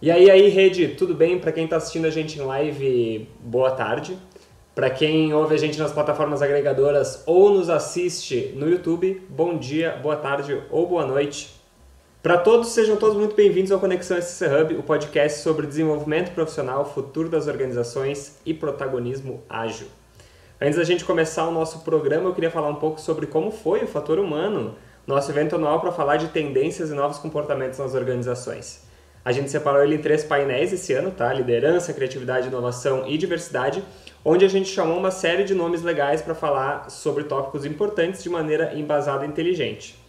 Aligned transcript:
E 0.00 0.12
aí, 0.12 0.30
aí, 0.30 0.48
rede, 0.48 0.86
tudo 0.90 1.12
bem? 1.12 1.40
Para 1.40 1.50
quem 1.50 1.64
está 1.64 1.76
assistindo 1.76 2.06
a 2.06 2.10
gente 2.10 2.38
em 2.38 2.42
live, 2.42 3.28
boa 3.40 3.72
tarde. 3.72 4.16
Para 4.72 4.88
quem 4.88 5.34
ouve 5.34 5.56
a 5.56 5.58
gente 5.58 5.76
nas 5.76 5.90
plataformas 5.90 6.40
agregadoras 6.40 7.24
ou 7.26 7.50
nos 7.50 7.68
assiste 7.68 8.52
no 8.54 8.70
YouTube, 8.70 9.20
bom 9.28 9.58
dia, 9.58 9.98
boa 10.00 10.14
tarde 10.14 10.62
ou 10.70 10.86
boa 10.86 11.04
noite. 11.04 11.60
Para 12.22 12.38
todos, 12.38 12.68
sejam 12.68 12.96
todos 12.96 13.16
muito 13.16 13.34
bem-vindos 13.34 13.72
ao 13.72 13.80
Conexão 13.80 14.22
SC 14.22 14.44
Hub, 14.46 14.76
o 14.76 14.84
podcast 14.84 15.40
sobre 15.40 15.66
desenvolvimento 15.66 16.32
profissional, 16.32 16.84
futuro 16.84 17.28
das 17.28 17.48
organizações 17.48 18.38
e 18.46 18.54
protagonismo 18.54 19.42
ágil. 19.48 19.88
Antes 20.60 20.78
da 20.78 20.84
gente 20.84 21.04
começar 21.04 21.48
o 21.48 21.50
nosso 21.50 21.80
programa, 21.80 22.28
eu 22.28 22.34
queria 22.34 22.52
falar 22.52 22.68
um 22.68 22.76
pouco 22.76 23.00
sobre 23.00 23.26
como 23.26 23.50
foi 23.50 23.82
o 23.82 23.88
fator 23.88 24.20
humano, 24.20 24.76
nosso 25.04 25.28
evento 25.32 25.56
anual 25.56 25.80
para 25.80 25.90
falar 25.90 26.18
de 26.18 26.28
tendências 26.28 26.88
e 26.88 26.94
novos 26.94 27.18
comportamentos 27.18 27.80
nas 27.80 27.94
organizações. 27.96 28.86
A 29.28 29.32
gente 29.32 29.50
separou 29.50 29.84
ele 29.84 29.96
em 29.96 29.98
três 29.98 30.24
painéis 30.24 30.72
esse 30.72 30.94
ano, 30.94 31.10
tá? 31.10 31.30
Liderança, 31.34 31.92
criatividade, 31.92 32.48
inovação 32.48 33.06
e 33.06 33.18
diversidade, 33.18 33.84
onde 34.24 34.42
a 34.42 34.48
gente 34.48 34.70
chamou 34.70 34.96
uma 34.96 35.10
série 35.10 35.44
de 35.44 35.54
nomes 35.54 35.82
legais 35.82 36.22
para 36.22 36.34
falar 36.34 36.88
sobre 36.88 37.24
tópicos 37.24 37.66
importantes 37.66 38.22
de 38.22 38.30
maneira 38.30 38.72
embasada 38.74 39.26
e 39.26 39.28
inteligente. 39.28 40.02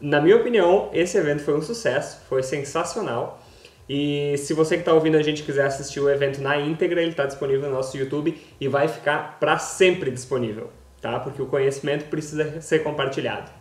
Na 0.00 0.20
minha 0.20 0.34
opinião, 0.34 0.90
esse 0.92 1.16
evento 1.16 1.44
foi 1.44 1.54
um 1.54 1.62
sucesso, 1.62 2.20
foi 2.28 2.42
sensacional. 2.42 3.40
E 3.88 4.34
se 4.38 4.52
você 4.52 4.74
que 4.74 4.80
está 4.80 4.92
ouvindo 4.92 5.18
a 5.18 5.22
gente 5.22 5.44
quiser 5.44 5.66
assistir 5.66 6.00
o 6.00 6.10
evento 6.10 6.42
na 6.42 6.58
íntegra, 6.58 7.00
ele 7.00 7.12
está 7.12 7.26
disponível 7.26 7.70
no 7.70 7.76
nosso 7.76 7.96
YouTube 7.96 8.36
e 8.60 8.66
vai 8.66 8.88
ficar 8.88 9.38
para 9.38 9.56
sempre 9.56 10.10
disponível, 10.10 10.68
tá? 11.00 11.20
Porque 11.20 11.40
o 11.40 11.46
conhecimento 11.46 12.06
precisa 12.06 12.60
ser 12.60 12.80
compartilhado. 12.80 13.52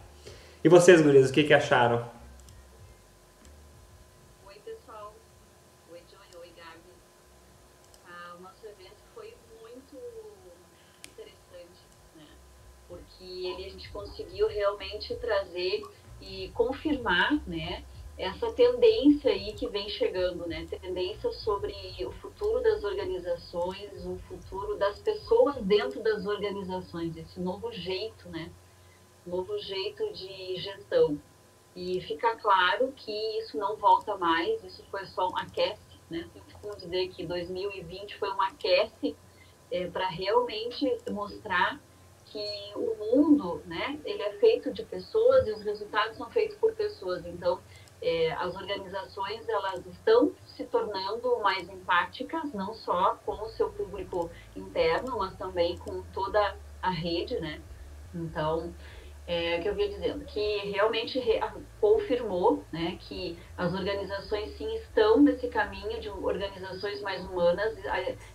E 0.64 0.70
vocês, 0.70 1.04
gurias, 1.04 1.30
o 1.30 1.34
que, 1.34 1.44
que 1.44 1.54
acharam? 1.54 2.04
Realmente 14.64 15.14
trazer 15.16 15.84
e 16.22 16.50
confirmar, 16.54 17.36
né, 17.46 17.84
essa 18.18 18.52
tendência 18.54 19.32
aí 19.32 19.54
que 19.54 19.68
vem 19.68 19.90
chegando, 19.90 20.48
né, 20.48 20.66
tendência 20.70 21.32
sobre 21.34 21.74
o 22.06 22.12
futuro 22.14 22.62
das 22.62 22.84
organizações, 22.84 24.06
o 24.06 24.18
futuro 24.28 24.78
das 24.78 25.00
pessoas 25.00 25.56
dentro 25.64 26.02
das 26.02 26.26
organizações, 26.26 27.18
esse 27.18 27.40
novo 27.40 27.72
jeito, 27.74 28.30
né, 28.30 28.50
novo 29.26 29.58
jeito 29.60 30.14
de 30.14 30.56
gestão. 30.58 31.20
E 31.76 32.00
fica 32.02 32.36
claro 32.38 32.94
que 32.96 33.12
isso 33.40 33.58
não 33.58 33.76
volta 33.76 34.16
mais, 34.16 34.64
isso 34.64 34.84
foi 34.92 35.06
só 35.08 35.28
um 35.28 35.38
aquece, 35.38 36.00
né, 36.10 36.30
como 36.62 36.78
dizer 36.78 37.10
que 37.10 37.26
2020 37.26 38.18
foi 38.18 38.32
um 38.32 38.42
aquece 38.42 39.16
é, 39.72 39.88
para 39.88 40.08
realmente 40.08 40.86
mostrar 41.10 41.82
que 42.34 42.74
o 42.76 42.96
mundo, 42.98 43.62
né, 43.68 44.00
ele 44.04 44.24
é 44.24 44.34
feito 44.40 44.74
de 44.74 44.84
pessoas 44.84 45.48
e 45.48 45.52
os 45.52 45.62
resultados 45.62 46.18
são 46.18 46.28
feitos 46.32 46.58
por 46.58 46.74
pessoas. 46.74 47.24
Então, 47.28 47.60
é, 48.02 48.34
as 48.34 48.56
organizações 48.56 49.48
elas 49.48 49.86
estão 49.86 50.34
se 50.48 50.66
tornando 50.66 51.40
mais 51.42 51.70
empáticas, 51.70 52.52
não 52.52 52.74
só 52.74 53.20
com 53.24 53.34
o 53.34 53.50
seu 53.50 53.70
público 53.70 54.32
interno, 54.56 55.20
mas 55.20 55.38
também 55.38 55.78
com 55.78 56.02
toda 56.12 56.58
a 56.82 56.90
rede, 56.90 57.40
né? 57.40 57.62
Então, 58.14 58.74
é, 59.28 59.60
que 59.60 59.70
eu 59.70 59.76
vinha 59.76 59.90
dizendo, 59.90 60.26
que 60.26 60.58
realmente 60.72 61.20
re, 61.20 61.40
confirmou 61.80 62.64
né, 62.74 62.98
que 63.00 63.38
as 63.58 63.74
organizações 63.74 64.58
sim 64.58 64.76
estão 64.76 65.22
nesse 65.22 65.48
caminho 65.48 66.02
de 66.02 66.10
organizações 66.10 67.00
mais 67.02 67.24
humanas, 67.24 67.74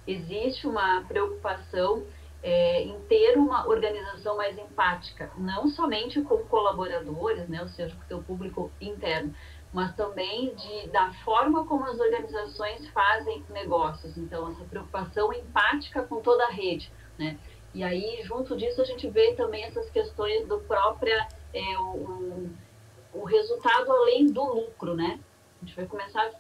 existe 0.07 0.67
uma 0.67 1.03
preocupação 1.03 2.06
é, 2.43 2.82
em 2.82 3.00
ter 3.03 3.37
uma 3.37 3.66
organização 3.66 4.37
mais 4.37 4.56
empática, 4.56 5.31
não 5.37 5.69
somente 5.69 6.21
com 6.22 6.38
colaboradores, 6.44 7.49
né, 7.49 7.60
ou 7.60 7.69
seja, 7.69 7.94
com 7.94 8.03
o 8.03 8.06
seu 8.06 8.22
público 8.22 8.71
interno, 8.81 9.34
mas 9.72 9.94
também 9.94 10.54
de, 10.54 10.88
da 10.88 11.12
forma 11.25 11.66
como 11.66 11.84
as 11.84 11.98
organizações 11.98 12.88
fazem 12.88 13.44
negócios. 13.50 14.16
Então, 14.16 14.50
essa 14.50 14.65
preocupação 14.65 15.32
empática 15.32 16.03
com 16.03 16.21
toda 16.22 16.44
a 16.47 16.50
rede, 16.50 16.91
né? 17.19 17.38
E 17.75 17.82
aí, 17.82 18.22
junto 18.25 18.56
disso, 18.56 18.81
a 18.81 18.84
gente 18.84 19.09
vê 19.10 19.34
também 19.34 19.65
essas 19.65 19.91
questões 19.91 20.47
do 20.48 20.59
próprio 20.60 21.15
é, 21.53 21.78
o, 21.78 22.48
o 23.12 23.25
resultado 23.25 23.93
além 23.93 24.27
do 24.27 24.43
lucro, 24.43 24.94
né? 24.94 25.21
A 25.60 25.65
gente 25.65 25.77
vai 25.77 25.87
começar 25.87 26.22
a 26.22 26.32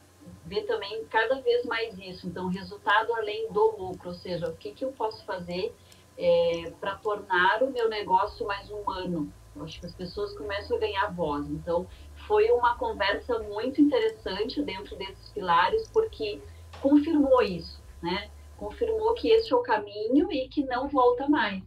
ver 0.46 0.62
também 0.62 1.04
cada 1.06 1.40
vez 1.40 1.66
mais 1.66 1.98
isso. 1.98 2.26
Então, 2.26 2.48
resultado 2.48 3.12
além 3.14 3.52
do 3.52 3.76
lucro, 3.76 4.08
ou 4.08 4.14
seja, 4.14 4.48
o 4.48 4.56
que, 4.56 4.72
que 4.72 4.84
eu 4.84 4.92
posso 4.92 5.22
fazer 5.26 5.74
é, 6.18 6.72
para 6.80 6.96
tornar 6.96 7.62
o 7.62 7.70
meu 7.70 7.88
negócio 7.88 8.44
mais 8.46 8.68
humano. 8.68 9.32
Eu 9.54 9.64
acho 9.64 9.80
que 9.80 9.86
as 9.86 9.94
pessoas 9.94 10.36
começam 10.36 10.76
a 10.76 10.80
ganhar 10.80 11.14
voz. 11.14 11.48
Então, 11.48 11.86
foi 12.26 12.50
uma 12.50 12.76
conversa 12.76 13.38
muito 13.38 13.80
interessante 13.80 14.60
dentro 14.62 14.96
desses 14.96 15.30
pilares, 15.30 15.88
porque 15.92 16.40
confirmou 16.82 17.40
isso, 17.42 17.80
né? 18.02 18.28
Confirmou 18.56 19.14
que 19.14 19.28
esse 19.28 19.52
é 19.52 19.56
o 19.56 19.62
caminho 19.62 20.30
e 20.32 20.48
que 20.48 20.64
não 20.64 20.88
volta 20.88 21.28
mais. 21.28 21.62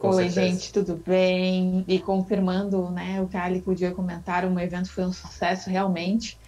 Oi, 0.00 0.28
gente, 0.28 0.72
tudo 0.72 0.96
bem? 0.96 1.84
E 1.88 1.98
confirmando 1.98 2.90
né, 2.90 3.22
o 3.22 3.26
que 3.26 3.36
a 3.36 3.44
Ali 3.44 3.62
podia 3.62 3.92
comentar, 3.92 4.44
o 4.44 4.60
evento 4.60 4.90
foi 4.90 5.04
um 5.04 5.12
sucesso 5.12 5.70
realmente. 5.70 6.38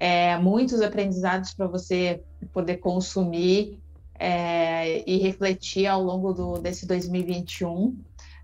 É, 0.00 0.36
muitos 0.36 0.80
aprendizados 0.80 1.54
para 1.54 1.66
você 1.66 2.22
poder 2.52 2.78
consumir 2.78 3.78
é, 4.18 5.08
e 5.08 5.18
refletir 5.18 5.86
ao 5.86 6.02
longo 6.02 6.32
do, 6.32 6.58
desse 6.58 6.86
2021. 6.86 7.96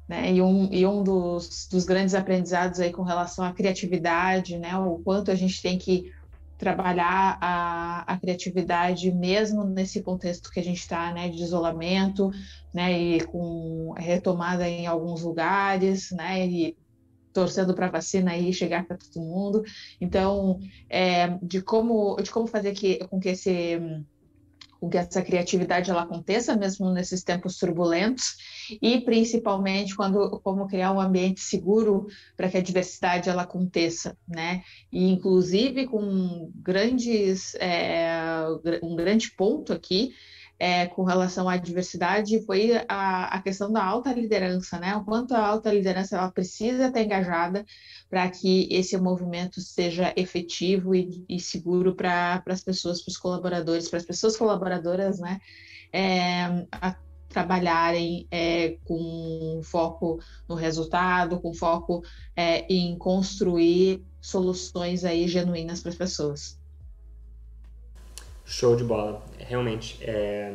Né? 0.09 0.33
E 0.33 0.43
um, 0.43 0.69
e 0.73 0.87
um 0.87 1.03
dos, 1.03 1.69
dos 1.71 1.85
grandes 1.85 2.15
aprendizados 2.15 2.81
aí 2.81 2.93
com 2.93 3.03
relação 3.03 3.45
à 3.45 3.53
criatividade, 3.53 4.59
né? 4.59 4.77
o 4.77 4.99
quanto 4.99 5.31
a 5.31 5.35
gente 5.35 5.63
tem 5.63 5.79
que 5.79 6.13
trabalhar 6.63 7.39
a, 7.41 8.05
a 8.07 8.17
criatividade 8.19 9.11
mesmo 9.11 9.65
nesse 9.65 10.01
contexto 10.01 10.49
que 10.49 10.61
a 10.61 10.63
gente 10.63 10.79
está, 10.79 11.13
né, 11.13 11.29
de 11.29 11.43
isolamento, 11.43 12.31
né, 12.73 12.97
e 12.97 13.21
com 13.25 13.93
retomada 13.97 14.69
em 14.69 14.87
alguns 14.87 15.23
lugares, 15.23 16.13
né, 16.13 16.47
e 16.47 16.77
torcendo 17.33 17.75
para 17.75 17.87
a 17.87 17.91
vacina 17.91 18.31
aí 18.31 18.53
chegar 18.53 18.87
para 18.87 18.97
todo 18.97 19.25
mundo. 19.25 19.65
Então, 20.01 20.61
é, 20.89 21.37
de 21.43 21.61
como 21.61 22.15
de 22.23 22.31
como 22.31 22.47
fazer 22.47 22.73
que, 22.75 22.99
com 23.09 23.19
que 23.19 23.31
esse 23.31 23.81
com 24.83 24.91
que 24.91 24.99
essa 24.99 25.23
criatividade 25.23 25.93
ela 25.93 26.03
aconteça 26.03 26.57
mesmo 26.57 26.91
nesses 26.91 27.23
tempos 27.23 27.57
turbulentos 27.57 28.35
e 28.83 29.01
principalmente 29.01 29.95
quando 29.95 30.41
como 30.41 30.67
criar 30.67 30.91
um 30.91 31.01
ambiente 31.01 31.41
seguro 31.41 32.09
para 32.37 32.49
que 32.49 32.57
a 32.57 32.61
diversidade 32.61 33.31
ela 33.31 33.43
aconteça, 33.43 34.19
né? 34.27 34.65
E 34.91 35.09
inclusive 35.09 35.87
com 35.87 36.51
grandes 36.57 37.55
é, 37.61 38.45
um 38.83 38.97
grande 38.97 39.31
ponto 39.37 39.73
aqui 39.73 40.11
é, 40.63 40.87
com 40.87 41.03
relação 41.03 41.49
à 41.49 41.57
diversidade 41.57 42.41
foi 42.47 42.71
a, 42.89 43.25
a, 43.35 43.43
questão 43.43 43.73
da 43.73 43.85
alta 43.85 44.13
liderança, 44.13 44.79
né? 44.79 44.95
O 44.95 45.05
quanto 45.05 45.35
a 45.35 45.45
alta 45.45 45.73
liderança 45.75 46.17
ela 46.17 46.31
precisa 46.31 46.87
estar 46.87 47.03
engajada 47.03 47.67
para 48.09 48.31
que 48.31 48.69
esse 48.71 48.97
movimento 48.97 49.61
seja 49.61 50.13
efetivo 50.15 50.95
e, 50.95 51.25
e 51.29 51.41
seguro 51.41 51.97
para 51.97 52.41
as 52.47 52.63
pessoas, 52.63 53.03
para 53.03 53.11
os 53.11 53.19
colaboradores, 53.19 53.89
para 53.89 53.99
as 53.99 54.07
pessoas 54.07 54.37
colaboradoras, 54.37 55.19
né? 55.19 55.41
É, 55.93 56.45
a, 56.71 56.95
trabalharem 57.29 58.29
é, 58.31 58.77
com 58.85 59.61
foco 59.65 60.21
no 60.49 60.55
resultado, 60.55 61.41
com 61.41 61.53
foco 61.53 62.05
é, 62.37 62.73
em 62.73 62.97
construir 62.97 64.01
soluções 64.21 65.05
aí 65.05 65.27
genuínas 65.27 65.81
para 65.81 65.91
as 65.91 65.97
pessoas. 65.97 66.62
Show 68.53 68.77
de 68.77 68.85
bola. 68.85 69.23
Realmente, 69.39 69.99
é 70.03 70.53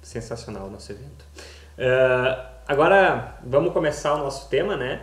sensacional 0.00 0.66
o 0.66 0.70
nosso 0.70 0.90
evento. 0.90 1.26
Uh, 1.76 2.42
agora, 2.66 3.36
vamos 3.44 3.74
começar 3.74 4.14
o 4.14 4.18
nosso 4.18 4.48
tema, 4.48 4.78
né? 4.78 5.02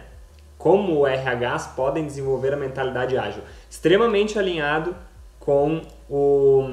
Como 0.57 1.05
RHs 1.05 1.67
podem 1.75 2.03
desenvolver 2.03 2.51
a 2.51 2.57
mentalidade 2.57 3.15
ágil. 3.15 3.43
Extremamente 3.69 4.39
alinhado 4.39 4.95
com 5.39 5.83
o, 6.09 6.63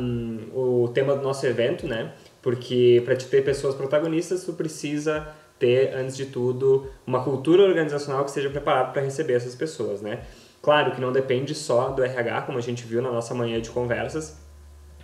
o 0.55 0.89
tema 0.95 1.15
do 1.15 1.23
nosso 1.23 1.45
evento, 1.45 1.87
né? 1.87 2.15
Porque 2.41 3.03
para 3.05 3.15
te 3.15 3.27
ter 3.27 3.45
pessoas 3.45 3.75
protagonistas, 3.75 4.43
tu 4.45 4.55
precisa 4.55 5.29
ter, 5.59 5.95
antes 5.95 6.17
de 6.17 6.25
tudo, 6.25 6.91
uma 7.07 7.23
cultura 7.23 7.63
organizacional 7.63 8.25
que 8.25 8.31
esteja 8.31 8.49
preparada 8.49 8.91
para 8.91 9.03
receber 9.03 9.35
essas 9.35 9.55
pessoas, 9.55 10.01
né? 10.01 10.23
Claro 10.63 10.93
que 10.93 11.01
não 11.03 11.13
depende 11.13 11.55
só 11.55 11.91
do 11.91 12.03
RH, 12.03 12.41
como 12.47 12.57
a 12.57 12.63
gente 12.63 12.85
viu 12.85 13.03
na 13.03 13.13
nossa 13.13 13.35
manhã 13.35 13.61
de 13.61 13.69
conversas, 13.69 14.43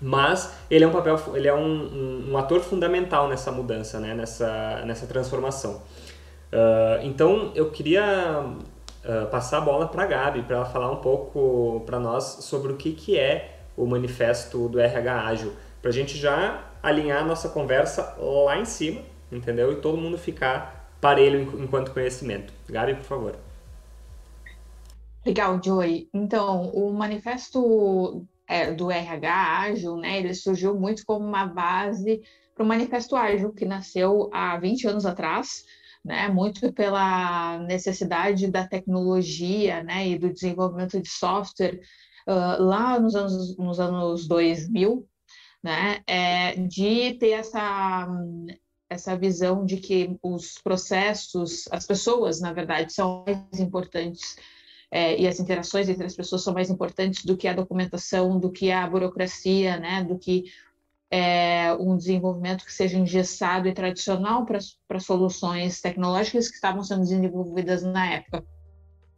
mas 0.00 0.52
ele 0.70 0.84
é 0.84 0.88
um 0.88 0.92
papel, 0.92 1.18
ele 1.34 1.48
é 1.48 1.54
um, 1.54 1.60
um, 1.60 2.30
um 2.32 2.38
ator 2.38 2.60
fundamental 2.60 3.28
nessa 3.28 3.52
mudança, 3.52 4.00
né? 4.00 4.14
nessa, 4.14 4.82
nessa 4.86 5.06
transformação. 5.06 5.82
Uh, 6.52 7.02
então 7.02 7.52
eu 7.54 7.70
queria 7.70 8.44
uh, 9.04 9.26
passar 9.30 9.58
a 9.58 9.60
bola 9.60 9.86
para 9.86 10.02
a 10.02 10.06
Gabi, 10.06 10.42
para 10.42 10.56
ela 10.56 10.64
falar 10.64 10.90
um 10.90 10.96
pouco 10.96 11.82
para 11.86 12.00
nós 12.00 12.24
sobre 12.40 12.72
o 12.72 12.76
que, 12.76 12.92
que 12.92 13.18
é 13.18 13.60
o 13.76 13.86
manifesto 13.86 14.68
do 14.68 14.80
RH 14.80 15.26
Ágil, 15.26 15.52
para 15.80 15.90
a 15.90 15.92
gente 15.92 16.16
já 16.16 16.64
alinhar 16.82 17.22
a 17.22 17.24
nossa 17.24 17.48
conversa 17.48 18.16
lá 18.18 18.58
em 18.58 18.64
cima, 18.64 19.02
entendeu? 19.30 19.72
E 19.72 19.76
todo 19.76 19.96
mundo 19.96 20.18
ficar 20.18 20.90
parelho 21.00 21.40
enquanto 21.62 21.92
conhecimento. 21.92 22.52
Gabi, 22.68 22.94
por 22.94 23.04
favor. 23.04 23.36
Legal, 25.24 25.60
Joey. 25.62 26.08
Então, 26.14 26.70
o 26.70 26.92
manifesto 26.92 28.26
é, 28.50 28.72
do 28.72 28.90
RH 28.90 29.60
Ágil, 29.60 29.96
né, 29.96 30.18
ele 30.18 30.34
surgiu 30.34 30.74
muito 30.74 31.06
como 31.06 31.24
uma 31.24 31.46
base 31.46 32.20
para 32.52 32.64
o 32.64 32.66
Manifesto 32.66 33.14
Ágil, 33.14 33.52
que 33.52 33.64
nasceu 33.64 34.28
há 34.32 34.58
20 34.58 34.88
anos 34.88 35.06
atrás, 35.06 35.64
né, 36.04 36.26
muito 36.26 36.72
pela 36.72 37.58
necessidade 37.58 38.50
da 38.50 38.66
tecnologia 38.66 39.84
né, 39.84 40.08
e 40.08 40.18
do 40.18 40.32
desenvolvimento 40.32 41.00
de 41.00 41.08
software 41.08 41.80
uh, 42.26 42.60
lá 42.60 42.98
nos 42.98 43.14
anos, 43.14 43.56
nos 43.56 43.78
anos 43.78 44.26
2000, 44.26 45.06
né, 45.62 46.00
é, 46.04 46.56
de 46.56 47.14
ter 47.20 47.30
essa, 47.30 48.08
essa 48.88 49.16
visão 49.16 49.64
de 49.64 49.76
que 49.76 50.18
os 50.20 50.54
processos, 50.54 51.68
as 51.70 51.86
pessoas, 51.86 52.40
na 52.40 52.52
verdade, 52.52 52.92
são 52.92 53.24
mais 53.24 53.60
importantes 53.60 54.34
é, 54.90 55.20
e 55.20 55.26
as 55.26 55.38
interações 55.38 55.88
entre 55.88 56.04
as 56.04 56.14
pessoas 56.14 56.42
são 56.42 56.52
mais 56.52 56.68
importantes 56.68 57.24
do 57.24 57.36
que 57.36 57.46
a 57.46 57.52
documentação, 57.52 58.38
do 58.38 58.50
que 58.50 58.72
a 58.72 58.86
burocracia, 58.86 59.78
né, 59.78 60.02
do 60.02 60.18
que 60.18 60.44
é, 61.10 61.72
um 61.74 61.96
desenvolvimento 61.96 62.64
que 62.64 62.72
seja 62.72 62.98
engessado 62.98 63.68
e 63.68 63.72
tradicional 63.72 64.44
para 64.44 65.00
soluções 65.00 65.80
tecnológicas 65.80 66.48
que 66.48 66.54
estavam 66.54 66.82
sendo 66.82 67.00
desenvolvidas 67.00 67.82
na 67.82 68.14
época. 68.14 68.44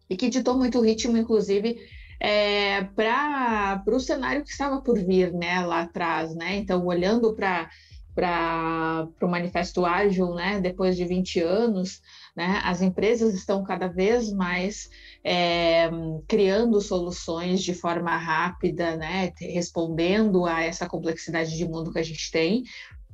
E 0.09 0.17
que 0.17 0.29
ditou 0.29 0.57
muito 0.57 0.79
o 0.79 0.83
ritmo, 0.83 1.17
inclusive, 1.17 1.79
é, 2.21 2.83
para 2.85 3.83
o 3.87 4.01
cenário 4.01 4.43
que 4.45 4.51
estava 4.51 4.81
por 4.81 4.99
vir 4.99 5.33
né, 5.33 5.65
lá 5.65 5.83
atrás. 5.83 6.35
Né? 6.35 6.57
Então, 6.57 6.85
olhando 6.87 7.35
para 7.35 7.71
para 8.15 9.09
o 9.23 9.27
Manifesto 9.27 9.87
Ágil, 9.87 10.35
né, 10.35 10.61
depois 10.61 10.99
de 10.99 11.05
20 11.07 11.41
anos, 11.41 12.03
né, 12.34 12.61
as 12.64 12.81
empresas 12.81 13.34
estão 13.34 13.62
cada 13.62 13.88
vez 13.88 14.32
mais 14.32 14.88
é, 15.23 15.90
criando 16.26 16.81
soluções 16.81 17.62
de 17.62 17.75
forma 17.75 18.17
rápida, 18.17 18.96
né, 18.96 19.32
respondendo 19.38 20.46
a 20.46 20.62
essa 20.62 20.88
complexidade 20.88 21.56
de 21.56 21.67
mundo 21.67 21.93
que 21.93 21.99
a 21.99 22.05
gente 22.05 22.31
tem. 22.31 22.64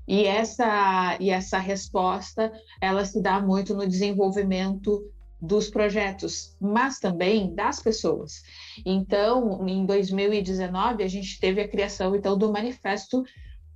E 0.06 0.24
essa, 0.24 1.18
e 1.20 1.30
essa 1.30 1.58
resposta, 1.58 2.50
ela 2.80 3.04
se 3.04 3.20
dá 3.20 3.40
muito 3.40 3.74
no 3.74 3.86
desenvolvimento 3.86 5.04
dos 5.40 5.68
projetos, 5.68 6.56
mas 6.60 6.98
também 6.98 7.54
das 7.54 7.80
pessoas. 7.80 8.42
Então, 8.84 9.66
em 9.68 9.84
2019, 9.84 11.02
a 11.02 11.08
gente 11.08 11.38
teve 11.38 11.60
a 11.60 11.68
criação 11.68 12.16
então 12.16 12.36
do 12.36 12.52
manifesto 12.52 13.22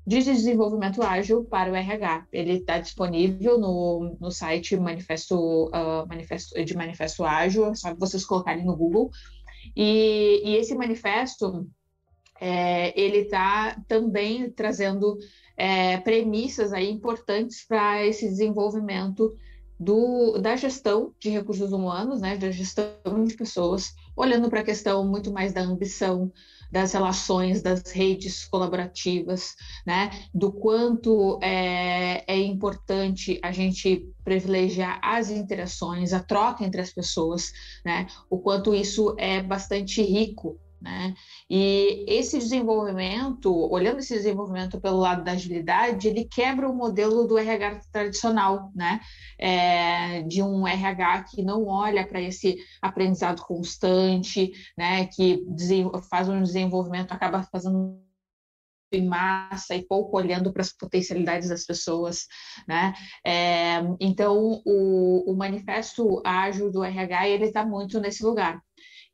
de 0.06 0.22
desenvolvimento 0.22 1.02
ágil 1.02 1.44
para 1.44 1.70
o 1.70 1.74
RH. 1.74 2.26
Ele 2.32 2.54
está 2.54 2.78
disponível 2.78 3.58
no, 3.58 4.16
no 4.20 4.30
site 4.30 4.76
manifesto, 4.76 5.66
uh, 5.68 6.06
manifesto 6.08 6.62
de 6.64 6.76
manifesto 6.76 7.24
ágil, 7.24 7.66
é 7.70 7.74
só 7.74 7.94
vocês 7.94 8.24
colocarem 8.24 8.64
no 8.64 8.76
Google. 8.76 9.10
E, 9.76 10.42
e 10.44 10.56
esse 10.56 10.74
manifesto 10.74 11.68
é, 12.40 13.00
ele 13.00 13.18
está 13.18 13.80
também 13.86 14.50
trazendo 14.50 15.16
é, 15.56 15.98
premissas 15.98 16.72
aí 16.72 16.90
importantes 16.90 17.64
para 17.64 18.04
esse 18.04 18.28
desenvolvimento 18.28 19.32
do, 19.78 20.38
da 20.38 20.56
gestão 20.56 21.14
de 21.20 21.30
recursos 21.30 21.72
humanos, 21.72 22.20
né, 22.20 22.36
da 22.36 22.50
gestão 22.50 23.24
de 23.24 23.34
pessoas, 23.34 23.94
olhando 24.16 24.50
para 24.50 24.60
a 24.60 24.64
questão 24.64 25.06
muito 25.06 25.32
mais 25.32 25.52
da 25.52 25.60
ambição, 25.60 26.32
das 26.72 26.92
relações, 26.92 27.60
das 27.60 27.82
redes 27.92 28.46
colaborativas, 28.46 29.54
né? 29.86 30.10
Do 30.34 30.50
quanto 30.50 31.38
é, 31.42 32.24
é 32.26 32.38
importante 32.38 33.38
a 33.42 33.52
gente 33.52 34.08
privilegiar 34.24 34.98
as 35.02 35.30
interações, 35.30 36.14
a 36.14 36.20
troca 36.20 36.64
entre 36.64 36.80
as 36.80 36.90
pessoas, 36.90 37.52
né? 37.84 38.06
O 38.30 38.38
quanto 38.38 38.74
isso 38.74 39.14
é 39.18 39.42
bastante 39.42 40.02
rico 40.02 40.58
né? 40.82 41.14
E 41.48 42.04
esse 42.08 42.38
desenvolvimento, 42.38 43.54
olhando 43.70 44.00
esse 44.00 44.14
desenvolvimento 44.14 44.80
pelo 44.80 44.98
lado 44.98 45.22
da 45.24 45.32
agilidade, 45.32 46.08
ele 46.08 46.24
quebra 46.24 46.68
o 46.68 46.74
modelo 46.74 47.26
do 47.26 47.38
RH 47.38 47.80
tradicional, 47.92 48.70
né? 48.74 49.00
É, 49.38 50.22
de 50.22 50.42
um 50.42 50.66
RH 50.66 51.24
que 51.24 51.42
não 51.42 51.66
olha 51.66 52.06
para 52.06 52.20
esse 52.20 52.56
aprendizado 52.80 53.42
constante, 53.42 54.50
né? 54.76 55.06
Que 55.06 55.42
faz 56.10 56.28
um 56.28 56.42
desenvolvimento, 56.42 57.12
acaba 57.12 57.42
fazendo 57.44 58.02
em 58.92 59.06
massa 59.06 59.74
e 59.74 59.86
pouco 59.86 60.16
olhando 60.16 60.52
para 60.52 60.62
as 60.62 60.72
potencialidades 60.72 61.48
das 61.48 61.64
pessoas, 61.64 62.26
né? 62.68 62.92
É, 63.24 63.76
então, 64.00 64.60
o, 64.66 65.32
o 65.32 65.36
manifesto 65.36 66.20
ágil 66.24 66.70
do 66.70 66.84
RH 66.84 67.28
ele 67.28 67.46
está 67.46 67.64
muito 67.64 67.98
nesse 68.00 68.22
lugar. 68.22 68.60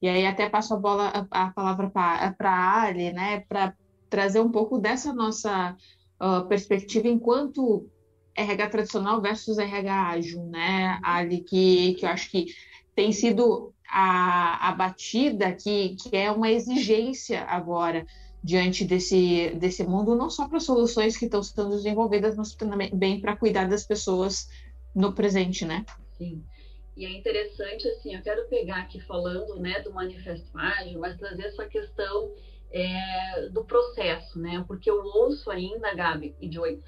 E 0.00 0.08
aí 0.08 0.26
até 0.26 0.48
passo 0.48 0.74
a 0.74 0.76
bola, 0.76 1.28
a, 1.30 1.44
a 1.44 1.50
palavra 1.52 1.90
para 1.90 2.34
a 2.40 2.82
Ali, 2.82 3.12
né, 3.12 3.40
para 3.48 3.74
trazer 4.08 4.40
um 4.40 4.50
pouco 4.50 4.78
dessa 4.78 5.12
nossa 5.12 5.76
uh, 6.20 6.46
perspectiva 6.46 7.08
enquanto 7.08 7.88
RH 8.34 8.68
tradicional 8.68 9.20
versus 9.20 9.58
RH 9.58 10.08
ágil, 10.10 10.44
né, 10.46 10.98
Ali, 11.02 11.40
que, 11.40 11.94
que 11.94 12.06
eu 12.06 12.10
acho 12.10 12.30
que 12.30 12.46
tem 12.94 13.12
sido 13.12 13.72
a, 13.90 14.68
a 14.68 14.72
batida 14.72 15.52
que, 15.52 15.96
que 15.96 16.16
é 16.16 16.30
uma 16.30 16.50
exigência 16.50 17.44
agora 17.44 18.06
diante 18.42 18.84
desse, 18.84 19.50
desse 19.56 19.82
mundo, 19.84 20.14
não 20.14 20.30
só 20.30 20.48
para 20.48 20.60
soluções 20.60 21.16
que 21.16 21.24
estão 21.24 21.42
sendo 21.42 21.70
desenvolvidas, 21.70 22.36
mas 22.36 22.54
também 22.54 23.20
para 23.20 23.36
cuidar 23.36 23.68
das 23.68 23.84
pessoas 23.84 24.48
no 24.94 25.12
presente, 25.12 25.64
né? 25.64 25.84
Sim. 26.16 26.42
E 26.98 27.06
é 27.06 27.10
interessante, 27.10 27.86
assim, 27.88 28.16
eu 28.16 28.22
quero 28.22 28.48
pegar 28.48 28.78
aqui 28.78 28.98
falando 29.00 29.60
né, 29.60 29.80
do 29.82 29.92
Manifesto 29.92 30.50
Ágil, 30.58 30.98
mas 30.98 31.16
trazer 31.16 31.44
essa 31.44 31.64
questão 31.66 32.34
é, 32.72 33.48
do 33.50 33.64
processo, 33.64 34.38
né? 34.38 34.64
Porque 34.66 34.90
eu 34.90 35.00
ouço 35.02 35.48
ainda, 35.48 35.94
Gabi 35.94 36.34
e 36.40 36.52
Joy, 36.52 36.82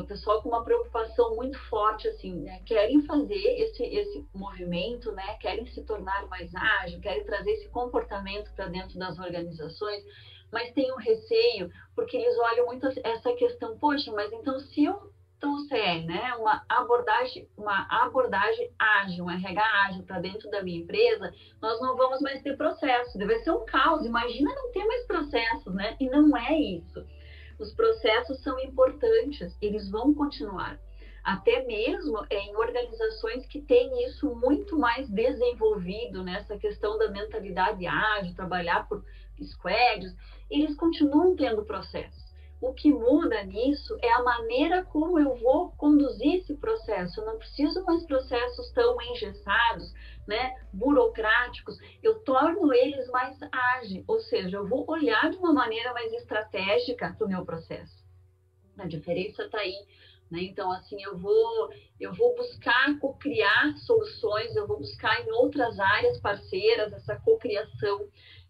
o 0.00 0.06
pessoal 0.06 0.42
com 0.42 0.48
uma 0.48 0.64
preocupação 0.64 1.36
muito 1.36 1.58
forte, 1.68 2.08
assim, 2.08 2.34
né? 2.40 2.60
querem 2.64 3.02
fazer 3.02 3.34
esse, 3.34 3.84
esse 3.84 4.26
movimento, 4.34 5.12
né? 5.12 5.36
Querem 5.40 5.66
se 5.66 5.84
tornar 5.84 6.26
mais 6.26 6.52
ágil, 6.54 7.00
querem 7.00 7.24
trazer 7.24 7.50
esse 7.52 7.68
comportamento 7.68 8.50
para 8.56 8.66
dentro 8.66 8.98
das 8.98 9.18
organizações, 9.18 10.02
mas 10.50 10.72
tem 10.72 10.90
um 10.90 10.96
receio, 10.96 11.70
porque 11.94 12.16
eles 12.16 12.36
olham 12.38 12.66
muito 12.66 12.88
essa 13.04 13.32
questão, 13.34 13.78
poxa, 13.78 14.10
mas 14.10 14.32
então 14.32 14.58
se 14.58 14.84
eu 14.84 15.12
trouxer 15.40 16.04
né, 16.04 16.34
uma 16.38 16.62
abordagem, 16.68 17.48
uma 17.56 17.86
abordagem 18.04 18.70
ágil, 18.78 19.24
um 19.24 19.30
RH 19.30 19.86
ágil 19.86 20.02
para 20.04 20.20
dentro 20.20 20.50
da 20.50 20.62
minha 20.62 20.80
empresa, 20.80 21.32
nós 21.60 21.80
não 21.80 21.96
vamos 21.96 22.20
mais 22.20 22.42
ter 22.42 22.56
processo. 22.56 23.18
Deve 23.18 23.38
ser 23.40 23.50
um 23.52 23.64
caos. 23.64 24.04
Imagina 24.04 24.54
não 24.54 24.72
ter 24.72 24.84
mais 24.84 25.06
processos, 25.06 25.74
né? 25.74 25.96
E 26.00 26.08
não 26.08 26.36
é 26.36 26.58
isso. 26.58 27.04
Os 27.58 27.72
processos 27.74 28.40
são 28.42 28.58
importantes, 28.60 29.56
eles 29.60 29.90
vão 29.90 30.14
continuar. 30.14 30.78
Até 31.24 31.64
mesmo 31.64 32.24
em 32.30 32.56
organizações 32.56 33.44
que 33.46 33.60
têm 33.60 34.04
isso 34.06 34.34
muito 34.36 34.78
mais 34.78 35.08
desenvolvido, 35.10 36.22
nessa 36.22 36.54
né? 36.54 36.60
questão 36.60 36.96
da 36.96 37.10
mentalidade 37.10 37.86
ágil, 37.86 38.34
trabalhar 38.34 38.88
por 38.88 39.04
squads, 39.42 40.14
eles 40.50 40.74
continuam 40.76 41.36
tendo 41.36 41.64
processos 41.64 42.27
o 42.60 42.72
que 42.72 42.92
muda 42.92 43.42
nisso 43.44 43.96
é 44.02 44.12
a 44.12 44.22
maneira 44.22 44.84
como 44.84 45.18
eu 45.18 45.36
vou 45.36 45.70
conduzir 45.72 46.36
esse 46.36 46.54
processo. 46.56 47.20
Eu 47.20 47.26
não 47.26 47.38
preciso 47.38 47.84
mais 47.84 48.04
processos 48.04 48.70
tão 48.72 49.00
engessados, 49.00 49.92
né, 50.26 50.54
burocráticos. 50.72 51.78
Eu 52.02 52.20
torno 52.20 52.72
eles 52.72 53.08
mais 53.08 53.38
ágeis, 53.52 54.04
ou 54.08 54.20
seja, 54.20 54.56
eu 54.56 54.66
vou 54.66 54.84
olhar 54.88 55.30
de 55.30 55.36
uma 55.36 55.52
maneira 55.52 55.92
mais 55.92 56.12
estratégica 56.12 57.14
para 57.16 57.26
o 57.26 57.30
meu 57.30 57.44
processo. 57.44 58.04
A 58.76 58.86
diferença 58.86 59.44
está 59.44 59.58
aí. 59.58 59.86
Né? 60.30 60.42
Então, 60.42 60.70
assim, 60.72 61.02
eu 61.02 61.16
vou, 61.16 61.70
eu 61.98 62.12
vou 62.12 62.36
buscar 62.36 62.98
co-criar 62.98 63.76
soluções, 63.78 64.54
eu 64.54 64.66
vou 64.66 64.78
buscar 64.78 65.20
em 65.22 65.30
outras 65.32 65.78
áreas 65.78 66.20
parceiras 66.20 66.92
essa 66.92 67.16
cocriação. 67.16 68.08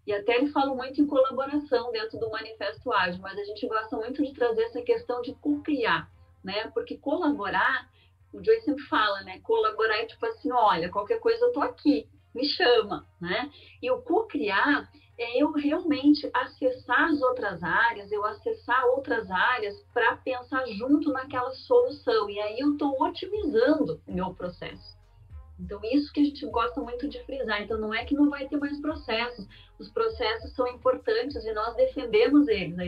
E 0.09 0.13
até 0.15 0.37
eles 0.37 0.55
falam 0.55 0.75
muito 0.75 1.03
em 1.03 1.07
colaboração 1.07 1.93
dentro 1.93 2.19
do 2.19 2.31
Manifesto 2.31 2.91
Ágil, 2.91 3.21
mas 3.21 3.39
a 3.39 3.45
gente 3.45 3.69
gosta 3.69 3.95
muito 3.95 4.25
de 4.25 4.33
trazer 4.33 4.63
essa 4.63 4.81
questão 4.81 5.21
de 5.21 5.35
co-criar, 5.35 6.11
né? 6.43 6.71
Porque 6.73 6.97
colaborar, 6.97 7.91
o 8.33 8.43
Joey 8.43 8.63
sempre 8.63 8.83
fala, 8.85 9.21
né? 9.21 9.39
Colaborar 9.41 9.99
é 9.99 10.07
tipo 10.07 10.25
assim, 10.25 10.51
olha, 10.51 10.89
qualquer 10.89 11.21
coisa 11.21 11.45
eu 11.45 11.53
tô 11.53 11.61
aqui, 11.61 12.09
me 12.35 12.43
chama, 12.43 13.07
né? 13.21 13.53
E 13.83 13.91
o 13.91 14.01
co-criar 14.01 14.91
é 15.19 15.43
eu 15.43 15.53
realmente 15.53 16.27
acessar 16.33 17.11
as 17.11 17.21
outras 17.21 17.63
áreas, 17.63 18.11
eu 18.11 18.25
acessar 18.25 18.87
outras 18.87 19.31
áreas 19.31 19.79
para 19.93 20.17
pensar 20.17 20.65
junto 20.69 21.13
naquela 21.13 21.51
solução. 21.51 22.31
E 22.31 22.41
aí 22.41 22.59
eu 22.59 22.73
estou 22.73 22.99
otimizando 23.03 24.01
o 24.09 24.13
meu 24.15 24.33
processo. 24.33 24.98
Então, 25.59 25.81
isso 25.85 26.13
que 26.13 26.21
a 26.21 26.25
gente 26.25 26.47
gosta 26.47 26.81
muito 26.81 27.09
de 27.09 27.23
frisar. 27.25 27.63
Então, 27.63 27.79
não 27.79 27.93
é 27.93 28.05
que 28.05 28.15
não 28.15 28.31
vai 28.31 28.47
ter 28.47 28.57
mais 28.57 28.81
processos. 28.81 29.47
Os 29.79 29.91
processos 29.91 30.53
são 30.55 30.67
importantes 30.69 31.45
e 31.45 31.53
nós 31.53 31.75
defendemos 31.77 32.47
eles. 32.49 32.79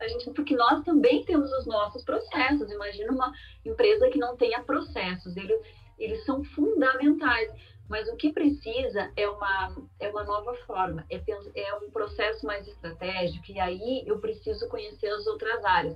A 0.00 0.08
gente, 0.08 0.30
porque 0.32 0.56
nós 0.56 0.82
também 0.84 1.24
temos 1.24 1.52
os 1.52 1.66
nossos 1.66 2.04
processos. 2.04 2.70
Imagina 2.70 3.12
uma 3.12 3.32
empresa 3.64 4.08
que 4.10 4.18
não 4.18 4.36
tenha 4.36 4.62
processos. 4.62 5.36
Eles, 5.36 5.60
eles 5.98 6.24
são 6.24 6.42
fundamentais. 6.44 7.50
Mas 7.88 8.08
o 8.08 8.16
que 8.16 8.32
precisa 8.32 9.12
é 9.16 9.28
uma, 9.28 9.76
é 10.00 10.08
uma 10.08 10.24
nova 10.24 10.54
forma, 10.66 11.04
é, 11.10 11.20
é 11.54 11.74
um 11.74 11.90
processo 11.90 12.46
mais 12.46 12.66
estratégico, 12.66 13.44
e 13.50 13.60
aí 13.60 14.02
eu 14.06 14.18
preciso 14.20 14.66
conhecer 14.68 15.08
as 15.08 15.26
outras 15.26 15.62
áreas. 15.64 15.94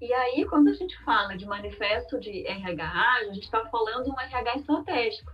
E 0.00 0.12
aí, 0.12 0.46
quando 0.46 0.68
a 0.68 0.72
gente 0.74 0.96
fala 1.02 1.36
de 1.36 1.46
manifesto 1.46 2.18
de 2.18 2.46
RH, 2.46 3.18
a 3.20 3.24
gente 3.24 3.44
está 3.44 3.66
falando 3.66 4.04
de 4.04 4.10
um 4.10 4.20
RH 4.20 4.56
estratégico, 4.56 5.32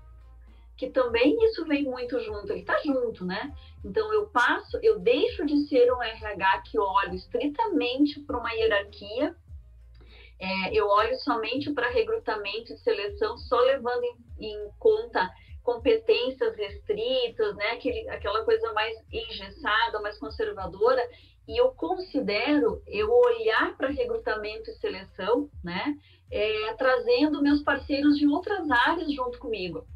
que 0.77 0.91
também 0.91 1.37
isso 1.45 1.65
vem 1.65 1.85
muito 1.85 2.21
junto, 2.21 2.53
ele 2.53 2.61
está 2.61 2.79
junto, 2.85 3.25
né? 3.25 3.55
Então, 3.85 4.13
eu 4.13 4.27
passo, 4.27 4.79
eu 4.83 4.99
deixo 4.99 5.47
de 5.47 5.67
ser 5.69 5.91
um 5.93 6.03
RH 6.03 6.63
que 6.71 6.79
olho 6.79 7.15
estritamente 7.15 8.21
para 8.21 8.39
uma 8.39 8.53
hierarquia, 8.53 9.35
é, 10.39 10.75
eu 10.75 10.87
olho 10.87 11.17
somente 11.21 11.73
para 11.73 11.89
recrutamento 11.89 12.73
e 12.73 12.79
seleção, 12.79 13.39
só 13.39 13.59
levando 13.61 14.05
em, 14.05 14.51
em 14.51 14.71
conta 14.79 15.31
competências 15.63 16.55
restritas, 16.57 17.57
né? 17.57 17.73
Aquele, 17.73 18.09
aquela 18.11 18.45
coisa 18.45 18.73
mais 18.73 18.95
engessada, 19.11 20.01
mais 20.01 20.19
conservadora. 20.19 21.03
E 21.49 21.57
eu 21.61 21.71
considero 21.71 22.83
eu 22.87 23.11
olhar 23.11 23.77
para 23.77 23.89
recrutamento 23.89 24.71
e 24.71 24.75
seleção, 24.75 25.49
né? 25.65 25.97
É, 26.31 26.75
trazendo 26.75 27.43
meus 27.43 27.63
parceiros 27.63 28.19
de 28.19 28.27
outras 28.27 28.71
áreas 28.71 29.13
junto 29.13 29.39
comigo. 29.39 29.87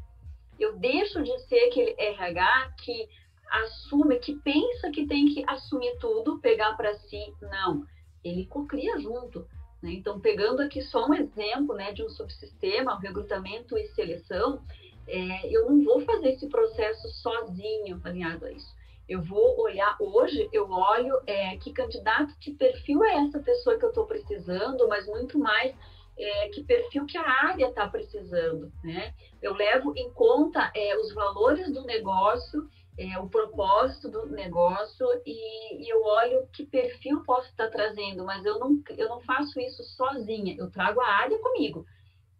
Eu 0.61 0.77
deixo 0.77 1.23
de 1.23 1.39
ser 1.47 1.69
aquele 1.69 1.95
RH 1.97 2.73
que 2.83 3.09
assume, 3.49 4.19
que 4.19 4.35
pensa 4.35 4.91
que 4.91 5.07
tem 5.07 5.25
que 5.33 5.43
assumir 5.47 5.97
tudo, 5.99 6.39
pegar 6.39 6.77
para 6.77 6.93
si. 6.93 7.33
Não, 7.41 7.83
ele 8.23 8.45
cocria 8.45 8.99
junto. 8.99 9.47
Né? 9.81 9.93
Então, 9.93 10.19
pegando 10.19 10.61
aqui 10.61 10.83
só 10.83 11.07
um 11.07 11.15
exemplo 11.15 11.75
né, 11.75 11.91
de 11.93 12.03
um 12.03 12.09
subsistema, 12.09 12.99
recrutamento 12.99 13.75
e 13.75 13.87
seleção, 13.87 14.61
é, 15.07 15.47
eu 15.47 15.67
não 15.67 15.83
vou 15.83 16.01
fazer 16.01 16.29
esse 16.29 16.47
processo 16.47 17.09
sozinho 17.09 17.99
alinhado 18.03 18.45
a 18.45 18.51
isso. 18.51 18.71
Eu 19.09 19.23
vou 19.23 19.59
olhar, 19.59 19.97
hoje 19.99 20.47
eu 20.53 20.69
olho 20.69 21.19
é, 21.25 21.57
que 21.57 21.73
candidato, 21.73 22.35
que 22.39 22.51
perfil 22.51 23.03
é 23.03 23.15
essa 23.15 23.39
pessoa 23.39 23.79
que 23.79 23.83
eu 23.83 23.89
estou 23.89 24.05
precisando, 24.05 24.87
mas 24.87 25.07
muito 25.07 25.39
mais 25.39 25.75
é, 26.17 26.49
que 26.49 26.63
perfil 26.63 27.05
que 27.05 27.17
a 27.17 27.47
área 27.47 27.67
está 27.67 27.87
precisando, 27.87 28.71
né? 28.83 29.13
Eu 29.41 29.53
levo 29.53 29.93
em 29.95 30.11
conta 30.13 30.71
é, 30.75 30.97
os 30.97 31.13
valores 31.13 31.71
do 31.73 31.83
negócio, 31.83 32.69
é, 32.97 33.17
o 33.19 33.29
propósito 33.29 34.09
do 34.09 34.27
negócio 34.27 35.07
e, 35.25 35.83
e, 35.83 35.89
eu 35.89 36.03
olho 36.03 36.47
que 36.53 36.65
perfil 36.65 37.23
posso 37.23 37.49
estar 37.49 37.65
tá 37.65 37.71
trazendo, 37.71 38.25
mas 38.25 38.45
eu 38.45 38.59
não, 38.59 38.81
eu 38.97 39.09
não 39.09 39.21
faço 39.21 39.59
isso 39.59 39.83
sozinha, 39.95 40.55
eu 40.57 40.69
trago 40.69 40.99
a 41.01 41.07
área 41.07 41.39
comigo. 41.39 41.85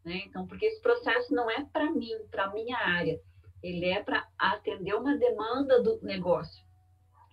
Né? 0.04 0.22
Então, 0.25 0.46
porque 0.46 0.66
esse 0.66 0.82
processo 0.82 1.34
não 1.34 1.50
é 1.50 1.63
para 1.72 1.90
mim, 1.92 2.12
para 2.30 2.51
minha 2.51 2.78
área, 2.78 3.20
ele 3.63 3.86
é 3.86 4.04
para 4.04 4.28
atender 4.38 4.94
uma 4.96 5.16
demanda 5.18 5.82
do 5.82 6.00
negócio. 6.01 6.62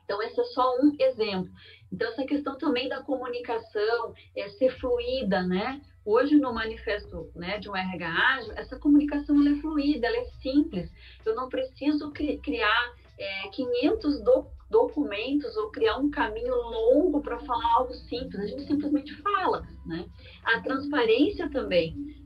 Então, 0.04 0.22
esse 0.22 0.40
é 0.40 0.44
só 0.44 0.74
um 0.78 0.96
exemplo. 0.98 1.50
Então, 1.92 2.08
essa 2.08 2.24
questão 2.24 2.56
também 2.58 2.88
da 2.88 3.02
comunicação, 3.02 4.14
é 4.36 4.48
ser 4.50 4.78
fluida, 4.78 5.42
né? 5.42 5.80
Hoje, 6.04 6.36
no 6.36 6.52
manifesto 6.52 7.30
né, 7.34 7.58
de 7.58 7.68
um 7.68 7.76
RH 7.76 8.08
ágil, 8.08 8.52
essa 8.56 8.78
comunicação 8.78 9.36
é 9.46 9.60
fluida, 9.60 10.06
ela 10.06 10.16
é 10.16 10.24
simples. 10.42 10.90
Eu 11.24 11.34
não 11.34 11.48
preciso 11.48 12.10
cri 12.12 12.38
criar 12.38 12.94
é, 13.18 13.48
500 13.48 14.22
do 14.22 14.46
documentos 14.70 15.56
ou 15.56 15.70
criar 15.70 15.96
um 15.96 16.10
caminho 16.10 16.54
longo 16.54 17.20
para 17.20 17.38
falar 17.40 17.74
algo 17.74 17.94
simples. 17.94 18.40
A 18.40 18.46
gente 18.46 18.66
simplesmente 18.66 19.14
fala, 19.22 19.66
né? 19.86 20.06
A 20.44 20.60
transparência 20.60 21.50
também 21.50 22.18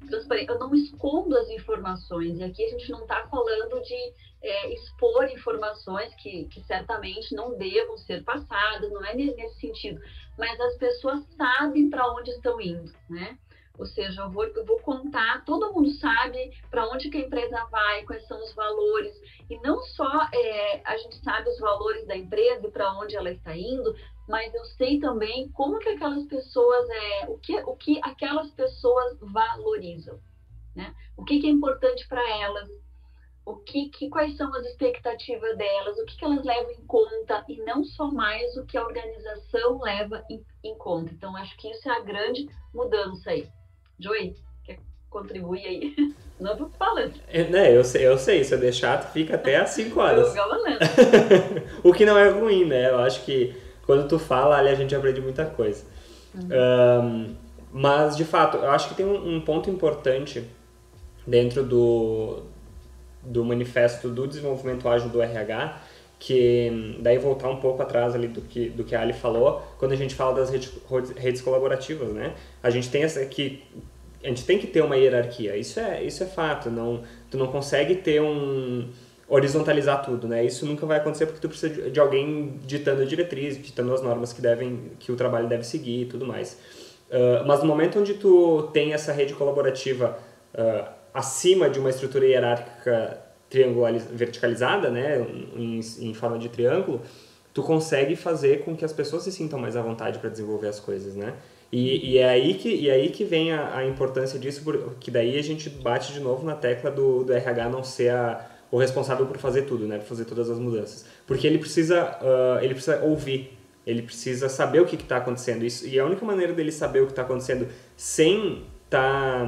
eu 0.46 0.58
não 0.58 0.74
escondo 0.74 1.36
as 1.36 1.48
informações. 1.48 2.38
E 2.38 2.44
aqui 2.44 2.64
a 2.64 2.70
gente 2.70 2.90
não 2.90 3.02
está 3.02 3.26
falando 3.28 3.80
de 3.82 4.12
é, 4.42 4.74
expor 4.74 5.24
informações 5.30 6.14
que, 6.16 6.44
que 6.46 6.60
certamente 6.62 7.34
não 7.34 7.56
devam 7.56 7.96
ser 7.96 8.22
passadas, 8.22 8.90
não 8.90 9.04
é 9.04 9.14
nesse 9.14 9.60
sentido. 9.60 10.00
Mas 10.38 10.58
as 10.60 10.76
pessoas 10.76 11.24
sabem 11.36 11.88
para 11.88 12.10
onde 12.12 12.30
estão 12.30 12.60
indo, 12.60 12.92
né? 13.08 13.38
Ou 13.78 13.86
seja, 13.86 14.22
eu 14.22 14.30
vou, 14.30 14.44
eu 14.44 14.64
vou 14.64 14.78
contar, 14.80 15.44
todo 15.44 15.72
mundo 15.72 15.90
sabe 15.92 16.52
para 16.70 16.88
onde 16.88 17.08
que 17.08 17.16
a 17.16 17.20
empresa 17.20 17.64
vai, 17.70 18.04
quais 18.04 18.26
são 18.26 18.38
os 18.42 18.54
valores. 18.54 19.14
E 19.48 19.58
não 19.60 19.82
só 19.82 20.28
é, 20.32 20.82
a 20.84 20.96
gente 20.98 21.16
sabe 21.22 21.48
os 21.48 21.58
valores 21.58 22.06
da 22.06 22.16
empresa 22.16 22.66
e 22.66 22.70
para 22.70 22.92
onde 22.98 23.16
ela 23.16 23.30
está 23.30 23.56
indo, 23.56 23.94
mas 24.28 24.54
eu 24.54 24.64
sei 24.64 25.00
também 25.00 25.48
como 25.50 25.78
que 25.78 25.88
aquelas 25.88 26.24
pessoas 26.26 26.88
é 26.90 27.26
o 27.28 27.38
que 27.38 27.56
o 27.60 27.76
que 27.76 27.98
aquelas 28.02 28.50
pessoas 28.52 29.18
valorizam, 29.20 30.20
né? 30.76 30.94
O 31.16 31.24
que, 31.24 31.40
que 31.40 31.46
é 31.46 31.50
importante 31.50 32.06
para 32.08 32.22
elas, 32.38 32.68
o 33.44 33.56
que, 33.56 33.88
que 33.88 34.08
quais 34.08 34.36
são 34.36 34.54
as 34.54 34.64
expectativas 34.66 35.56
delas, 35.56 35.98
o 35.98 36.04
que, 36.04 36.16
que 36.16 36.24
elas 36.24 36.44
levam 36.44 36.70
em 36.70 36.86
conta 36.86 37.44
e 37.48 37.56
não 37.62 37.82
só 37.84 38.10
mais 38.10 38.56
o 38.56 38.64
que 38.64 38.78
a 38.78 38.84
organização 38.84 39.80
leva 39.80 40.24
em, 40.30 40.44
em 40.62 40.76
conta. 40.78 41.12
Então 41.12 41.36
acho 41.36 41.56
que 41.56 41.68
isso 41.68 41.88
é 41.88 41.96
a 41.96 42.00
grande 42.00 42.48
mudança 42.72 43.30
aí. 43.30 43.50
Joey, 44.02 44.34
quer 44.64 44.78
contribuir 45.08 45.64
aí? 45.64 45.94
Não 46.40 46.56
tô 46.56 46.68
falando. 46.70 47.12
É, 47.28 47.44
né, 47.44 47.76
eu 47.76 47.84
sei, 47.84 48.04
eu 48.04 48.18
sei, 48.18 48.42
se 48.42 48.52
eu 48.52 48.58
deixar, 48.58 48.98
tu 48.98 49.12
fica 49.12 49.36
até 49.36 49.56
às 49.56 49.70
5 49.70 50.00
horas. 50.00 50.34
Eu 50.34 50.42
o 51.88 51.92
que 51.92 52.04
não 52.04 52.18
é 52.18 52.28
ruim, 52.30 52.64
né? 52.64 52.90
Eu 52.90 52.98
acho 52.98 53.24
que 53.24 53.54
quando 53.86 54.08
tu 54.08 54.18
fala, 54.18 54.58
ali 54.58 54.68
a 54.68 54.74
gente 54.74 54.92
aprende 54.92 55.20
muita 55.20 55.44
coisa. 55.44 55.84
Uhum. 56.34 56.48
Um, 56.50 57.36
mas, 57.72 58.16
de 58.16 58.24
fato, 58.24 58.56
eu 58.56 58.70
acho 58.70 58.88
que 58.88 58.94
tem 58.96 59.06
um, 59.06 59.36
um, 59.36 59.40
ponto 59.40 59.70
importante 59.70 60.44
dentro 61.24 61.62
do, 61.62 62.42
do 63.22 63.44
manifesto 63.44 64.08
do 64.08 64.26
desenvolvimento 64.26 64.88
ágil 64.88 65.10
do 65.10 65.22
RH, 65.22 65.80
que 66.18 66.98
daí 67.00 67.18
voltar 67.18 67.48
um 67.48 67.56
pouco 67.56 67.82
atrás 67.82 68.14
ali 68.14 68.28
do 68.28 68.40
que, 68.40 68.68
do 68.68 68.84
que 68.84 68.94
a 68.94 69.00
Ali 69.00 69.12
falou, 69.12 69.62
quando 69.78 69.92
a 69.92 69.96
gente 69.96 70.14
fala 70.14 70.34
das 70.34 70.50
redes, 70.50 70.72
redes 71.16 71.40
colaborativas, 71.40 72.12
né? 72.12 72.34
A 72.62 72.70
gente 72.70 72.90
tem 72.90 73.02
essa 73.02 73.24
que 73.26 73.62
a 74.22 74.28
gente 74.28 74.44
tem 74.44 74.58
que 74.58 74.66
ter 74.66 74.82
uma 74.82 74.96
hierarquia, 74.96 75.56
isso 75.56 75.80
é, 75.80 76.02
isso 76.02 76.22
é 76.22 76.26
fato, 76.26 76.70
não, 76.70 77.02
tu 77.30 77.36
não 77.36 77.48
consegue 77.48 77.96
ter 77.96 78.20
um 78.20 78.88
horizontalizar 79.28 80.04
tudo, 80.04 80.28
né? 80.28 80.44
Isso 80.44 80.66
nunca 80.66 80.84
vai 80.84 80.98
acontecer 80.98 81.26
porque 81.26 81.40
tu 81.40 81.48
precisa 81.48 81.90
de 81.90 81.98
alguém 81.98 82.58
ditando 82.66 83.04
diretrizes, 83.06 83.62
ditando 83.62 83.94
as 83.94 84.02
normas 84.02 84.32
que 84.32 84.42
devem, 84.42 84.92
que 84.98 85.10
o 85.10 85.16
trabalho 85.16 85.48
deve 85.48 85.64
seguir 85.64 86.02
e 86.02 86.04
tudo 86.04 86.26
mais. 86.26 86.58
Uh, 87.08 87.46
mas 87.46 87.60
no 87.60 87.66
momento 87.66 87.98
onde 87.98 88.14
tu 88.14 88.68
tem 88.72 88.92
essa 88.92 89.12
rede 89.12 89.34
colaborativa 89.34 90.18
uh, 90.54 90.88
acima 91.14 91.68
de 91.70 91.78
uma 91.78 91.90
estrutura 91.90 92.26
hierárquica 92.26 93.20
verticalizada, 94.12 94.90
né, 94.90 95.18
em, 95.54 95.78
em 95.78 96.14
forma 96.14 96.38
de 96.38 96.48
triângulo, 96.48 97.02
tu 97.52 97.62
consegue 97.62 98.16
fazer 98.16 98.64
com 98.64 98.74
que 98.74 98.84
as 98.84 98.92
pessoas 98.92 99.22
se 99.24 99.32
sintam 99.32 99.58
mais 99.58 99.76
à 99.76 99.82
vontade 99.82 100.18
para 100.18 100.30
desenvolver 100.30 100.68
as 100.68 100.80
coisas, 100.80 101.14
né? 101.14 101.34
E, 101.72 102.12
e, 102.12 102.18
é 102.18 102.28
aí 102.28 102.54
que, 102.54 102.68
e 102.68 102.90
é 102.90 102.92
aí 102.92 103.08
que 103.08 103.24
vem 103.24 103.50
a, 103.50 103.78
a 103.78 103.86
importância 103.86 104.38
disso, 104.38 104.62
porque 104.62 105.10
daí 105.10 105.38
a 105.38 105.42
gente 105.42 105.70
bate 105.70 106.12
de 106.12 106.20
novo 106.20 106.44
na 106.44 106.54
tecla 106.54 106.90
do, 106.90 107.24
do 107.24 107.32
RH 107.32 107.70
não 107.70 107.82
ser 107.82 108.10
a, 108.10 108.46
o 108.70 108.78
responsável 108.78 109.24
por 109.24 109.38
fazer 109.38 109.62
tudo, 109.62 109.86
né? 109.86 109.96
Por 109.96 110.04
fazer 110.04 110.26
todas 110.26 110.50
as 110.50 110.58
mudanças. 110.58 111.06
Porque 111.26 111.46
ele 111.46 111.58
precisa, 111.58 112.18
uh, 112.20 112.62
ele 112.62 112.74
precisa 112.74 113.00
ouvir, 113.00 113.58
ele 113.86 114.02
precisa 114.02 114.50
saber 114.50 114.80
o 114.80 114.86
que 114.86 114.96
está 114.96 115.16
acontecendo. 115.16 115.64
Isso, 115.64 115.88
e 115.88 115.98
a 115.98 116.04
única 116.04 116.24
maneira 116.26 116.52
dele 116.52 116.70
saber 116.70 117.00
o 117.00 117.06
que 117.06 117.12
está 117.12 117.22
acontecendo 117.22 117.66
sem 117.96 118.66
estar 118.84 119.46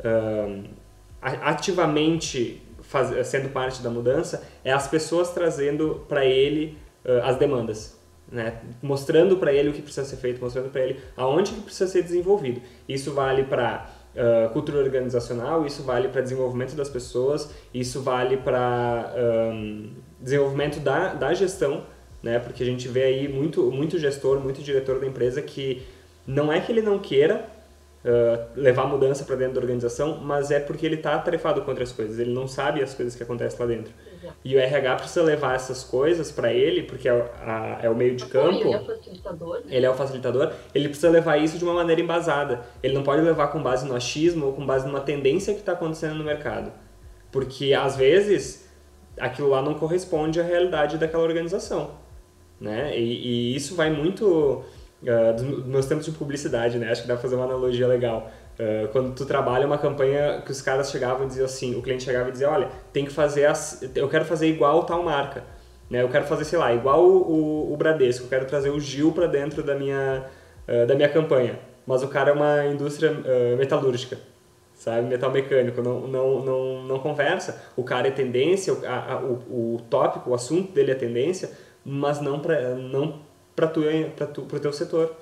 tá, 0.00 0.08
uh, 0.08 0.64
ativamente 1.20 2.60
faz, 2.82 3.24
sendo 3.26 3.50
parte 3.50 3.80
da 3.82 3.88
mudança 3.88 4.46
é 4.64 4.72
as 4.72 4.88
pessoas 4.88 5.32
trazendo 5.32 6.04
para 6.08 6.26
ele 6.26 6.76
uh, 7.04 7.22
as 7.22 7.36
demandas. 7.36 8.01
Né? 8.32 8.62
mostrando 8.80 9.36
para 9.36 9.52
ele 9.52 9.68
o 9.68 9.72
que 9.74 9.82
precisa 9.82 10.06
ser 10.06 10.16
feito, 10.16 10.40
mostrando 10.40 10.70
para 10.70 10.80
ele 10.80 10.98
aonde 11.14 11.52
que 11.52 11.60
precisa 11.60 11.86
ser 11.86 12.02
desenvolvido. 12.02 12.62
Isso 12.88 13.12
vale 13.12 13.44
para 13.44 13.86
uh, 14.16 14.48
cultura 14.54 14.78
organizacional, 14.78 15.66
isso 15.66 15.82
vale 15.82 16.08
para 16.08 16.22
desenvolvimento 16.22 16.74
das 16.74 16.88
pessoas, 16.88 17.50
isso 17.74 18.00
vale 18.00 18.38
para 18.38 19.12
um, 19.52 19.90
desenvolvimento 20.18 20.80
da, 20.80 21.14
da 21.14 21.34
gestão, 21.34 21.84
né? 22.22 22.38
Porque 22.38 22.62
a 22.62 22.66
gente 22.66 22.88
vê 22.88 23.04
aí 23.04 23.28
muito, 23.28 23.70
muito 23.70 23.98
gestor, 23.98 24.40
muito 24.40 24.62
diretor 24.62 24.98
da 25.00 25.06
empresa 25.06 25.42
que 25.42 25.82
não 26.26 26.52
é 26.52 26.60
que 26.60 26.70
ele 26.70 26.82
não 26.82 26.98
queira 26.98 27.44
uh, 28.04 28.58
levar 28.58 28.86
mudança 28.86 29.24
para 29.24 29.36
dentro 29.36 29.54
da 29.54 29.60
organização, 29.60 30.18
mas 30.22 30.50
é 30.50 30.60
porque 30.60 30.86
ele 30.86 30.96
está 30.96 31.14
atarefado 31.14 31.62
com 31.62 31.70
outras 31.70 31.92
coisas, 31.92 32.18
ele 32.18 32.32
não 32.32 32.46
sabe 32.46 32.82
as 32.82 32.94
coisas 32.94 33.14
que 33.14 33.22
acontecem 33.22 33.58
lá 33.58 33.66
dentro. 33.66 33.92
E 34.44 34.56
o 34.56 34.58
RH 34.58 34.96
precisa 34.96 35.22
levar 35.22 35.54
essas 35.54 35.84
coisas 35.84 36.30
para 36.30 36.52
ele, 36.52 36.82
porque 36.82 37.08
é, 37.08 37.12
a, 37.12 37.80
é 37.82 37.90
o 37.90 37.94
meio 37.94 38.16
de 38.16 38.26
campo. 38.26 38.60
Ele 38.60 38.74
é 38.74 38.78
o 38.78 38.84
facilitador. 38.84 39.56
Né? 39.58 39.64
Ele 39.68 39.86
é 39.86 39.90
o 39.90 39.94
facilitador. 39.94 40.52
Ele 40.74 40.88
precisa 40.88 41.10
levar 41.10 41.36
isso 41.38 41.58
de 41.58 41.64
uma 41.64 41.74
maneira 41.74 42.00
embasada. 42.00 42.62
Ele 42.82 42.94
não 42.94 43.02
pode 43.02 43.22
levar 43.22 43.48
com 43.48 43.62
base 43.62 43.86
no 43.86 43.94
achismo 43.94 44.46
ou 44.46 44.52
com 44.52 44.64
base 44.64 44.86
numa 44.86 45.00
tendência 45.00 45.54
que 45.54 45.60
está 45.60 45.72
acontecendo 45.72 46.14
no 46.14 46.24
mercado. 46.24 46.72
Porque 47.30 47.72
às 47.72 47.96
vezes 47.96 48.68
aquilo 49.18 49.48
lá 49.48 49.62
não 49.62 49.74
corresponde 49.74 50.40
à 50.40 50.42
realidade 50.42 50.98
daquela 50.98 51.22
organização, 51.22 51.92
né? 52.60 52.96
E, 52.98 53.52
e 53.52 53.56
isso 53.56 53.74
vai 53.74 53.90
muito 53.90 54.64
uh, 55.02 55.32
dos 55.36 55.66
meus 55.66 55.86
tempos 55.86 56.04
de 56.04 56.12
publicidade, 56.12 56.78
né? 56.78 56.90
Acho 56.90 57.02
que 57.02 57.08
dá 57.08 57.14
pra 57.14 57.22
fazer 57.22 57.36
uma 57.36 57.44
analogia 57.44 57.86
legal. 57.86 58.30
Uh, 58.62 58.86
quando 58.92 59.12
tu 59.12 59.26
trabalha 59.26 59.66
uma 59.66 59.76
campanha 59.76 60.40
que 60.44 60.52
os 60.52 60.62
caras 60.62 60.90
chegavam 60.90 61.24
e 61.24 61.26
diziam 61.26 61.46
assim, 61.46 61.74
o 61.74 61.82
cliente 61.82 62.04
chegava 62.04 62.28
e 62.28 62.32
dizia, 62.32 62.48
olha, 62.48 62.68
tem 62.92 63.04
que 63.04 63.10
fazer, 63.10 63.46
as, 63.46 63.82
eu 63.94 64.08
quero 64.08 64.24
fazer 64.24 64.46
igual 64.46 64.84
tal 64.84 65.02
marca, 65.02 65.42
né? 65.90 66.00
Eu 66.00 66.08
quero 66.08 66.26
fazer, 66.26 66.44
sei 66.44 66.58
lá, 66.58 66.72
igual 66.72 67.02
o, 67.02 67.70
o, 67.70 67.72
o 67.72 67.76
Bradesco, 67.76 68.26
eu 68.26 68.28
quero 68.28 68.44
trazer 68.44 68.70
o 68.70 68.78
Gil 68.78 69.10
para 69.10 69.26
dentro 69.26 69.64
da 69.64 69.74
minha, 69.74 70.26
uh, 70.68 70.86
da 70.86 70.94
minha 70.94 71.08
campanha. 71.08 71.58
Mas 71.84 72.04
o 72.04 72.08
cara 72.08 72.30
é 72.30 72.32
uma 72.34 72.66
indústria 72.66 73.10
uh, 73.10 73.56
metalúrgica, 73.56 74.16
sabe? 74.74 75.08
Metal 75.08 75.30
mecânico, 75.32 75.82
não, 75.82 76.06
não, 76.06 76.44
não, 76.44 76.82
não 76.84 76.98
conversa. 77.00 77.64
O 77.74 77.82
cara 77.82 78.06
é 78.06 78.10
tendência, 78.12 78.74
a, 78.86 79.14
a, 79.14 79.16
o, 79.20 79.74
o 79.74 79.80
tópico, 79.90 80.30
o 80.30 80.34
assunto 80.34 80.72
dele 80.72 80.92
é 80.92 80.94
tendência, 80.94 81.50
mas 81.84 82.20
não 82.20 82.38
para 82.38 82.76
não 82.76 83.20
para 83.56 83.66
tu, 83.66 83.82
para 84.14 84.26
tu, 84.26 84.42
pro 84.42 84.60
teu 84.60 84.72
setor. 84.72 85.16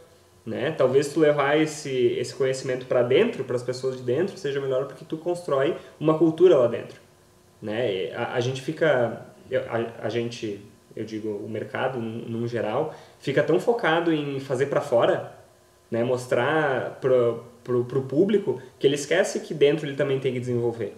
Né? 0.44 0.70
Talvez 0.72 1.12
tu 1.12 1.20
levar 1.20 1.58
esse, 1.60 1.90
esse 1.90 2.34
conhecimento 2.34 2.86
para 2.86 3.02
dentro, 3.02 3.44
para 3.44 3.56
as 3.56 3.62
pessoas 3.62 3.96
de 3.96 4.02
dentro, 4.02 4.36
seja 4.36 4.60
melhor 4.60 4.86
porque 4.86 5.04
tu 5.04 5.16
constrói 5.18 5.76
uma 5.98 6.16
cultura 6.16 6.56
lá 6.56 6.66
dentro. 6.66 7.00
Né? 7.60 8.12
A, 8.14 8.34
a 8.34 8.40
gente 8.40 8.62
fica, 8.62 9.26
a, 9.68 10.06
a, 10.06 10.08
gente, 10.08 10.60
eu 10.96 11.04
digo, 11.04 11.28
o 11.28 11.48
mercado 11.48 11.98
num 12.00 12.48
geral, 12.48 12.94
fica 13.18 13.42
tão 13.42 13.60
focado 13.60 14.12
em 14.12 14.40
fazer 14.40 14.66
para 14.66 14.80
fora, 14.80 15.32
né? 15.90 16.02
mostrar 16.02 16.98
pro, 17.00 17.44
pro, 17.62 17.84
pro 17.84 18.02
público, 18.02 18.60
que 18.78 18.86
ele 18.86 18.94
esquece 18.94 19.40
que 19.40 19.52
dentro 19.52 19.86
ele 19.86 19.96
também 19.96 20.18
tem 20.18 20.32
que 20.32 20.40
desenvolver. 20.40 20.96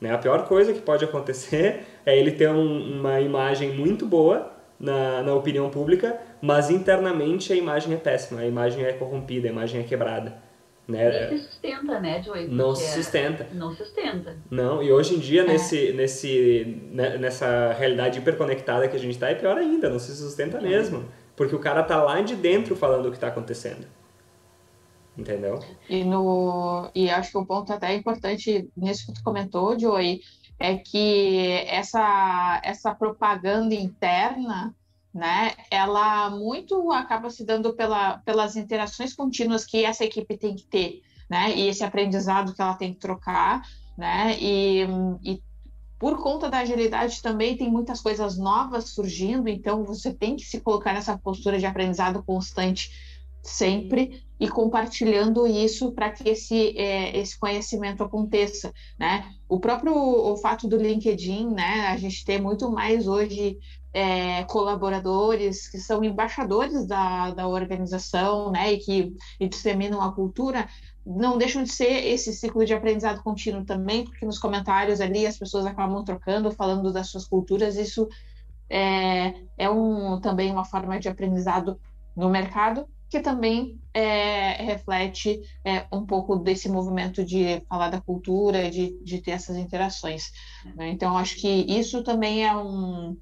Né? 0.00 0.12
A 0.12 0.18
pior 0.18 0.46
coisa 0.46 0.72
que 0.72 0.80
pode 0.80 1.04
acontecer 1.04 1.84
é 2.06 2.16
ele 2.16 2.30
ter 2.30 2.48
um, 2.48 3.00
uma 3.00 3.20
imagem 3.20 3.72
muito 3.72 4.06
boa 4.06 4.52
na, 4.78 5.22
na 5.22 5.34
opinião 5.34 5.70
pública, 5.70 6.18
mas 6.40 6.70
internamente 6.70 7.52
a 7.52 7.56
imagem 7.56 7.94
é 7.94 7.96
péssima, 7.96 8.40
a 8.40 8.46
imagem 8.46 8.84
é 8.84 8.92
corrompida, 8.92 9.48
a 9.48 9.50
imagem 9.50 9.80
é 9.80 9.84
quebrada. 9.84 10.42
Né? 10.86 11.28
Nem 11.30 11.38
se 11.38 11.44
sustenta, 11.48 11.98
né, 11.98 12.22
Joey? 12.22 12.46
Não 12.46 12.74
se 12.74 12.92
sustenta. 12.92 13.46
Não 13.54 13.74
sustenta. 13.74 14.36
Não, 14.50 14.82
e 14.82 14.92
hoje 14.92 15.14
em 15.14 15.18
dia, 15.18 15.42
é. 15.42 15.46
nesse, 15.46 15.92
nesse, 15.92 16.78
né, 16.92 17.16
nessa 17.16 17.72
realidade 17.72 18.18
hiperconectada 18.18 18.86
que 18.86 18.96
a 18.96 19.00
gente 19.00 19.12
está, 19.14 19.30
é 19.30 19.34
pior 19.34 19.56
ainda, 19.56 19.88
não 19.88 19.98
se 19.98 20.14
sustenta 20.14 20.58
é. 20.58 20.60
mesmo. 20.60 21.04
Porque 21.34 21.54
o 21.54 21.58
cara 21.58 21.82
tá 21.82 22.02
lá 22.02 22.20
de 22.20 22.36
dentro 22.36 22.76
falando 22.76 23.06
o 23.06 23.10
que 23.10 23.16
está 23.16 23.28
acontecendo. 23.28 23.86
Entendeu? 25.16 25.60
E, 25.88 26.04
no, 26.04 26.90
e 26.94 27.08
acho 27.08 27.30
que 27.30 27.38
um 27.38 27.44
ponto 27.44 27.72
até 27.72 27.94
importante 27.94 28.68
nisso 28.76 29.06
que 29.06 29.14
tu 29.14 29.22
comentou, 29.22 29.78
Joey, 29.78 30.20
é 30.58 30.76
que 30.76 31.64
essa, 31.66 32.60
essa 32.62 32.94
propaganda 32.94 33.74
interna, 33.74 34.74
né, 35.12 35.52
ela 35.70 36.30
muito 36.30 36.90
acaba 36.92 37.30
se 37.30 37.44
dando 37.44 37.74
pela, 37.74 38.18
pelas 38.18 38.56
interações 38.56 39.14
contínuas 39.14 39.64
que 39.64 39.84
essa 39.84 40.04
equipe 40.04 40.36
tem 40.36 40.54
que 40.54 40.64
ter, 40.64 41.02
né, 41.28 41.54
e 41.54 41.68
esse 41.68 41.84
aprendizado 41.84 42.54
que 42.54 42.62
ela 42.62 42.74
tem 42.74 42.92
que 42.92 43.00
trocar, 43.00 43.62
né, 43.96 44.36
e, 44.40 44.86
e 45.22 45.42
por 45.98 46.22
conta 46.22 46.50
da 46.50 46.58
agilidade 46.58 47.22
também 47.22 47.56
tem 47.56 47.70
muitas 47.70 48.00
coisas 48.00 48.36
novas 48.36 48.90
surgindo, 48.90 49.48
então 49.48 49.84
você 49.84 50.12
tem 50.12 50.36
que 50.36 50.44
se 50.44 50.60
colocar 50.60 50.92
nessa 50.92 51.16
postura 51.16 51.58
de 51.58 51.66
aprendizado 51.66 52.22
constante 52.22 52.90
sempre 53.42 54.23
e 54.38 54.48
compartilhando 54.48 55.46
isso 55.46 55.92
para 55.92 56.10
que 56.10 56.28
esse, 56.28 56.76
é, 56.76 57.16
esse 57.16 57.38
conhecimento 57.38 58.02
aconteça, 58.02 58.72
né? 58.98 59.30
O 59.48 59.60
próprio 59.60 59.94
o 59.94 60.36
fato 60.36 60.66
do 60.66 60.76
LinkedIn, 60.76 61.50
né? 61.50 61.88
A 61.88 61.96
gente 61.96 62.24
tem 62.24 62.40
muito 62.40 62.70
mais 62.70 63.06
hoje 63.06 63.58
é, 63.92 64.42
colaboradores 64.44 65.68
que 65.68 65.78
são 65.78 66.02
embaixadores 66.02 66.84
da, 66.84 67.30
da 67.30 67.46
organização, 67.46 68.50
né? 68.50 68.72
E 68.72 68.78
que 68.78 69.12
e 69.38 69.48
disseminam 69.48 70.02
a 70.02 70.12
cultura, 70.12 70.68
não 71.06 71.38
deixam 71.38 71.62
de 71.62 71.70
ser 71.70 72.04
esse 72.06 72.32
ciclo 72.32 72.64
de 72.64 72.74
aprendizado 72.74 73.22
contínuo 73.22 73.64
também, 73.64 74.04
porque 74.04 74.26
nos 74.26 74.38
comentários 74.38 75.00
ali 75.00 75.26
as 75.26 75.38
pessoas 75.38 75.64
acabam 75.64 76.02
trocando, 76.02 76.50
falando 76.50 76.92
das 76.92 77.08
suas 77.08 77.26
culturas, 77.26 77.76
isso 77.76 78.08
é, 78.68 79.34
é 79.56 79.70
um, 79.70 80.20
também 80.20 80.50
uma 80.50 80.64
forma 80.64 80.98
de 80.98 81.08
aprendizado 81.08 81.78
no 82.16 82.28
mercado 82.28 82.88
que 83.14 83.20
também 83.20 83.80
é, 83.92 84.60
reflete 84.64 85.40
é, 85.64 85.86
um 85.92 86.04
pouco 86.04 86.34
desse 86.34 86.68
movimento 86.68 87.24
de 87.24 87.60
falar 87.68 87.88
da 87.88 88.00
cultura, 88.00 88.68
de, 88.68 88.98
de 89.04 89.20
ter 89.20 89.30
essas 89.30 89.56
interações. 89.56 90.32
Né? 90.74 90.88
Então, 90.88 91.16
acho 91.16 91.36
que 91.36 91.48
isso 91.48 92.02
também 92.02 92.44
é 92.44 92.56
um 92.56 93.16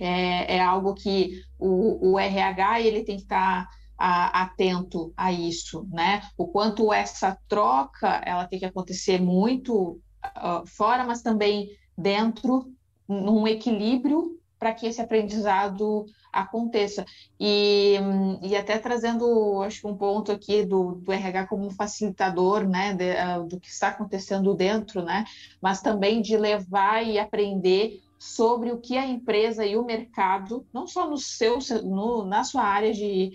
é, 0.00 0.56
é 0.56 0.60
algo 0.62 0.94
que 0.94 1.42
o, 1.58 2.12
o, 2.12 2.18
RH 2.18 2.80
ele 2.80 3.04
tem 3.04 3.16
que 3.16 3.24
estar 3.24 3.68
a, 3.98 4.42
atento 4.42 5.12
a 5.14 5.30
isso, 5.30 5.86
né? 5.90 6.22
O 6.38 6.48
quanto 6.48 6.90
essa 6.90 7.38
troca 7.46 8.22
ela 8.24 8.46
tem 8.46 8.58
que 8.58 8.64
acontecer 8.64 9.20
muito 9.20 10.00
uh, 10.24 10.66
fora, 10.66 11.04
mas 11.04 11.20
também 11.20 11.68
dentro, 11.96 12.72
num 13.06 13.46
equilíbrio 13.46 14.38
para 14.58 14.72
que 14.72 14.86
esse 14.86 15.00
aprendizado 15.00 16.06
aconteça. 16.32 17.04
E, 17.38 17.96
e 18.42 18.56
até 18.56 18.78
trazendo, 18.78 19.62
acho 19.62 19.86
um 19.88 19.96
ponto 19.96 20.32
aqui 20.32 20.64
do, 20.64 20.96
do 20.96 21.12
RH 21.12 21.46
como 21.46 21.70
facilitador, 21.70 22.66
né, 22.66 22.94
de, 22.94 23.12
uh, 23.12 23.46
do 23.46 23.60
que 23.60 23.68
está 23.68 23.88
acontecendo 23.88 24.54
dentro, 24.54 25.02
né, 25.02 25.24
mas 25.60 25.80
também 25.80 26.20
de 26.20 26.36
levar 26.36 27.02
e 27.02 27.18
aprender 27.18 28.00
sobre 28.18 28.72
o 28.72 28.78
que 28.78 28.96
a 28.96 29.06
empresa 29.06 29.64
e 29.64 29.76
o 29.76 29.84
mercado, 29.84 30.66
não 30.72 30.86
só 30.86 31.08
no 31.08 31.18
seu, 31.18 31.58
no, 31.84 32.24
na 32.24 32.44
sua 32.44 32.62
área 32.62 32.92
de, 32.92 33.32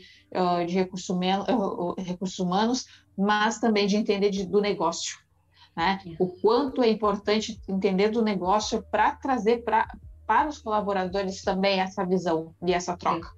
de 0.65 0.73
recursos 0.73 1.07
humanos, 1.07 1.45
recursos 1.99 2.39
humanos, 2.39 2.85
mas 3.15 3.59
também 3.59 3.85
de 3.85 3.95
entender 3.95 4.31
de, 4.31 4.43
do 4.43 4.59
negócio. 4.59 5.19
Né? 5.75 5.99
O 6.19 6.27
quanto 6.27 6.81
é 6.81 6.89
importante 6.89 7.61
entender 7.67 8.09
do 8.09 8.23
negócio 8.23 8.83
para 8.89 9.11
trazer 9.11 9.63
para 9.63 9.87
para 10.31 10.47
os 10.47 10.59
colaboradores 10.59 11.43
também 11.43 11.81
essa 11.81 12.05
visão 12.05 12.55
e 12.65 12.71
essa 12.71 12.95
troca. 12.95 13.33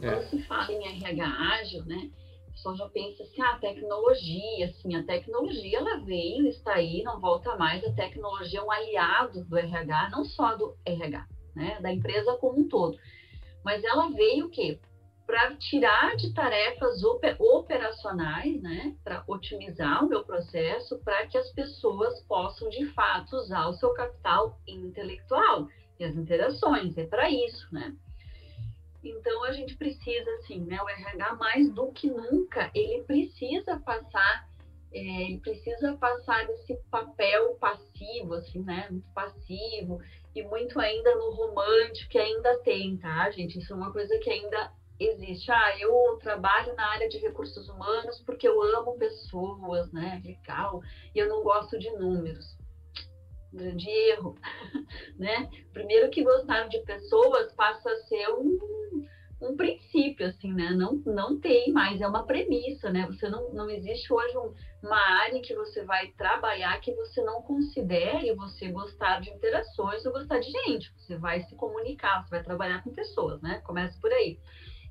É. 0.00 0.08
Quando 0.08 0.22
se 0.30 0.42
fala 0.44 0.70
em 0.70 0.86
RH 0.86 1.26
ágil, 1.26 1.84
né? 1.84 2.10
O 2.46 2.52
pessoal 2.52 2.76
já 2.76 2.88
pensa 2.90 3.24
assim, 3.24 3.42
ah, 3.42 3.58
tecnologia, 3.60 4.66
assim, 4.66 4.94
a 4.94 5.02
tecnologia 5.02 5.78
ela 5.78 5.98
veio, 6.04 6.46
está 6.46 6.74
aí, 6.74 7.02
não 7.02 7.20
volta 7.20 7.56
mais. 7.56 7.82
A 7.82 7.92
tecnologia 7.92 8.60
é 8.60 8.62
um 8.62 8.70
aliado 8.70 9.44
do 9.46 9.58
RH, 9.58 10.10
não 10.10 10.24
só 10.24 10.54
do 10.54 10.76
RH, 10.86 11.26
né? 11.56 11.80
Da 11.80 11.92
empresa 11.92 12.36
como 12.36 12.60
um 12.60 12.68
todo. 12.68 12.96
Mas 13.64 13.82
ela 13.82 14.08
veio 14.10 14.46
o 14.46 14.50
quê? 14.50 14.78
Para 15.26 15.56
tirar 15.56 16.14
de 16.14 16.32
tarefas 16.32 17.02
operacionais, 17.02 18.62
né? 18.62 18.94
Para 19.02 19.24
otimizar 19.26 20.04
o 20.04 20.08
meu 20.08 20.24
processo, 20.24 21.00
para 21.00 21.26
que 21.26 21.36
as 21.36 21.50
pessoas 21.50 22.20
possam 22.28 22.68
de 22.68 22.86
fato 22.92 23.34
usar 23.34 23.66
o 23.66 23.72
seu 23.72 23.92
capital 23.92 24.60
intelectual 24.68 25.66
e 25.98 26.04
as 26.04 26.14
interações, 26.14 26.96
é 26.96 27.06
para 27.06 27.30
isso, 27.30 27.66
né? 27.72 27.94
Então 29.02 29.44
a 29.44 29.52
gente 29.52 29.76
precisa, 29.76 30.30
assim, 30.38 30.60
né? 30.64 30.80
O 30.82 30.88
RH 30.88 31.34
mais 31.36 31.72
do 31.72 31.92
que 31.92 32.08
nunca, 32.08 32.70
ele 32.74 33.02
precisa 33.04 33.78
passar, 33.80 34.48
é, 34.92 34.98
ele 34.98 35.38
precisa 35.38 35.96
passar 35.96 36.46
desse 36.46 36.76
papel 36.90 37.54
passivo, 37.54 38.34
assim, 38.34 38.62
né? 38.62 38.88
Muito 38.90 39.08
passivo 39.10 40.00
e 40.34 40.42
muito 40.42 40.78
ainda 40.80 41.14
no 41.14 41.30
romântico 41.30 42.10
que 42.10 42.18
ainda 42.18 42.58
tem, 42.58 42.96
tá, 42.96 43.30
gente? 43.30 43.58
Isso 43.58 43.72
é 43.72 43.76
uma 43.76 43.92
coisa 43.92 44.18
que 44.18 44.30
ainda 44.30 44.72
existe. 44.98 45.50
Ah, 45.50 45.78
eu 45.78 46.18
trabalho 46.20 46.74
na 46.74 46.86
área 46.90 47.08
de 47.08 47.18
recursos 47.18 47.68
humanos 47.68 48.20
porque 48.26 48.48
eu 48.48 48.60
amo 48.76 48.98
pessoas, 48.98 49.90
né? 49.92 50.20
Legal. 50.24 50.82
E 51.14 51.18
eu 51.18 51.28
não 51.28 51.42
gosto 51.42 51.78
de 51.78 51.90
números 51.92 52.56
grande 53.56 53.88
erro, 53.88 54.36
né? 55.18 55.48
Primeiro 55.72 56.10
que 56.10 56.22
gostar 56.22 56.68
de 56.68 56.78
pessoas 56.80 57.52
passa 57.54 57.90
a 57.90 57.96
ser 58.02 58.28
um, 58.30 58.58
um 59.40 59.56
princípio, 59.56 60.26
assim, 60.26 60.52
né? 60.52 60.70
Não, 60.70 61.02
não 61.04 61.40
tem 61.40 61.72
mais, 61.72 62.00
é 62.00 62.06
uma 62.06 62.24
premissa, 62.24 62.90
né? 62.90 63.06
Você 63.06 63.28
não, 63.28 63.52
não 63.52 63.68
existe 63.68 64.12
hoje 64.12 64.36
um, 64.36 64.52
uma 64.82 64.98
área 65.22 65.36
em 65.36 65.42
que 65.42 65.54
você 65.54 65.84
vai 65.84 66.08
trabalhar 66.12 66.80
que 66.80 66.94
você 66.94 67.22
não 67.22 67.42
considere 67.42 68.34
você 68.34 68.68
gostar 68.68 69.20
de 69.20 69.30
interações 69.30 70.04
ou 70.06 70.12
gostar 70.12 70.38
de 70.38 70.50
gente. 70.50 70.92
Você 70.96 71.16
vai 71.16 71.40
se 71.42 71.54
comunicar, 71.56 72.22
você 72.22 72.30
vai 72.30 72.42
trabalhar 72.42 72.82
com 72.82 72.92
pessoas, 72.92 73.40
né? 73.42 73.60
Começa 73.64 73.98
por 74.00 74.12
aí. 74.12 74.38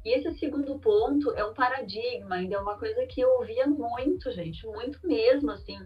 E 0.06 0.13
esse 0.13 0.38
segundo 0.38 0.78
ponto 0.78 1.32
é 1.32 1.43
um 1.43 1.54
paradigma, 1.56 2.36
ainda 2.36 2.56
é 2.56 2.60
uma 2.60 2.78
coisa 2.78 3.08
que 3.08 3.21
eu 3.21 3.30
ouvia 3.39 3.65
muito, 3.65 4.32
gente, 4.32 4.63
muito 4.67 4.99
mesmo, 5.04 5.49
assim, 5.49 5.80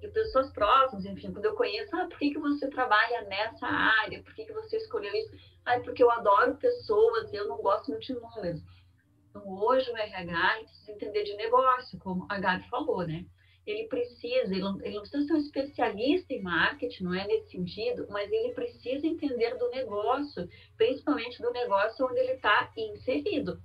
de 0.00 0.08
pessoas 0.08 0.50
próximas, 0.52 1.04
enfim, 1.04 1.32
quando 1.32 1.46
eu 1.46 1.54
conheço, 1.54 1.94
ah, 1.96 2.06
por 2.06 2.18
que, 2.18 2.30
que 2.30 2.38
você 2.38 2.68
trabalha 2.68 3.22
nessa 3.22 3.66
área? 3.66 4.22
Por 4.22 4.34
que, 4.34 4.44
que 4.44 4.52
você 4.52 4.76
escolheu 4.76 5.14
isso? 5.14 5.32
Ah, 5.64 5.80
porque 5.80 6.02
eu 6.02 6.10
adoro 6.10 6.56
pessoas 6.56 7.32
eu 7.32 7.48
não 7.48 7.58
gosto 7.58 7.90
muito 7.90 8.06
de 8.06 8.14
números. 8.14 8.62
Então, 9.30 9.48
hoje 9.48 9.90
o 9.90 9.96
RH 9.96 10.58
precisa 10.64 10.92
entender 10.92 11.24
de 11.24 11.36
negócio, 11.36 11.98
como 11.98 12.26
a 12.28 12.38
Gabi 12.38 12.68
falou, 12.68 13.06
né? 13.06 13.24
ele 13.66 13.88
precisa, 13.88 14.52
ele 14.52 14.60
não, 14.60 14.80
ele 14.80 14.94
não, 14.94 15.00
precisa 15.00 15.26
ser 15.26 15.32
um 15.32 15.38
especialista 15.38 16.32
em 16.32 16.40
marketing, 16.40 17.02
não 17.02 17.14
é 17.14 17.26
nesse 17.26 17.50
sentido, 17.50 18.06
mas 18.08 18.30
ele 18.30 18.54
precisa 18.54 19.06
entender 19.06 19.58
do 19.58 19.68
negócio, 19.70 20.48
principalmente 20.76 21.42
do 21.42 21.50
negócio 21.50 22.06
onde 22.06 22.20
ele 22.20 22.34
está 22.34 22.72
inserido. 22.76 23.60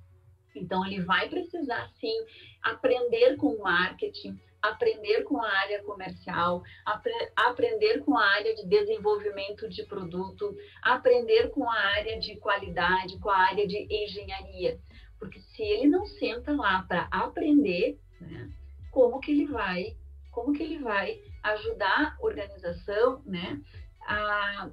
Então, 0.55 0.85
ele 0.85 1.01
vai 1.03 1.29
precisar, 1.29 1.87
sim, 1.99 2.25
aprender 2.63 3.37
com 3.37 3.47
o 3.47 3.61
marketing, 3.61 4.39
aprender 4.61 5.23
com 5.23 5.41
a 5.41 5.49
área 5.49 5.83
comercial, 5.83 6.63
apre 6.85 7.11
aprender 7.35 7.99
com 8.05 8.17
a 8.17 8.23
área 8.23 8.55
de 8.55 8.65
desenvolvimento 8.65 9.67
de 9.67 9.83
produto, 9.83 10.55
aprender 10.81 11.49
com 11.49 11.69
a 11.69 11.75
área 11.97 12.19
de 12.19 12.37
qualidade, 12.37 13.19
com 13.19 13.29
a 13.29 13.37
área 13.37 13.67
de 13.67 13.87
engenharia. 13.89 14.79
Porque 15.19 15.39
se 15.39 15.61
ele 15.61 15.87
não 15.87 16.05
senta 16.05 16.51
lá 16.53 16.83
para 16.87 17.07
aprender, 17.11 17.99
né, 18.19 18.49
como 18.91 19.19
que 19.19 19.31
ele 19.31 19.47
vai, 19.47 19.95
como 20.31 20.53
que 20.53 20.63
ele 20.63 20.79
vai 20.79 21.19
ajudar 21.43 22.15
a 22.19 22.25
organização, 22.25 23.21
né, 23.25 23.59
a, 24.07 24.69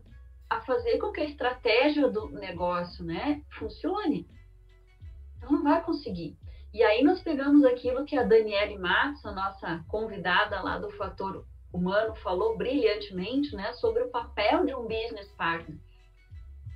a 0.51 0.61
fazer 0.63 0.99
com 0.99 1.13
que 1.13 1.21
a 1.21 1.25
estratégia 1.25 2.09
do 2.09 2.29
negócio, 2.31 3.05
né, 3.05 3.43
funcione? 3.51 4.29
Então 5.37 5.53
não 5.53 5.63
vai 5.63 5.83
conseguir. 5.83 6.38
E 6.73 6.83
aí 6.83 7.03
nós 7.03 7.21
pegamos 7.23 7.65
aquilo 7.65 8.05
que 8.05 8.17
a 8.17 8.23
Daniele 8.23 8.79
Matos, 8.79 9.25
a 9.25 9.33
nossa 9.33 9.85
convidada 9.89 10.61
lá 10.61 10.79
do 10.79 10.91
Fator 10.91 11.45
Humano, 11.73 12.15
falou 12.17 12.57
brilhantemente, 12.57 13.55
né, 13.57 13.73
sobre 13.75 14.03
o 14.03 14.11
papel 14.11 14.67
de 14.67 14.75
um 14.75 14.83
business 14.83 15.31
partner 15.33 15.79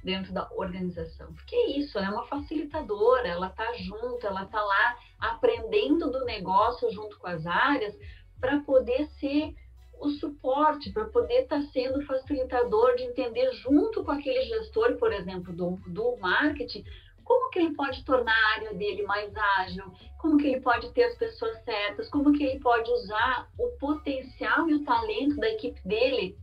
dentro 0.02 0.32
da 0.32 0.48
organização. 0.56 1.32
Porque 1.34 1.54
é 1.54 1.78
isso, 1.78 1.96
ela 1.98 2.08
é 2.08 2.10
uma 2.10 2.26
facilitadora, 2.26 3.28
ela 3.28 3.48
está 3.48 3.72
junto, 3.74 4.26
ela 4.26 4.44
está 4.44 4.60
lá 4.60 4.96
aprendendo 5.20 6.10
do 6.10 6.24
negócio 6.24 6.90
junto 6.90 7.18
com 7.18 7.26
as 7.26 7.46
áreas 7.46 7.96
para 8.40 8.60
poder 8.60 9.06
ser 9.20 9.54
o 10.00 10.10
suporte, 10.10 10.90
para 10.92 11.04
poder 11.04 11.42
estar 11.42 11.60
tá 11.60 11.66
sendo 11.72 12.04
facilitador 12.04 12.96
de 12.96 13.04
entender 13.04 13.52
junto 13.52 14.02
com 14.02 14.10
aquele 14.10 14.42
gestor, 14.42 14.96
por 14.96 15.12
exemplo, 15.12 15.52
do, 15.52 15.78
do 15.86 16.16
marketing, 16.16 16.84
como 17.24 17.50
que 17.50 17.58
ele 17.58 17.74
pode 17.74 18.04
tornar 18.04 18.32
a 18.32 18.54
área 18.56 18.74
dele 18.74 19.02
mais 19.02 19.32
ágil, 19.36 19.92
como 20.18 20.36
que 20.38 20.48
ele 20.48 20.60
pode 20.60 20.90
ter 20.92 21.04
as 21.04 21.16
pessoas 21.16 21.62
certas, 21.64 22.08
como 22.08 22.32
que 22.32 22.44
ele 22.44 22.60
pode 22.60 22.90
usar 22.90 23.48
o 23.58 23.68
potencial 23.78 24.68
e 24.68 24.74
o 24.74 24.84
talento 24.84 25.36
da 25.36 25.48
equipe 25.48 25.80
dele 25.86 26.36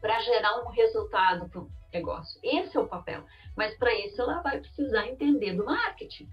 para 0.00 0.20
gerar 0.20 0.62
um 0.62 0.68
resultado 0.68 1.48
para 1.48 1.60
o 1.60 1.70
negócio. 1.92 2.38
Esse 2.42 2.76
é 2.76 2.80
o 2.80 2.86
papel. 2.86 3.24
Mas 3.56 3.76
para 3.78 3.94
isso 3.94 4.20
ela 4.20 4.40
vai 4.42 4.60
precisar 4.60 5.08
entender 5.08 5.54
do 5.54 5.64
marketing. 5.64 6.28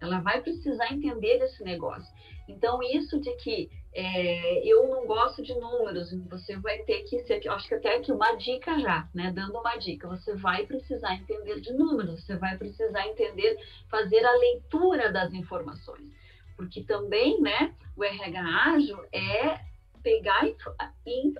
Ela 0.00 0.20
vai 0.20 0.40
precisar 0.40 0.92
entender 0.92 1.38
desse 1.38 1.62
negócio. 1.64 2.12
Então, 2.48 2.82
isso 2.82 3.20
de 3.20 3.34
que 3.36 3.68
é, 3.92 4.66
eu 4.66 4.86
não 4.88 5.06
gosto 5.06 5.42
de 5.42 5.54
números, 5.54 6.12
você 6.28 6.56
vai 6.56 6.78
ter 6.80 7.02
que 7.04 7.20
ser, 7.20 7.46
acho 7.48 7.68
que 7.68 7.74
até 7.74 7.96
aqui 7.96 8.12
uma 8.12 8.34
dica 8.36 8.78
já, 8.78 9.08
né? 9.14 9.32
Dando 9.32 9.58
uma 9.58 9.76
dica, 9.76 10.06
você 10.06 10.34
vai 10.34 10.66
precisar 10.66 11.14
entender 11.14 11.60
de 11.60 11.72
números, 11.72 12.24
você 12.24 12.36
vai 12.36 12.56
precisar 12.56 13.06
entender, 13.06 13.58
fazer 13.90 14.24
a 14.24 14.36
leitura 14.36 15.12
das 15.12 15.32
informações. 15.32 16.12
Porque 16.56 16.82
também, 16.82 17.40
né, 17.40 17.74
o 17.96 18.04
RH 18.04 18.40
ágil 18.42 19.04
é 19.12 19.68
pegar 20.02 20.42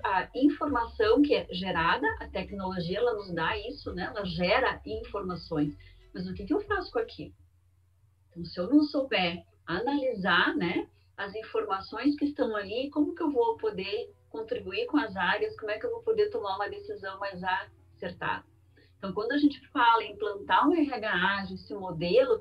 a 0.04 0.28
informação 0.34 1.22
que 1.22 1.34
é 1.34 1.46
gerada, 1.50 2.06
a 2.20 2.28
tecnologia 2.28 2.98
ela 2.98 3.14
nos 3.14 3.32
dá 3.32 3.56
isso, 3.56 3.92
né? 3.94 4.04
Ela 4.04 4.24
gera 4.24 4.80
informações. 4.84 5.76
Mas 6.12 6.26
o 6.28 6.34
que, 6.34 6.44
que 6.44 6.52
eu 6.52 6.60
faço 6.60 6.90
com 6.90 6.98
aquilo? 6.98 7.32
Então, 8.30 8.44
se 8.44 8.58
eu 8.58 8.68
não 8.68 8.82
souber 8.82 9.44
analisar, 9.66 10.56
né, 10.56 10.88
as 11.18 11.34
informações 11.34 12.16
que 12.16 12.26
estão 12.26 12.54
ali, 12.54 12.88
como 12.90 13.14
que 13.14 13.22
eu 13.22 13.30
vou 13.30 13.56
poder 13.56 14.14
contribuir 14.30 14.86
com 14.86 14.98
as 14.98 15.16
áreas, 15.16 15.58
como 15.58 15.70
é 15.70 15.78
que 15.78 15.84
eu 15.84 15.90
vou 15.90 16.02
poder 16.02 16.30
tomar 16.30 16.54
uma 16.54 16.70
decisão 16.70 17.18
mais 17.18 17.42
acertada. 17.42 18.44
Então, 18.96 19.12
quando 19.12 19.32
a 19.32 19.38
gente 19.38 19.60
fala 19.68 20.02
em 20.04 20.12
implantar 20.12 20.68
um 20.68 20.74
RH 20.74 21.48
esse 21.52 21.74
modelo, 21.74 22.40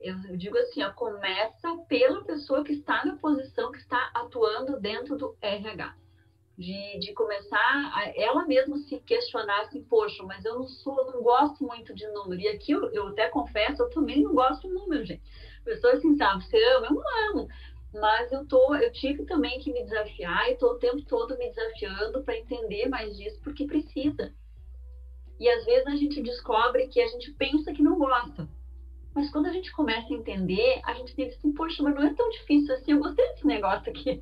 eu 0.00 0.36
digo 0.36 0.56
assim, 0.58 0.82
ó, 0.82 0.92
começa 0.92 1.76
pela 1.88 2.24
pessoa 2.24 2.62
que 2.62 2.72
está 2.72 3.04
na 3.04 3.16
posição, 3.16 3.72
que 3.72 3.78
está 3.78 4.10
atuando 4.14 4.78
dentro 4.80 5.16
do 5.16 5.36
RH. 5.40 5.96
De, 6.56 7.00
de 7.00 7.12
começar 7.14 7.58
a, 7.58 8.12
ela 8.14 8.46
mesma 8.46 8.78
se 8.78 9.00
questionar 9.00 9.62
assim, 9.62 9.82
poxa, 9.82 10.22
mas 10.22 10.44
eu 10.44 10.54
não 10.54 10.68
sou, 10.68 11.10
não 11.10 11.20
gosto 11.20 11.64
muito 11.64 11.92
de 11.92 12.06
número. 12.08 12.40
E 12.40 12.46
aqui 12.46 12.70
eu, 12.70 12.92
eu 12.92 13.08
até 13.08 13.28
confesso, 13.28 13.82
eu 13.82 13.90
também 13.90 14.22
não 14.22 14.34
gosto 14.34 14.68
de 14.68 14.72
número, 14.72 15.04
gente. 15.04 15.22
Pessoas 15.64 15.94
assim, 15.96 16.16
sabe, 16.16 16.44
você 16.44 16.62
ama, 16.76 16.86
eu 16.86 16.94
não 16.94 17.30
amo 17.30 17.48
mas 17.94 18.32
eu 18.32 18.44
tô, 18.44 18.74
eu 18.74 18.92
tive 18.92 19.24
também 19.24 19.58
que 19.60 19.72
me 19.72 19.84
desafiar 19.84 20.48
e 20.48 20.54
estou 20.54 20.72
o 20.72 20.78
tempo 20.78 21.00
todo 21.02 21.38
me 21.38 21.48
desafiando 21.48 22.22
para 22.22 22.36
entender 22.36 22.88
mais 22.88 23.16
disso, 23.16 23.38
porque 23.42 23.66
precisa. 23.66 24.32
E 25.38 25.48
às 25.48 25.64
vezes 25.64 25.86
a 25.86 25.96
gente 25.96 26.20
descobre 26.20 26.88
que 26.88 27.00
a 27.00 27.06
gente 27.06 27.32
pensa 27.32 27.72
que 27.72 27.82
não 27.82 27.96
gosta. 27.96 28.48
Mas 29.14 29.30
quando 29.30 29.46
a 29.46 29.52
gente 29.52 29.70
começa 29.72 30.12
a 30.12 30.16
entender, 30.16 30.80
a 30.84 30.94
gente 30.94 31.14
diz 31.14 31.36
assim, 31.36 31.52
poxa, 31.52 31.82
mas 31.82 31.94
não 31.94 32.02
é 32.02 32.12
tão 32.14 32.28
difícil 32.30 32.74
assim, 32.74 32.92
eu 32.92 32.98
gostei 32.98 33.24
desse 33.28 33.46
negócio 33.46 33.88
aqui. 33.88 34.20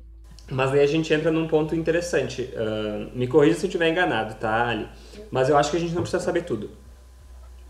Mas 0.51 0.71
aí 0.71 0.81
a 0.81 0.87
gente 0.87 1.11
entra 1.11 1.31
num 1.31 1.47
ponto 1.47 1.75
interessante. 1.75 2.43
Uh, 2.53 3.17
me 3.17 3.27
corrija 3.27 3.57
se 3.57 3.65
eu 3.65 3.69
estiver 3.69 3.89
enganado, 3.89 4.35
tá, 4.35 4.67
Ali? 4.67 4.87
Mas 5.31 5.49
eu 5.49 5.57
acho 5.57 5.71
que 5.71 5.77
a 5.77 5.79
gente 5.79 5.95
não 5.95 6.01
precisa 6.03 6.21
saber 6.21 6.43
tudo. 6.43 6.69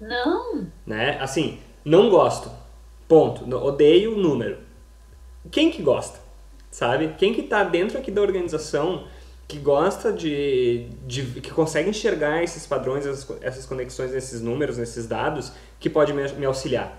Não. 0.01 0.67
Né? 0.85 1.17
Assim, 1.21 1.61
não 1.85 2.09
gosto. 2.09 2.51
Ponto. 3.07 3.45
Odeio 3.55 4.15
o 4.15 4.17
número 4.17 4.62
quem 5.51 5.71
que 5.71 5.81
gosta, 5.81 6.19
sabe? 6.71 7.15
Quem 7.17 7.33
que 7.33 7.43
tá 7.43 7.63
dentro 7.63 7.97
aqui 7.97 8.11
da 8.11 8.21
organização 8.21 9.05
que 9.47 9.59
gosta 9.59 10.11
de, 10.11 10.87
de 11.05 11.23
que 11.41 11.51
consegue 11.51 11.89
enxergar 11.89 12.43
esses 12.43 12.65
padrões, 12.65 13.05
essas, 13.05 13.37
essas 13.41 13.65
conexões, 13.65 14.13
esses 14.13 14.41
números, 14.41 14.77
esses 14.79 15.07
dados, 15.07 15.51
que 15.79 15.89
pode 15.89 16.13
me, 16.13 16.27
me 16.33 16.45
auxiliar, 16.45 16.97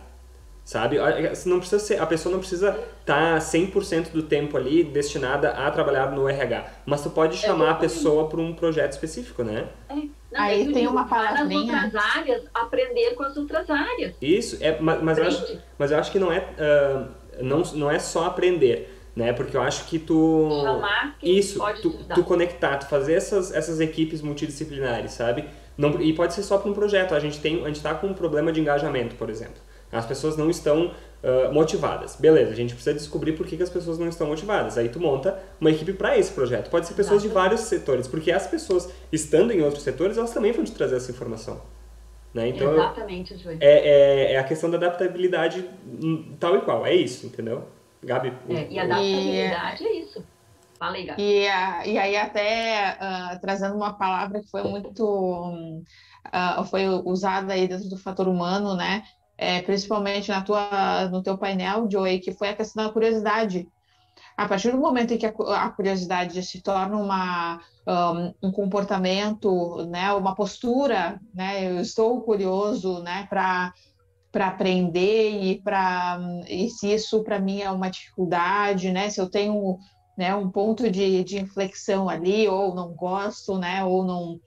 sabe? 0.65 0.99
Não 1.47 1.59
precisa 1.59 1.79
ser, 1.81 2.01
a 2.01 2.07
pessoa 2.07 2.33
não 2.33 2.39
precisa 2.39 2.79
estar 3.01 3.35
tá 3.35 3.39
100% 3.39 4.11
do 4.11 4.23
tempo 4.23 4.57
ali 4.57 4.85
destinada 4.85 5.51
a 5.51 5.71
trabalhar 5.71 6.13
no 6.13 6.29
RH, 6.29 6.67
mas 6.87 7.03
tu 7.03 7.11
pode 7.11 7.37
chamar 7.37 7.71
a 7.71 7.75
pessoa 7.75 8.29
para 8.29 8.41
um 8.41 8.55
projeto 8.55 8.93
específico, 8.93 9.43
né? 9.43 9.69
É. 9.89 9.95
Não, 9.95 10.41
Aí 10.41 10.73
tem 10.73 10.89
uma 10.89 11.07
palavrinha. 11.07 11.73
Nas 11.73 11.85
outras 11.85 12.17
áreas, 12.17 12.43
aprender 12.53 13.15
com 13.15 13.23
as 13.23 13.37
outras 13.37 13.71
áreas. 13.71 14.17
Isso, 14.21 14.59
é, 14.61 14.81
mas, 14.81 15.01
mas, 15.01 15.19
eu, 15.19 15.27
acho, 15.27 15.59
mas 15.79 15.93
eu 15.93 15.99
acho 15.99 16.11
que 16.11 16.19
não 16.19 16.33
é... 16.33 16.39
Uh, 16.39 17.24
não, 17.41 17.63
não 17.75 17.91
é 17.91 17.99
só 17.99 18.25
aprender, 18.27 18.93
né? 19.15 19.33
Porque 19.33 19.57
eu 19.57 19.63
acho 19.63 19.87
que 19.87 19.99
tu 19.99 20.49
Chamar 20.63 21.17
isso, 21.23 21.61
tu, 21.81 21.91
tu, 22.15 22.25
conectar, 22.25 22.79
tu 22.79 22.87
fazer 22.87 23.15
essas, 23.15 23.53
essas 23.53 23.81
equipes 23.81 24.21
multidisciplinares, 24.21 25.13
sabe? 25.13 25.45
Não, 25.77 26.01
e 26.01 26.13
pode 26.13 26.35
ser 26.35 26.43
só 26.43 26.59
para 26.59 26.71
um 26.71 26.75
projeto. 26.75 27.15
A 27.15 27.21
gente 27.21 27.41
tem, 27.41 27.63
a 27.63 27.67
gente 27.67 27.77
está 27.77 27.95
com 27.95 28.09
um 28.09 28.15
problema 28.15 28.53
de 28.53 28.61
engajamento, 28.61 29.15
por 29.17 29.29
exemplo. 29.29 29.63
As 29.91 30.07
pessoas 30.07 30.37
não 30.37 30.51
estão 30.51 30.87
uh, 31.23 31.53
motivadas. 31.53 32.17
Beleza, 32.17 32.51
a 32.51 32.55
gente 32.55 32.75
precisa 32.75 32.95
descobrir 32.95 33.33
por 33.33 33.47
que, 33.47 33.57
que, 33.57 33.63
as 33.63 33.71
pessoas 33.71 33.99
não 33.99 34.09
estão 34.09 34.27
motivadas. 34.27 34.77
Aí 34.77 34.89
tu 34.89 34.99
monta 34.99 35.39
uma 35.61 35.71
equipe 35.71 35.93
para 35.93 36.19
esse 36.19 36.33
projeto. 36.33 36.69
Pode 36.69 36.87
ser 36.87 36.95
pessoas 36.95 37.23
Exatamente. 37.23 37.29
de 37.29 37.35
vários 37.35 37.61
setores, 37.69 38.09
porque 38.09 38.33
as 38.33 38.47
pessoas 38.47 38.89
estando 39.13 39.53
em 39.53 39.63
outros 39.63 39.85
setores, 39.85 40.19
elas 40.19 40.33
também 40.33 40.53
vão 40.53 40.65
te 40.65 40.73
trazer 40.73 40.97
essa 40.97 41.11
informação. 41.11 41.61
Né? 42.35 42.49
Então, 42.49 42.73
Exatamente, 42.73 43.39
Joey. 43.39 43.59
É, 43.61 43.79
é, 43.79 44.33
é, 44.33 44.39
a 44.39 44.45
questão 44.45 44.69
da 44.69 44.77
adaptabilidade 44.77 45.71
tal 46.41 46.57
e 46.57 46.61
qual, 46.63 46.85
é 46.85 46.93
isso, 46.93 47.27
entendeu? 47.27 47.69
Gabi? 48.03 48.33
É, 48.49 48.67
e 48.69 48.79
adaptabilidade 48.79 49.85
e, 49.85 49.87
é 49.87 50.01
isso. 50.01 50.27
Fala 50.77 50.97
aí, 50.97 51.05
Gabi. 51.05 51.23
E, 51.23 51.43
e 51.45 51.99
aí 51.99 52.17
até 52.17 52.99
uh, 53.01 53.41
trazendo 53.41 53.77
uma 53.77 53.93
palavra 53.93 54.41
que 54.41 54.51
foi 54.51 54.65
muito... 54.65 55.05
Uh, 56.27 56.65
foi 56.65 56.89
usada 56.89 57.53
aí 57.53 57.69
dentro 57.69 57.89
do 57.89 57.97
fator 57.97 58.27
humano, 58.27 58.75
né? 58.75 59.05
É, 59.39 59.63
principalmente 59.63 60.31
na 60.31 60.43
tua, 60.43 61.09
no 61.11 61.23
teu 61.23 61.39
painel, 61.39 61.89
Joey, 61.91 62.19
que 62.19 62.33
foi 62.33 62.49
a 62.49 62.57
questão 62.57 62.85
da 62.85 62.93
curiosidade. 62.93 63.69
A 64.37 64.49
partir 64.49 64.73
do 64.73 64.79
momento 64.79 65.15
em 65.15 65.19
que 65.19 65.27
a, 65.27 65.71
curiosidade 65.71 66.43
se 66.43 66.61
torna 66.61 66.97
uma, 66.97 67.61
um, 67.87 68.49
um, 68.49 68.53
comportamento, 68.53 69.87
né, 69.87 70.13
uma 70.13 70.35
postura, 70.35 71.21
né, 71.33 71.71
eu 71.71 71.81
estou 71.81 72.21
curioso, 72.23 73.03
né, 73.03 73.27
para 73.29 73.73
para 74.33 74.49
aprender 74.49 75.31
e 75.45 75.63
para 75.63 76.19
e 76.49 76.69
se 76.69 76.93
isso 76.93 77.23
para 77.23 77.39
mim 77.39 77.61
é 77.61 77.71
uma 77.71 77.89
dificuldade, 77.89 78.91
né, 78.91 79.09
se 79.09 79.21
eu 79.21 79.31
tenho 79.31 79.79
né, 80.19 80.35
um 80.35 80.51
ponto 80.51 80.91
de, 80.91 81.23
de 81.23 81.39
inflexão 81.41 82.09
ali 82.09 82.49
ou 82.49 82.75
não 82.75 82.93
gosto, 82.95 83.57
né, 83.57 83.85
ou 83.85 84.05
não 84.05 84.41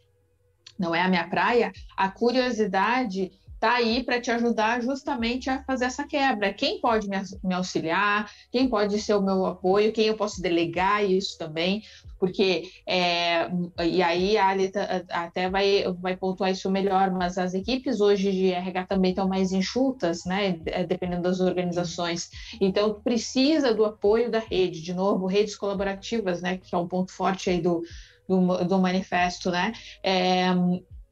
não 0.78 0.94
é 0.94 1.02
a 1.02 1.08
minha 1.08 1.28
praia, 1.28 1.72
a 1.96 2.10
curiosidade 2.10 3.32
tá 3.60 3.76
aí 3.76 4.04
para 4.04 4.22
te 4.22 4.30
ajudar 4.32 4.82
justamente 4.82 5.50
a 5.50 5.64
fazer 5.64 5.86
essa 5.86 6.06
quebra. 6.06 6.54
Quem 6.54 6.80
pode 6.80 7.08
me, 7.08 7.54
auxiliar? 7.54 8.30
Quem 8.52 8.70
pode 8.70 9.00
ser 9.02 9.16
o 9.16 9.22
meu 9.22 9.46
apoio? 9.46 9.92
Quem 9.92 10.08
eu 10.08 10.16
posso 10.16 10.42
delegar 10.42 11.04
isso 11.04 11.38
também? 11.38 11.84
Porque, 12.20 12.70
é, 12.86 13.48
e 13.84 14.02
aí 14.02 14.38
a 14.38 14.50
Alita 14.50 15.06
até 15.10 15.50
vai, 15.50 15.84
vai 16.00 16.16
pontuar 16.16 16.52
isso 16.52 16.70
melhor, 16.70 17.12
mas 17.12 17.38
as 17.38 17.54
equipes 17.54 18.02
hoje 18.02 18.32
de 18.32 18.52
RH 18.52 18.88
também 18.88 19.12
estão 19.12 19.28
mais 19.28 19.52
enxutas, 19.52 20.26
né? 20.26 20.60
É, 20.66 20.84
dependendo 20.84 21.24
das 21.24 21.40
organizações. 21.40 22.30
Então, 22.60 23.02
precisa 23.02 23.74
do 23.74 23.86
apoio 23.86 24.32
da 24.32 24.40
rede, 24.40 24.82
de 24.82 24.94
novo, 24.94 25.28
redes 25.28 25.56
colaborativas, 25.56 26.42
né? 26.42 26.58
Que 26.58 26.74
é 26.74 26.78
um 26.78 26.88
ponto 26.88 27.12
forte 27.12 27.50
aí 27.50 27.62
do, 27.62 27.84
do, 28.28 28.66
do 28.66 28.80
manifesto, 28.80 29.52
né? 29.52 29.74
É, 30.04 30.48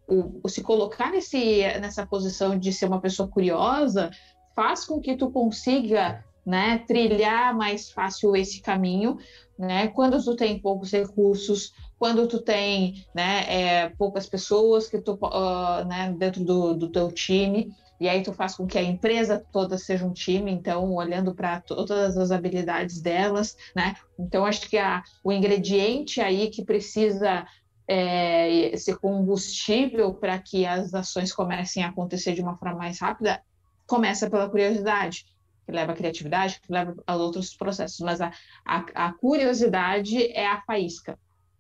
o, 0.08 0.40
o 0.44 0.50
se 0.50 0.62
colocar 0.62 1.12
nesse, 1.12 1.62
nessa 1.80 2.06
posição 2.06 2.58
de 2.58 2.72
ser 2.72 2.86
uma 2.86 3.02
pessoa 3.02 3.28
curiosa 3.28 4.12
faz 4.56 4.86
com 4.86 5.02
que 5.02 5.16
tu 5.16 5.30
consiga 5.32 6.24
né, 6.46 6.78
trilhar 6.88 7.56
mais 7.56 7.90
fácil 7.90 8.36
esse 8.36 8.62
caminho, 8.62 9.18
né, 9.58 9.88
quando 9.88 10.24
tu 10.24 10.36
tem 10.36 10.60
poucos 10.60 10.92
recursos, 10.92 11.74
quando 11.98 12.28
tu 12.28 12.40
tem 12.40 13.06
né, 13.16 13.46
é, 13.48 13.90
poucas 13.90 14.28
pessoas 14.28 14.88
que 14.88 15.00
tu, 15.00 15.14
uh, 15.14 15.84
né, 15.88 16.14
dentro 16.18 16.44
do, 16.44 16.76
do 16.76 16.92
teu 16.92 17.12
time, 17.12 17.74
e 18.00 18.10
aí 18.10 18.22
tu 18.22 18.34
faz 18.34 18.56
com 18.56 18.68
que 18.68 18.78
a 18.78 18.84
empresa 18.84 19.44
toda 19.52 19.78
seja 19.78 20.06
um 20.06 20.14
time, 20.14 20.52
então 20.52 20.94
olhando 20.94 21.34
para 21.34 21.62
todas 21.62 22.18
as 22.18 22.30
habilidades 22.30 23.02
delas, 23.02 23.56
né? 23.74 23.96
Então 24.20 24.46
acho 24.46 24.70
que 24.70 24.78
a, 24.78 25.02
o 25.24 25.32
ingrediente 25.32 26.20
aí 26.20 26.50
que 26.50 26.66
precisa 26.66 27.48
é, 27.88 28.72
combustível 29.00 30.14
para 30.14 30.40
que 30.40 30.66
as 30.66 30.94
ações 30.94 31.34
comecem 31.34 31.84
a 31.84 31.90
acontecer 31.90 32.34
de 32.34 32.42
uma 32.42 32.58
forma 32.58 32.78
mais 32.78 33.00
rápida, 33.00 33.42
começa 33.88 34.30
pela 34.30 34.50
curiosidade, 34.50 35.26
que 35.66 35.72
leva 35.72 35.92
à 35.92 35.96
criatividade, 35.96 36.60
que 36.62 36.72
leva 36.72 36.96
a 37.06 37.16
outros 37.16 37.56
processos. 37.56 38.00
Mas 38.00 38.22
a, 38.22 38.32
a, 38.66 38.86
a 39.08 39.14
curiosidade 39.14 40.32
é 40.32 40.48
a 40.48 40.62
faísca 40.62 41.18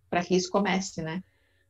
para 0.09 0.23
que 0.23 0.35
isso 0.35 0.49
comece, 0.49 1.01
né? 1.01 1.23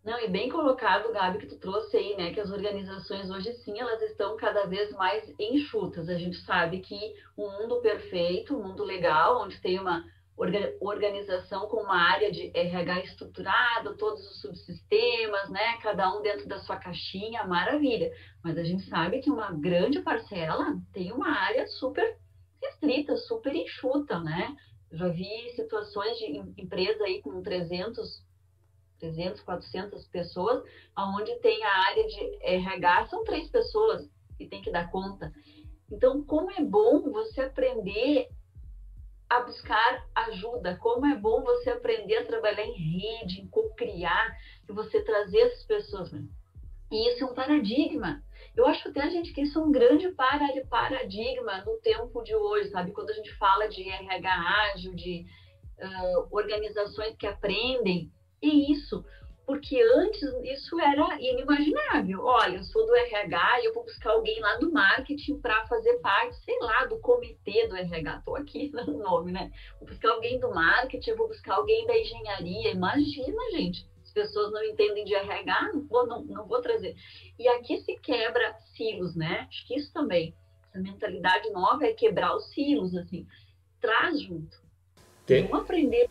Não, 0.03 0.19
e 0.19 0.27
bem 0.27 0.49
colocado, 0.49 1.11
Gabi, 1.11 1.39
que 1.39 1.47
tu 1.47 1.57
trouxe 1.57 1.97
aí, 1.97 2.15
né, 2.15 2.31
que 2.31 2.39
as 2.39 2.51
organizações 2.51 3.27
hoje 3.31 3.51
sim, 3.63 3.79
elas 3.79 3.99
estão 4.03 4.37
cada 4.37 4.67
vez 4.67 4.91
mais 4.91 5.33
enxutas. 5.39 6.07
A 6.07 6.13
gente 6.13 6.37
sabe 6.41 6.79
que 6.79 7.15
um 7.35 7.49
mundo 7.49 7.81
perfeito, 7.81 8.55
um 8.55 8.61
mundo 8.61 8.83
legal, 8.83 9.41
onde 9.41 9.59
tem 9.59 9.79
uma 9.79 10.05
organização 10.81 11.67
com 11.67 11.77
uma 11.77 11.95
área 11.95 12.29
de 12.29 12.51
RH 12.53 13.03
estruturada, 13.05 13.95
todos 13.95 14.19
os 14.29 14.41
subsistemas, 14.41 15.49
né? 15.49 15.77
Cada 15.81 16.13
um 16.13 16.21
dentro 16.21 16.47
da 16.47 16.59
sua 16.59 16.75
caixinha, 16.75 17.45
maravilha. 17.45 18.11
Mas 18.43 18.57
a 18.57 18.63
gente 18.63 18.83
sabe 18.89 19.21
que 19.21 19.31
uma 19.31 19.51
grande 19.51 20.01
parcela 20.01 20.77
tem 20.91 21.11
uma 21.11 21.29
área 21.29 21.65
super 21.67 22.17
restrita, 22.61 23.15
super 23.15 23.55
enxuta, 23.55 24.19
né? 24.19 24.55
Já 24.91 25.07
vi 25.07 25.51
situações 25.55 26.17
de 26.17 26.61
empresa 26.61 27.03
aí 27.05 27.21
com 27.21 27.41
300, 27.41 28.23
300, 28.99 29.41
400 29.41 30.07
pessoas, 30.07 30.63
onde 30.97 31.33
tem 31.39 31.63
a 31.63 31.77
área 31.89 32.07
de 32.07 32.37
RH, 32.41 33.07
são 33.07 33.23
três 33.23 33.49
pessoas 33.49 34.09
que 34.37 34.47
tem 34.47 34.61
que 34.61 34.71
dar 34.71 34.91
conta. 34.91 35.31
Então, 35.91 36.23
como 36.23 36.51
é 36.51 36.61
bom 36.61 37.01
você 37.11 37.41
aprender 37.41 38.27
a 39.29 39.41
buscar 39.41 40.05
ajuda. 40.13 40.77
Como 40.77 41.05
é 41.05 41.15
bom 41.15 41.43
você 41.43 41.71
aprender 41.71 42.17
a 42.17 42.25
trabalhar 42.25 42.65
em 42.65 42.73
rede, 42.73 43.41
em 43.41 43.47
co-criar, 43.47 44.35
e 44.67 44.71
você 44.71 45.01
trazer 45.03 45.39
essas 45.39 45.63
pessoas. 45.65 46.11
E 46.91 47.09
isso 47.11 47.23
é 47.23 47.27
um 47.27 47.33
paradigma. 47.33 48.23
Eu 48.55 48.65
acho 48.67 48.87
até, 48.87 49.01
a 49.01 49.09
gente, 49.09 49.33
que 49.33 49.41
isso 49.41 49.59
é 49.59 49.61
um 49.61 49.71
grande 49.71 50.09
paradigma 50.69 51.63
no 51.65 51.77
tempo 51.81 52.21
de 52.23 52.35
hoje, 52.35 52.69
sabe? 52.69 52.91
Quando 52.91 53.09
a 53.09 53.13
gente 53.13 53.33
fala 53.35 53.67
de 53.67 53.89
RH 53.89 54.71
ágil, 54.73 54.95
de 54.95 55.25
uh, 55.79 56.27
organizações 56.31 57.15
que 57.17 57.27
aprendem, 57.27 58.11
é 58.41 58.47
isso 58.47 59.03
porque 59.45 59.79
antes 59.95 60.23
isso 60.43 60.79
era 60.79 61.21
inimaginável. 61.21 62.23
Olha, 62.23 62.57
eu 62.57 62.63
sou 62.63 62.85
do 62.85 62.95
RH 62.95 63.61
e 63.61 63.65
eu 63.65 63.73
vou 63.73 63.83
buscar 63.83 64.11
alguém 64.11 64.39
lá 64.39 64.57
do 64.57 64.71
marketing 64.71 65.39
para 65.39 65.65
fazer 65.67 65.93
parte, 65.99 66.35
sei 66.43 66.57
lá, 66.59 66.85
do 66.85 66.99
comitê 66.99 67.67
do 67.67 67.75
RH. 67.75 68.17
Estou 68.17 68.35
aqui 68.35 68.71
no 68.73 68.97
nome, 68.97 69.31
né? 69.31 69.51
Vou 69.79 69.87
buscar 69.87 70.11
alguém 70.11 70.39
do 70.39 70.49
marketing, 70.49 71.11
eu 71.11 71.17
vou 71.17 71.27
buscar 71.27 71.55
alguém 71.55 71.85
da 71.85 71.97
engenharia. 71.97 72.71
Imagina, 72.71 73.51
gente. 73.51 73.87
As 74.03 74.11
pessoas 74.11 74.51
não 74.51 74.63
entendem 74.63 75.05
de 75.05 75.13
RH, 75.13 75.73
não 75.73 75.87
vou, 75.87 76.07
não, 76.07 76.23
não 76.23 76.47
vou 76.47 76.61
trazer. 76.61 76.95
E 77.37 77.47
aqui 77.47 77.77
se 77.81 77.95
quebra 77.99 78.55
silos, 78.75 79.15
né? 79.15 79.47
Acho 79.47 79.67
que 79.67 79.75
isso 79.75 79.93
também. 79.93 80.33
Essa 80.69 80.79
mentalidade 80.79 81.49
nova 81.51 81.85
é 81.85 81.93
quebrar 81.93 82.35
os 82.35 82.51
silos, 82.53 82.95
assim. 82.95 83.27
Traz 83.79 84.21
junto. 84.21 84.57
Tem. 85.25 85.47
Vamos 85.47 85.65
aprender 85.65 86.09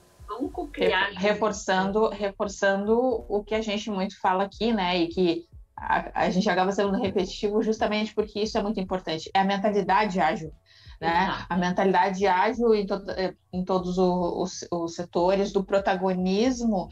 Vamos. 1.09 1.21
Reforçando, 1.21 2.09
reforçando 2.09 3.25
o 3.29 3.43
que 3.45 3.55
a 3.55 3.63
gente 3.63 3.91
muito 3.91 4.19
fala 4.21 4.45
aqui, 4.45 4.73
né? 4.73 4.97
E 4.99 5.09
que 5.09 5.47
a, 5.77 6.25
a, 6.25 6.31
gente 6.31 6.49
acaba 6.49 6.73
sendo 6.73 7.01
repetitivo 7.01 7.63
justamente 7.63 8.15
porque 8.15 8.41
isso 8.41 8.57
é 8.57 8.63
muito 8.63 8.81
importante. 8.81 9.31
É 9.35 9.41
a 9.41 9.45
mentalidade 9.45 10.21
ágil. 10.21 10.53
Né? 11.01 11.35
A 11.49 11.57
mentalidade 11.57 12.27
ágil 12.27 12.75
em, 12.75 12.87
to 12.87 13.03
em 13.53 13.65
todos 13.65 13.99
os, 13.99 14.67
os, 14.71 14.95
setores, 14.95 15.53
do 15.53 15.65
protagonismo, 15.65 16.89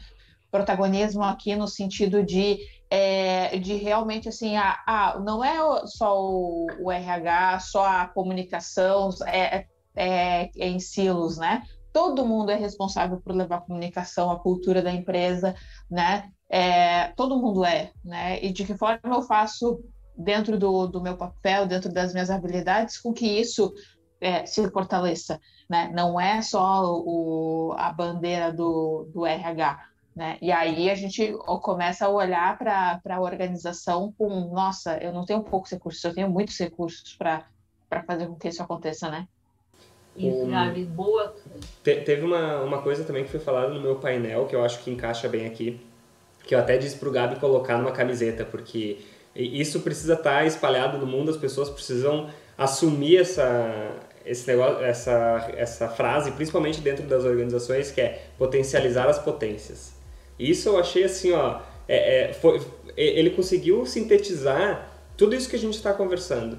protagonismo 0.51 1.23
aqui 1.23 1.55
no 1.55 1.67
sentido 1.67 2.21
de, 2.21 2.59
é, 2.89 3.57
de 3.57 3.75
realmente 3.75 4.29
assim, 4.29 4.55
a, 4.55 4.77
a, 4.85 5.19
não 5.19 5.43
é 5.43 5.57
só 5.87 6.21
o, 6.21 6.67
o 6.79 6.91
RH, 6.91 7.59
só 7.61 7.85
a 7.85 8.07
comunicação, 8.07 9.09
é, 9.25 9.65
é, 9.95 10.49
é 10.55 10.67
em 10.67 10.79
silos, 10.79 11.37
né? 11.37 11.63
Todo 11.93 12.25
mundo 12.25 12.49
é 12.51 12.55
responsável 12.55 13.21
por 13.21 13.35
levar 13.35 13.57
a 13.57 13.61
comunicação, 13.61 14.31
a 14.31 14.39
cultura 14.39 14.81
da 14.81 14.91
empresa, 14.91 15.55
né? 15.89 16.31
É, 16.49 17.09
todo 17.09 17.39
mundo 17.39 17.63
é, 17.63 17.91
né? 18.03 18.43
E 18.43 18.51
de 18.51 18.65
que 18.65 18.75
forma 18.75 18.99
eu 19.05 19.21
faço 19.21 19.79
dentro 20.17 20.57
do, 20.57 20.87
do 20.87 21.01
meu 21.01 21.15
papel, 21.15 21.67
dentro 21.67 21.93
das 21.93 22.11
minhas 22.11 22.31
habilidades, 22.31 22.99
com 22.99 23.13
que 23.13 23.27
isso 23.27 23.71
é, 24.19 24.45
se 24.45 24.67
fortaleça, 24.71 25.39
né? 25.69 25.91
Não 25.93 26.19
é 26.19 26.41
só 26.41 26.83
o, 26.83 27.73
a 27.77 27.93
bandeira 27.93 28.51
do, 28.51 29.09
do 29.13 29.25
RH, 29.25 29.79
né? 30.15 30.37
E 30.41 30.51
aí 30.51 30.89
a 30.89 30.95
gente 30.95 31.33
começa 31.61 32.07
a 32.07 32.09
olhar 32.09 32.57
para 32.57 33.01
a 33.07 33.21
organização 33.21 34.11
com, 34.17 34.51
nossa, 34.51 34.97
eu 34.97 35.13
não 35.13 35.25
tenho 35.25 35.43
poucos 35.43 35.71
recursos, 35.71 36.03
eu 36.03 36.13
tenho 36.13 36.29
muitos 36.29 36.57
recursos 36.57 37.15
para 37.15 37.45
fazer 38.07 38.27
com 38.27 38.35
que 38.35 38.47
isso 38.47 38.63
aconteça, 38.63 39.09
né? 39.11 39.27
Isso, 40.15 40.45
Gabi, 40.45 40.85
boa. 40.85 41.33
Te, 41.83 41.95
teve 42.01 42.23
uma, 42.23 42.61
uma 42.61 42.81
coisa 42.81 43.03
também 43.03 43.23
que 43.23 43.31
foi 43.31 43.39
falada 43.39 43.73
no 43.73 43.81
meu 43.81 43.95
painel, 43.95 44.45
que 44.45 44.55
eu 44.55 44.63
acho 44.63 44.83
que 44.83 44.91
encaixa 44.91 45.27
bem 45.27 45.45
aqui, 45.45 45.79
que 46.45 46.53
eu 46.53 46.59
até 46.59 46.77
disse 46.77 46.97
pro 46.97 47.11
Gabi 47.11 47.39
colocar 47.39 47.77
numa 47.77 47.91
camiseta, 47.91 48.45
porque 48.45 48.99
isso 49.35 49.79
precisa 49.79 50.13
estar 50.13 50.39
tá 50.39 50.45
espalhado 50.45 50.97
no 50.97 51.07
mundo, 51.07 51.31
as 51.31 51.37
pessoas 51.37 51.69
precisam 51.69 52.29
assumir 52.55 53.17
essa, 53.17 53.95
esse 54.23 54.47
negócio, 54.47 54.83
essa, 54.83 55.51
essa 55.57 55.89
frase, 55.89 56.31
principalmente 56.31 56.79
dentro 56.81 57.05
das 57.05 57.23
organizações, 57.23 57.89
que 57.89 58.01
é 58.01 58.27
potencializar 58.37 59.07
as 59.07 59.17
potências. 59.17 59.93
Isso 60.37 60.69
eu 60.69 60.77
achei 60.77 61.03
assim, 61.03 61.31
ó, 61.31 61.59
é, 61.87 62.29
é, 62.29 62.33
foi, 62.33 62.61
ele 62.95 63.31
conseguiu 63.31 63.85
sintetizar 63.87 64.89
tudo 65.17 65.35
isso 65.35 65.49
que 65.49 65.55
a 65.55 65.59
gente 65.59 65.75
está 65.75 65.93
conversando 65.93 66.57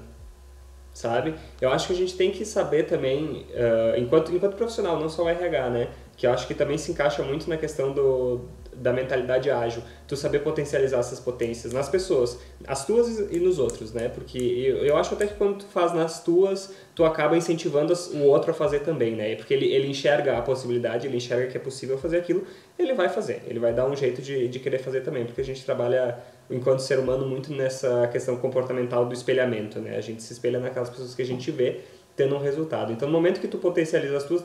sabe? 0.95 1.35
Eu 1.59 1.69
acho 1.69 1.87
que 1.87 1.93
a 1.93 1.95
gente 1.95 2.15
tem 2.15 2.31
que 2.31 2.45
saber 2.45 2.83
também, 2.83 3.45
uh, 3.51 3.99
enquanto, 3.99 4.33
enquanto 4.33 4.55
profissional, 4.55 4.97
não 4.97 5.09
só 5.09 5.23
o 5.25 5.29
RH, 5.29 5.69
né? 5.69 5.89
Que 6.15 6.25
eu 6.25 6.31
acho 6.31 6.47
que 6.47 6.53
também 6.53 6.77
se 6.77 6.89
encaixa 6.89 7.21
muito 7.21 7.49
na 7.49 7.57
questão 7.57 7.91
do, 7.91 8.45
da 8.73 8.93
mentalidade 8.93 9.51
ágil, 9.51 9.83
tu 10.07 10.15
saber 10.15 10.39
potencializar 10.39 10.99
essas 10.99 11.19
potências 11.19 11.73
nas 11.73 11.89
pessoas, 11.89 12.39
as 12.65 12.85
tuas 12.85 13.19
e 13.29 13.39
nos 13.39 13.59
outros, 13.59 13.91
né? 13.91 14.07
Porque 14.07 14.37
eu, 14.37 14.77
eu 14.77 14.95
acho 14.95 15.13
até 15.13 15.27
que 15.27 15.33
quando 15.33 15.59
tu 15.59 15.65
faz 15.65 15.93
nas 15.93 16.23
tuas, 16.23 16.73
tu 16.95 17.03
acaba 17.03 17.35
incentivando 17.35 17.93
o 18.13 18.23
outro 18.23 18.51
a 18.51 18.53
fazer 18.53 18.79
também, 18.79 19.17
né? 19.17 19.35
Porque 19.35 19.53
ele, 19.53 19.65
ele 19.65 19.89
enxerga 19.89 20.37
a 20.37 20.41
possibilidade, 20.41 21.07
ele 21.07 21.17
enxerga 21.17 21.47
que 21.47 21.57
é 21.57 21.59
possível 21.59 21.97
fazer 21.97 22.19
aquilo, 22.19 22.47
ele 22.79 22.93
vai 22.93 23.09
fazer, 23.09 23.43
ele 23.47 23.59
vai 23.59 23.73
dar 23.73 23.85
um 23.85 23.95
jeito 23.97 24.21
de, 24.21 24.47
de 24.47 24.59
querer 24.59 24.79
fazer 24.79 25.01
também, 25.01 25.25
porque 25.25 25.41
a 25.41 25.45
gente 25.45 25.65
trabalha 25.65 26.17
enquanto 26.49 26.79
ser 26.79 26.99
humano 26.99 27.25
muito 27.27 27.53
nessa 27.53 28.07
questão 28.07 28.37
comportamental 28.37 29.05
do 29.05 29.13
espelhamento, 29.13 29.79
né? 29.79 29.97
A 29.97 30.01
gente 30.01 30.21
se 30.21 30.33
espelha 30.33 30.59
naquelas 30.59 30.89
pessoas 30.89 31.15
que 31.15 31.21
a 31.21 31.25
gente 31.25 31.49
vê 31.51 31.81
tendo 32.15 32.35
um 32.35 32.39
resultado. 32.39 32.93
Então, 32.93 33.07
no 33.09 33.13
momento 33.13 33.41
que 33.41 33.47
tu 33.47 33.57
potencializa 33.57 34.15
as 34.17 34.23
tuas, 34.23 34.41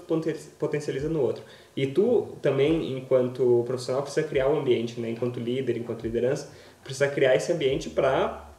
potencializa 0.58 1.08
no 1.08 1.20
outro. 1.20 1.42
E 1.76 1.86
tu 1.86 2.36
também, 2.42 2.98
enquanto 2.98 3.62
profissional, 3.64 4.02
precisa 4.02 4.26
criar 4.26 4.48
o 4.48 4.54
um 4.54 4.60
ambiente, 4.60 5.00
né? 5.00 5.10
Enquanto 5.10 5.38
líder, 5.38 5.76
enquanto 5.76 6.02
liderança, 6.02 6.50
precisa 6.82 7.08
criar 7.08 7.36
esse 7.36 7.52
ambiente 7.52 7.88
para 7.90 8.50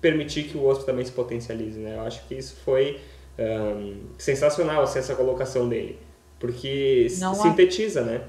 permitir 0.00 0.44
que 0.44 0.56
o 0.56 0.62
outro 0.62 0.84
também 0.84 1.04
se 1.04 1.12
potencialize, 1.12 1.78
né? 1.78 1.96
Eu 1.96 2.02
acho 2.02 2.26
que 2.26 2.34
isso 2.34 2.56
foi 2.64 2.98
um, 3.38 4.06
sensacional, 4.18 4.82
assim, 4.82 4.98
essa 4.98 5.14
colocação 5.14 5.68
dele. 5.68 5.98
Porque 6.40 7.06
Não 7.18 7.34
sintetiza, 7.34 8.02
né? 8.02 8.22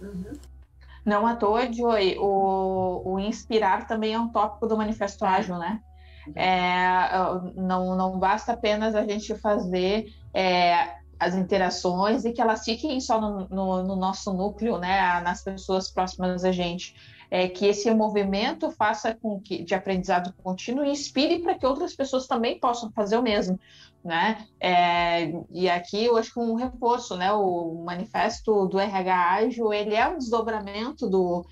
Uhum. 0.00 0.32
Não 1.04 1.26
à 1.26 1.34
toa, 1.34 1.72
Joey, 1.72 2.16
o, 2.18 3.02
o 3.04 3.18
inspirar 3.18 3.86
também 3.86 4.14
é 4.14 4.18
um 4.18 4.28
tópico 4.28 4.66
do 4.66 4.76
Manifesto 4.76 5.24
Ágil, 5.24 5.58
né? 5.58 5.80
É, 6.36 6.86
não, 7.56 7.96
não 7.96 8.18
basta 8.18 8.52
apenas 8.52 8.94
a 8.94 9.04
gente 9.04 9.34
fazer 9.34 10.06
é, 10.32 10.94
as 11.18 11.34
interações 11.34 12.24
e 12.24 12.32
que 12.32 12.40
elas 12.40 12.64
fiquem 12.64 13.00
só 13.00 13.20
no, 13.20 13.48
no, 13.48 13.82
no, 13.82 13.96
nosso 13.96 14.32
núcleo, 14.32 14.78
né, 14.78 15.20
nas 15.20 15.42
pessoas 15.42 15.90
próximas 15.90 16.44
a 16.44 16.52
gente. 16.52 16.94
É, 17.30 17.48
que 17.48 17.64
esse 17.64 17.90
movimento 17.94 18.70
faça 18.72 19.14
com 19.14 19.40
que 19.40 19.64
de 19.64 19.74
aprendizado 19.74 20.34
contínuo 20.42 20.84
e 20.84 20.90
inspire 20.90 21.38
para 21.38 21.54
que 21.54 21.64
outras 21.64 21.96
pessoas 21.96 22.26
também 22.26 22.60
possam 22.60 22.92
fazer 22.92 23.16
o 23.16 23.22
mesmo, 23.22 23.58
né? 24.04 24.46
É, 24.60 25.32
e 25.50 25.68
aqui 25.70 26.04
eu 26.04 26.16
acho 26.16 26.32
que 26.32 26.40
um 26.40 26.54
reforço, 26.54 27.16
né? 27.16 27.32
O 27.32 27.82
manifesto 27.84 28.66
do 28.66 28.78
RH 28.78 29.30
ágil 29.34 29.72
ele 29.72 29.94
é 29.94 30.08
um 30.08 30.18
desdobramento 30.18 31.08
do, 31.08 31.46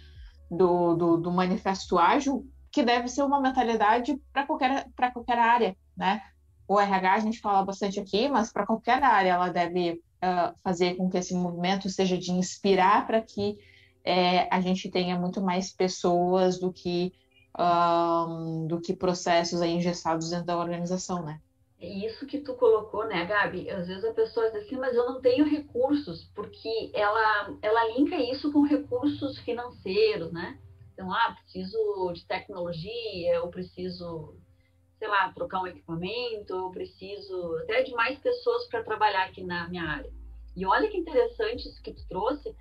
do, 0.50 0.94
do, 0.94 1.16
do 1.18 1.30
manifesto 1.30 1.98
ágil 1.98 2.46
que 2.72 2.82
deve 2.82 3.08
ser 3.08 3.22
uma 3.22 3.40
mentalidade 3.40 4.20
para 4.32 4.46
qualquer, 4.46 4.86
qualquer 5.12 5.38
área, 5.38 5.76
né? 5.96 6.22
O 6.66 6.78
RH 6.78 7.14
a 7.14 7.18
gente 7.18 7.40
fala 7.40 7.64
bastante 7.64 7.98
aqui, 7.98 8.28
mas 8.28 8.52
para 8.52 8.66
qualquer 8.66 9.02
área 9.02 9.30
ela 9.30 9.48
deve 9.48 9.92
uh, 9.92 10.54
fazer 10.62 10.94
com 10.96 11.10
que 11.10 11.18
esse 11.18 11.34
movimento 11.34 11.88
seja 11.88 12.16
de 12.16 12.30
inspirar 12.30 13.06
para 13.06 13.20
que 13.20 13.58
é, 14.04 14.48
a 14.54 14.60
gente 14.60 14.88
tenha 14.88 15.18
muito 15.18 15.40
mais 15.42 15.72
pessoas 15.72 16.58
do 16.58 16.72
que 16.72 17.12
um, 17.58 18.66
do 18.66 18.80
que 18.80 18.94
processos 18.94 19.60
engessados 19.60 20.30
dentro 20.30 20.46
da 20.46 20.58
organização, 20.58 21.24
né? 21.24 21.40
É 21.80 21.88
isso 21.88 22.26
que 22.26 22.40
tu 22.40 22.54
colocou, 22.54 23.06
né, 23.06 23.24
Gabi? 23.24 23.70
Às 23.70 23.88
vezes 23.88 24.04
a 24.04 24.12
pessoa 24.12 24.50
diz 24.50 24.64
assim, 24.64 24.76
mas 24.76 24.94
eu 24.94 25.06
não 25.06 25.20
tenho 25.20 25.46
recursos, 25.46 26.24
porque 26.34 26.90
ela, 26.92 27.56
ela 27.62 27.88
linka 27.96 28.16
isso 28.16 28.52
com 28.52 28.62
recursos 28.62 29.38
financeiros, 29.38 30.30
né? 30.30 30.58
Então, 30.92 31.10
ah, 31.10 31.34
preciso 31.40 32.12
de 32.12 32.26
tecnologia, 32.26 33.34
eu 33.34 33.48
preciso, 33.48 34.36
sei 34.98 35.08
lá, 35.08 35.32
trocar 35.32 35.62
um 35.62 35.66
equipamento, 35.66 36.52
eu 36.52 36.70
preciso 36.70 37.56
até 37.62 37.82
de 37.82 37.92
mais 37.92 38.18
pessoas 38.18 38.66
para 38.66 38.84
trabalhar 38.84 39.24
aqui 39.24 39.42
na 39.42 39.66
minha 39.66 39.84
área. 39.84 40.12
E 40.54 40.66
olha 40.66 40.90
que 40.90 40.98
interessante 40.98 41.66
isso 41.66 41.82
que 41.82 41.94
tu 41.94 42.06
trouxe, 42.06 42.54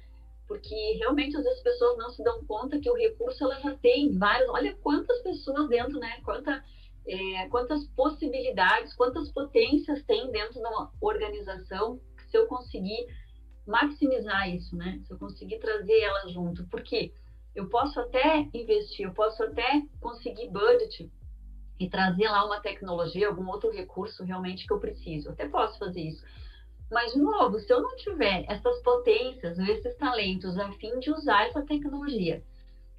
porque 0.48 0.94
realmente 0.94 1.36
às 1.36 1.44
vezes 1.44 1.58
as 1.58 1.64
pessoas 1.64 1.98
não 1.98 2.10
se 2.12 2.24
dão 2.24 2.42
conta 2.46 2.80
que 2.80 2.90
o 2.90 2.96
recurso 2.96 3.44
ela 3.44 3.60
já 3.60 3.76
tem 3.76 4.18
vários, 4.18 4.50
olha 4.50 4.74
quantas 4.82 5.22
pessoas 5.22 5.68
dentro, 5.68 6.00
né? 6.00 6.22
Quanta, 6.24 6.64
é, 7.08 7.48
quantas 7.50 7.88
possibilidades, 7.90 8.94
quantas 8.96 9.32
potências 9.32 10.04
tem 10.04 10.32
dentro 10.32 10.54
de 10.54 10.60
uma 10.60 10.92
organização 11.02 12.00
se 12.30 12.38
eu 12.38 12.48
conseguir 12.48 13.08
maximizar 13.66 14.50
isso, 14.50 14.76
né? 14.76 15.00
Se 15.06 15.14
eu 15.14 15.18
conseguir 15.18 15.60
trazer 15.60 16.00
elas 16.00 16.32
junto. 16.32 16.66
Porque 16.68 17.14
eu 17.56 17.68
posso 17.70 18.00
até 18.00 18.48
investir, 18.54 19.06
eu 19.06 19.14
posso 19.14 19.44
até 19.44 19.84
conseguir 20.00 20.50
budget 20.50 21.12
e 21.80 21.90
trazer 21.90 22.28
lá 22.30 22.46
uma 22.46 22.60
tecnologia, 22.60 23.28
algum 23.28 23.48
outro 23.48 23.72
recurso 23.72 24.24
realmente 24.24 24.68
que 24.68 24.74
eu 24.74 24.80
preciso. 24.80 25.30
Eu 25.30 25.34
até 25.34 25.48
posso 25.48 25.80
fazer 25.80 26.02
isso. 26.02 26.24
Mas, 26.92 27.14
de 27.14 27.20
novo, 27.20 27.60
se 27.60 27.72
eu 27.72 27.82
não 27.82 27.96
tiver 27.96 28.46
essas 28.50 28.82
potências, 28.82 29.58
esses 29.60 29.96
talentos 29.98 30.58
a 30.58 30.72
fim 30.74 31.00
de 31.00 31.12
usar 31.12 31.46
essa 31.48 31.62
tecnologia, 31.62 32.44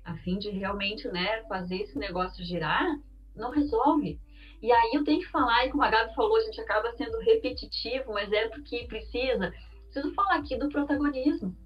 a 0.05 0.17
fim 0.19 0.39
de 0.39 0.51
realmente 0.51 1.09
né, 1.09 1.43
fazer 1.45 1.77
esse 1.83 1.99
negócio 1.99 2.45
girar, 2.45 2.87
não 3.41 3.51
resolve. 3.51 4.21
E 4.63 4.71
aí 4.71 4.91
eu 4.93 5.05
tenho 5.05 5.21
que 5.21 5.29
falar, 5.29 5.67
e 5.67 5.71
como 5.71 5.83
a 5.83 5.91
Gabi 5.91 6.15
falou, 6.15 6.37
a 6.37 6.43
gente 6.43 6.61
acaba 6.61 6.93
sendo 6.93 7.19
repetitivo, 7.19 8.13
mas 8.13 8.31
é 8.31 8.49
porque 8.49 8.87
precisa. 8.87 9.53
Preciso 9.91 10.15
falar 10.15 10.37
aqui 10.37 10.57
do 10.57 10.69
protagonismo 10.69 11.57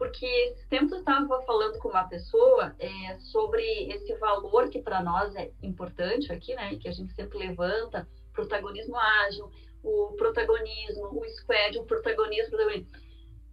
porque 0.00 0.24
esse 0.24 0.66
tempo 0.68 0.94
eu 0.94 1.00
estava 1.00 1.42
falando 1.42 1.78
com 1.78 1.90
uma 1.90 2.08
pessoa 2.08 2.74
é, 2.78 3.18
sobre 3.18 3.62
esse 3.92 4.14
valor 4.14 4.70
que 4.70 4.80
para 4.80 5.02
nós 5.02 5.36
é 5.36 5.50
importante 5.62 6.32
aqui, 6.32 6.54
né, 6.54 6.74
que 6.76 6.88
a 6.88 6.90
gente 6.90 7.12
sempre 7.12 7.36
levanta, 7.36 8.08
protagonismo 8.32 8.96
ágil, 8.96 9.50
o 9.82 10.14
protagonismo, 10.16 11.20
o 11.20 11.28
squad, 11.28 11.78
o 11.78 11.84
protagonismo. 11.84 12.56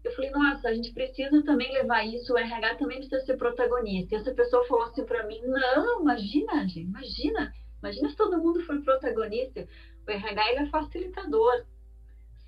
Eu 0.08 0.16
falei, 0.16 0.32
nossa, 0.32 0.70
a 0.70 0.74
gente 0.74 0.94
precisa 0.94 1.44
também 1.44 1.72
levar 1.74 2.06
isso, 2.06 2.34
o 2.34 2.38
RH 2.38 2.76
também 2.76 3.00
precisa 3.00 3.20
ser 3.26 3.36
protagonista. 3.36 4.16
E 4.16 4.18
essa 4.18 4.34
pessoa 4.34 4.66
falou 4.66 4.86
assim 4.86 5.06
para 5.06 5.28
mim, 5.28 5.42
não, 5.44 6.02
imagina, 6.02 6.66
gente, 6.66 6.80
imagina, 6.80 7.54
imagina 7.80 8.10
se 8.10 8.16
todo 8.16 8.42
mundo 8.42 8.64
for 8.64 8.82
protagonista. 8.84 9.68
O 10.08 10.10
RH 10.12 10.52
ele 10.52 10.60
é 10.60 10.70
facilitador. 10.70 11.66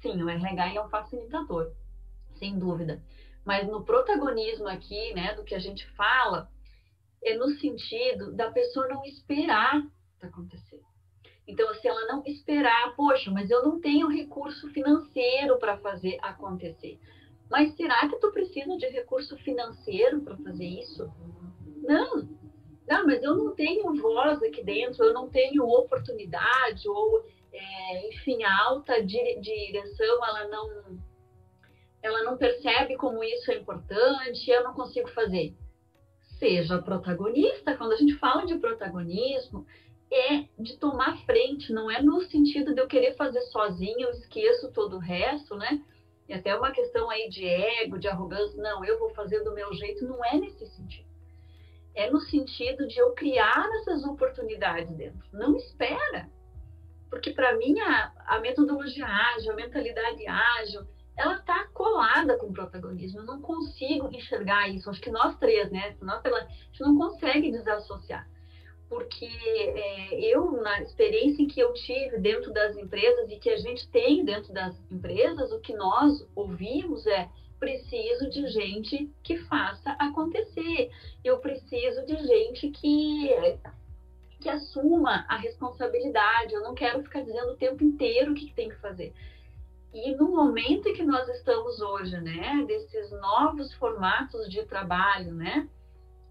Sim, 0.01 0.23
o 0.23 0.29
RH 0.29 0.73
é 0.73 0.81
um 0.81 0.89
facilitador, 0.89 1.73
sem 2.35 2.57
dúvida. 2.57 3.03
Mas 3.43 3.67
no 3.67 3.83
protagonismo 3.83 4.67
aqui, 4.69 5.13
né, 5.13 5.33
do 5.33 5.43
que 5.43 5.53
a 5.53 5.59
gente 5.59 5.85
fala, 5.97 6.49
é 7.21 7.35
no 7.35 7.49
sentido 7.49 8.31
da 8.31 8.49
pessoa 8.51 8.87
não 8.87 9.03
esperar 9.03 9.85
acontecer. 10.21 10.81
Então, 11.45 11.73
se 11.73 11.87
ela 11.87 12.05
não 12.05 12.23
esperar, 12.25 12.95
poxa, 12.95 13.31
mas 13.31 13.49
eu 13.49 13.63
não 13.63 13.81
tenho 13.81 14.07
recurso 14.07 14.69
financeiro 14.69 15.57
para 15.57 15.77
fazer 15.79 16.17
acontecer. 16.21 16.99
Mas 17.49 17.75
será 17.75 18.07
que 18.07 18.17
tu 18.17 18.31
precisa 18.31 18.77
de 18.77 18.87
recurso 18.87 19.35
financeiro 19.37 20.21
para 20.21 20.37
fazer 20.37 20.65
isso? 20.65 21.11
Não. 21.81 22.29
Não, 22.87 23.05
mas 23.05 23.21
eu 23.21 23.35
não 23.35 23.53
tenho 23.53 23.93
voz 24.01 24.41
aqui 24.41 24.63
dentro, 24.63 25.03
eu 25.03 25.13
não 25.13 25.29
tenho 25.29 25.63
oportunidade, 25.63 26.89
ou, 26.89 27.23
é, 27.53 28.09
enfim, 28.09 28.43
a 28.43 28.63
alta 28.63 29.03
direção, 29.03 30.25
ela 30.25 30.47
não, 30.47 30.99
ela 32.01 32.23
não 32.23 32.35
percebe 32.35 32.95
como 32.95 33.23
isso 33.23 33.51
é 33.51 33.57
importante, 33.57 34.49
eu 34.49 34.63
não 34.63 34.73
consigo 34.73 35.07
fazer. 35.09 35.55
Seja 36.39 36.81
protagonista, 36.81 37.77
quando 37.77 37.91
a 37.91 37.97
gente 37.97 38.15
fala 38.15 38.45
de 38.45 38.57
protagonismo, 38.57 39.67
é 40.11 40.45
de 40.57 40.77
tomar 40.77 41.23
frente, 41.25 41.71
não 41.71 41.91
é 41.91 42.01
no 42.01 42.21
sentido 42.21 42.73
de 42.73 42.81
eu 42.81 42.87
querer 42.87 43.15
fazer 43.15 43.41
sozinho, 43.41 44.01
eu 44.01 44.11
esqueço 44.11 44.71
todo 44.71 44.95
o 44.95 44.99
resto, 44.99 45.55
né? 45.55 45.79
E 46.29 46.33
até 46.35 46.55
uma 46.55 46.71
questão 46.71 47.09
aí 47.09 47.27
de 47.27 47.43
ego, 47.43 47.97
de 47.97 48.07
arrogância, 48.07 48.61
não, 48.61 48.85
eu 48.85 48.99
vou 48.99 49.09
fazer 49.09 49.43
do 49.43 49.51
meu 49.51 49.73
jeito, 49.73 50.07
não 50.07 50.23
é 50.23 50.37
nesse 50.37 50.63
sentido. 50.67 51.09
É 51.95 52.07
no 52.11 52.19
sentido 52.19 52.87
de 52.87 52.99
eu 52.99 53.13
criar 53.13 53.67
essas 53.81 54.03
oportunidades 54.03 54.95
dentro. 54.95 55.27
Não 55.33 55.55
espera. 55.55 56.29
Porque 57.09 57.31
para 57.31 57.57
mim 57.57 57.79
a, 57.79 58.13
a 58.27 58.39
metodologia 58.39 59.07
ágil, 59.07 59.53
a 59.53 59.55
mentalidade 59.55 60.27
ágil, 60.27 60.87
ela 61.17 61.33
está 61.33 61.67
colada 61.73 62.37
com 62.37 62.45
o 62.45 62.53
protagonismo. 62.53 63.21
Eu 63.21 63.25
não 63.25 63.41
consigo 63.41 64.07
enxergar 64.13 64.69
isso. 64.69 64.87
Acho 64.87 65.01
que 65.01 65.09
nós 65.09 65.35
três, 65.39 65.71
né? 65.71 65.97
Nós, 65.99 66.23
a 66.23 66.39
gente 66.41 66.81
não 66.81 66.95
consegue 66.95 67.51
desassociar. 67.51 68.29
Porque 68.89 69.25
é, 69.25 70.19
eu, 70.19 70.51
na 70.63 70.81
experiência 70.81 71.47
que 71.47 71.59
eu 71.59 71.71
tive 71.73 72.17
dentro 72.17 72.51
das 72.51 72.75
empresas 72.75 73.29
e 73.29 73.37
que 73.37 73.49
a 73.49 73.57
gente 73.57 73.87
tem 73.89 74.25
dentro 74.25 74.51
das 74.51 74.75
empresas, 74.91 75.51
o 75.51 75.59
que 75.59 75.73
nós 75.73 76.27
ouvimos 76.35 77.05
é 77.05 77.29
preciso 77.59 78.29
de 78.29 78.47
gente 78.47 79.11
que 79.21 79.37
faça 79.37 79.91
acontecer. 79.91 80.89
Eu 81.23 81.37
preciso 81.37 82.05
de 82.05 82.15
gente 82.25 82.69
que 82.69 83.29
que 84.39 84.49
assuma 84.49 85.25
a 85.27 85.35
responsabilidade. 85.35 86.53
Eu 86.53 86.63
não 86.63 86.73
quero 86.73 87.03
ficar 87.03 87.21
dizendo 87.21 87.51
o 87.51 87.57
tempo 87.57 87.83
inteiro 87.83 88.31
o 88.31 88.35
que 88.35 88.53
tem 88.53 88.69
que 88.69 88.75
fazer. 88.77 89.13
E 89.93 90.15
no 90.15 90.29
momento 90.29 90.87
em 90.87 90.93
que 90.93 91.03
nós 91.03 91.27
estamos 91.29 91.81
hoje, 91.81 92.17
né, 92.21 92.63
desses 92.67 93.11
novos 93.11 93.73
formatos 93.73 94.49
de 94.49 94.63
trabalho, 94.65 95.33
né, 95.33 95.67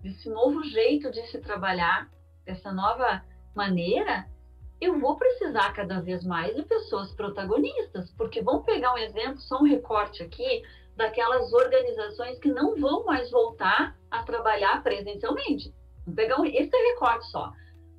desse 0.00 0.28
novo 0.30 0.62
jeito 0.62 1.10
de 1.10 1.26
se 1.26 1.38
trabalhar, 1.38 2.08
dessa 2.48 2.72
nova 2.72 3.22
maneira, 3.54 4.26
eu 4.80 4.98
vou 4.98 5.16
precisar 5.16 5.72
cada 5.74 6.00
vez 6.00 6.24
mais 6.24 6.56
de 6.56 6.62
pessoas 6.62 7.12
protagonistas, 7.12 8.10
porque 8.12 8.40
vamos 8.40 8.64
pegar 8.64 8.94
um 8.94 8.98
exemplo, 8.98 9.38
só 9.40 9.58
um 9.58 9.64
recorte 9.64 10.22
aqui, 10.22 10.62
daquelas 10.96 11.52
organizações 11.52 12.38
que 12.38 12.48
não 12.48 12.74
vão 12.76 13.04
mais 13.04 13.30
voltar 13.30 13.94
a 14.10 14.22
trabalhar 14.22 14.82
presencialmente. 14.82 15.74
Vamos 16.06 16.16
pegar 16.16 16.40
um, 16.40 16.44
esse 16.46 16.74
recorte 16.74 17.26
só, 17.30 17.52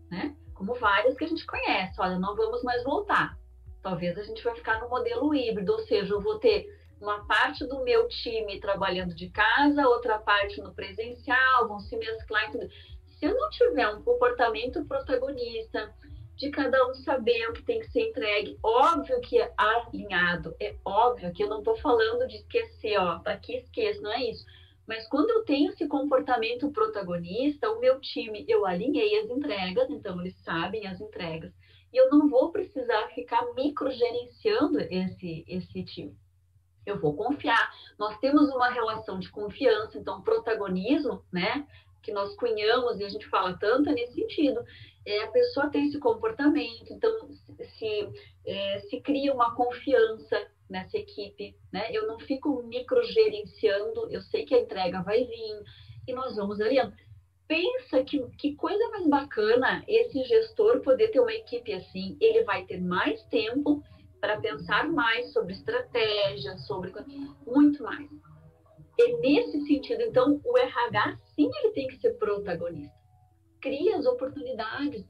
né? 0.09 0.35
Como 0.55 0.73
várias 0.73 1.15
que 1.15 1.25
a 1.25 1.27
gente 1.27 1.45
conhece, 1.45 2.01
olha, 2.01 2.17
não 2.17 2.35
vamos 2.35 2.63
mais 2.63 2.83
voltar. 2.83 3.37
Talvez 3.83 4.17
a 4.17 4.23
gente 4.23 4.43
vai 4.43 4.55
ficar 4.55 4.81
no 4.81 4.89
modelo 4.89 5.33
híbrido, 5.33 5.71
ou 5.73 5.79
seja, 5.79 6.13
eu 6.13 6.21
vou 6.21 6.39
ter 6.39 6.67
uma 6.99 7.25
parte 7.25 7.65
do 7.65 7.83
meu 7.83 8.07
time 8.09 8.59
trabalhando 8.59 9.13
de 9.15 9.29
casa, 9.29 9.87
outra 9.87 10.17
parte 10.17 10.59
no 10.59 10.73
presencial, 10.73 11.67
vão 11.67 11.79
se 11.79 11.95
mesclar. 11.95 12.51
Tudo. 12.51 12.67
Se 13.19 13.25
eu 13.25 13.35
não 13.35 13.49
tiver 13.49 13.87
um 13.89 14.01
comportamento 14.01 14.83
protagonista, 14.85 15.93
de 16.37 16.49
cada 16.49 16.87
um 16.87 16.93
saber 16.93 17.49
o 17.49 17.53
que 17.53 17.63
tem 17.63 17.81
que 17.81 17.91
ser 17.91 18.09
entregue, 18.09 18.57
óbvio 18.63 19.19
que 19.19 19.37
é 19.37 19.53
alinhado, 19.57 20.55
é 20.57 20.73
óbvio 20.85 21.33
que 21.33 21.43
eu 21.43 21.49
não 21.49 21.59
estou 21.59 21.75
falando 21.77 22.25
de 22.27 22.37
esquecer, 22.37 22.97
ó, 22.97 23.19
tá 23.19 23.33
aqui 23.33 23.57
esqueço, 23.57 24.01
não 24.01 24.11
é 24.11 24.23
isso. 24.23 24.45
Mas 24.87 25.05
quando 25.09 25.29
eu 25.31 25.43
tenho 25.43 25.69
esse 25.69 25.85
comportamento 25.87 26.71
protagonista, 26.71 27.69
o 27.69 27.79
meu 27.81 27.99
time, 27.99 28.45
eu 28.47 28.65
alinhei 28.65 29.19
as 29.19 29.29
entregas, 29.29 29.89
então 29.89 30.19
eles 30.21 30.35
sabem 30.43 30.87
as 30.87 31.01
entregas 31.01 31.53
e 31.91 31.97
eu 31.97 32.09
não 32.09 32.29
vou 32.29 32.51
precisar 32.51 33.07
ficar 33.09 33.53
microgerenciando 33.53 34.79
esse, 34.79 35.43
esse 35.47 35.83
time. 35.83 36.15
Eu 36.85 36.99
vou 36.99 37.15
confiar. 37.15 37.71
Nós 37.97 38.17
temos 38.19 38.49
uma 38.49 38.69
relação 38.69 39.19
de 39.19 39.29
confiança, 39.29 39.97
então 39.97 40.21
protagonismo, 40.21 41.23
né? 41.31 41.67
Que 42.01 42.11
nós 42.11 42.35
cunhamos, 42.35 42.99
e 42.99 43.03
a 43.03 43.09
gente 43.09 43.27
fala 43.27 43.57
tanto 43.57 43.89
é 43.89 43.93
nesse 43.93 44.13
sentido, 44.13 44.63
é 45.05 45.23
a 45.23 45.31
pessoa 45.31 45.69
ter 45.69 45.79
esse 45.79 45.99
comportamento, 45.99 46.91
então 46.91 47.29
se, 47.77 48.09
é, 48.45 48.79
se 48.81 49.01
cria 49.01 49.33
uma 49.33 49.55
confiança 49.55 50.47
nessa 50.69 50.97
equipe, 50.97 51.55
né? 51.73 51.89
Eu 51.91 52.07
não 52.07 52.19
fico 52.19 52.61
microgerenciando, 52.63 54.07
eu 54.11 54.21
sei 54.21 54.45
que 54.45 54.53
a 54.53 54.59
entrega 54.59 55.01
vai 55.01 55.23
vir 55.23 55.63
e 56.07 56.13
nós 56.13 56.35
vamos 56.35 56.59
orientando. 56.59 56.95
Pensa 57.47 58.03
que, 58.03 58.19
que 58.37 58.55
coisa 58.55 58.87
mais 58.89 59.07
bacana 59.07 59.83
esse 59.87 60.23
gestor 60.25 60.81
poder 60.81 61.07
ter 61.07 61.19
uma 61.19 61.33
equipe 61.33 61.73
assim, 61.73 62.15
ele 62.21 62.43
vai 62.43 62.63
ter 62.65 62.79
mais 62.79 63.23
tempo 63.23 63.83
para 64.21 64.39
pensar 64.39 64.87
mais 64.87 65.33
sobre 65.33 65.53
estratégia, 65.53 66.57
sobre 66.59 66.93
muito 67.47 67.81
mais. 67.81 68.09
E 69.01 69.15
nesse 69.15 69.65
sentido, 69.65 70.01
então, 70.01 70.41
o 70.43 70.57
RH 70.57 71.15
sim 71.33 71.49
ele 71.63 71.71
tem 71.71 71.87
que 71.87 71.95
ser 71.99 72.17
protagonista. 72.17 72.93
Cria 73.61 73.95
as 73.95 74.05
oportunidades. 74.05 75.05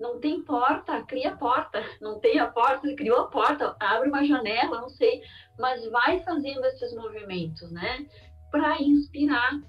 Não 0.00 0.18
tem 0.18 0.42
porta, 0.42 1.00
cria 1.04 1.36
porta. 1.36 1.80
Não 2.00 2.18
tem 2.18 2.40
a 2.40 2.48
porta, 2.48 2.92
criou 2.96 3.20
a 3.20 3.28
porta, 3.28 3.76
abre 3.78 4.08
uma 4.08 4.24
janela, 4.24 4.80
não 4.80 4.88
sei, 4.88 5.22
mas 5.56 5.88
vai 5.90 6.18
fazendo 6.24 6.64
esses 6.64 6.92
movimentos, 6.92 7.70
né? 7.70 8.04
Para 8.50 8.82
inspirar, 8.82 9.60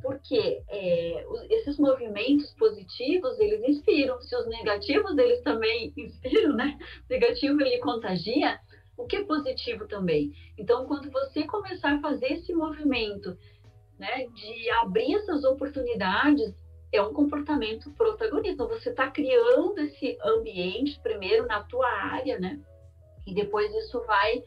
porque 0.00 0.62
é, 0.70 1.26
esses 1.50 1.78
movimentos 1.78 2.54
positivos 2.54 3.38
eles 3.38 3.62
inspiram. 3.68 4.18
Se 4.22 4.34
os 4.34 4.46
negativos 4.46 5.18
eles 5.18 5.42
também 5.42 5.92
inspiram, 5.94 6.54
né? 6.54 6.78
O 7.06 7.12
negativo 7.12 7.60
ele 7.60 7.78
contagia 7.80 8.58
o 9.00 9.06
que 9.06 9.16
é 9.16 9.24
positivo 9.24 9.86
também. 9.86 10.32
Então, 10.58 10.86
quando 10.86 11.10
você 11.10 11.44
começar 11.44 11.94
a 11.94 12.00
fazer 12.00 12.34
esse 12.34 12.52
movimento, 12.52 13.36
né, 13.98 14.26
de 14.28 14.70
abrir 14.82 15.14
essas 15.14 15.44
oportunidades, 15.44 16.54
é 16.92 17.00
um 17.00 17.12
comportamento 17.12 17.90
protagonista. 17.92 18.66
Você 18.66 18.90
está 18.90 19.10
criando 19.10 19.78
esse 19.78 20.18
ambiente 20.24 20.98
primeiro 21.00 21.46
na 21.46 21.62
tua 21.62 21.88
área, 21.88 22.38
né? 22.38 22.60
E 23.26 23.34
depois 23.34 23.72
isso 23.74 24.00
vai 24.06 24.42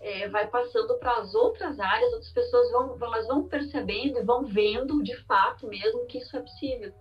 é, 0.00 0.28
vai 0.28 0.48
passando 0.48 0.98
para 0.98 1.18
as 1.18 1.32
outras 1.34 1.78
áreas, 1.78 2.12
outras 2.12 2.32
pessoas 2.32 2.72
vão, 2.72 2.98
elas 3.00 3.26
vão 3.28 3.46
percebendo 3.46 4.18
e 4.18 4.24
vão 4.24 4.44
vendo 4.44 5.00
de 5.02 5.16
fato 5.24 5.68
mesmo 5.68 6.06
que 6.06 6.18
isso 6.18 6.36
é 6.36 6.40
possível 6.40 6.92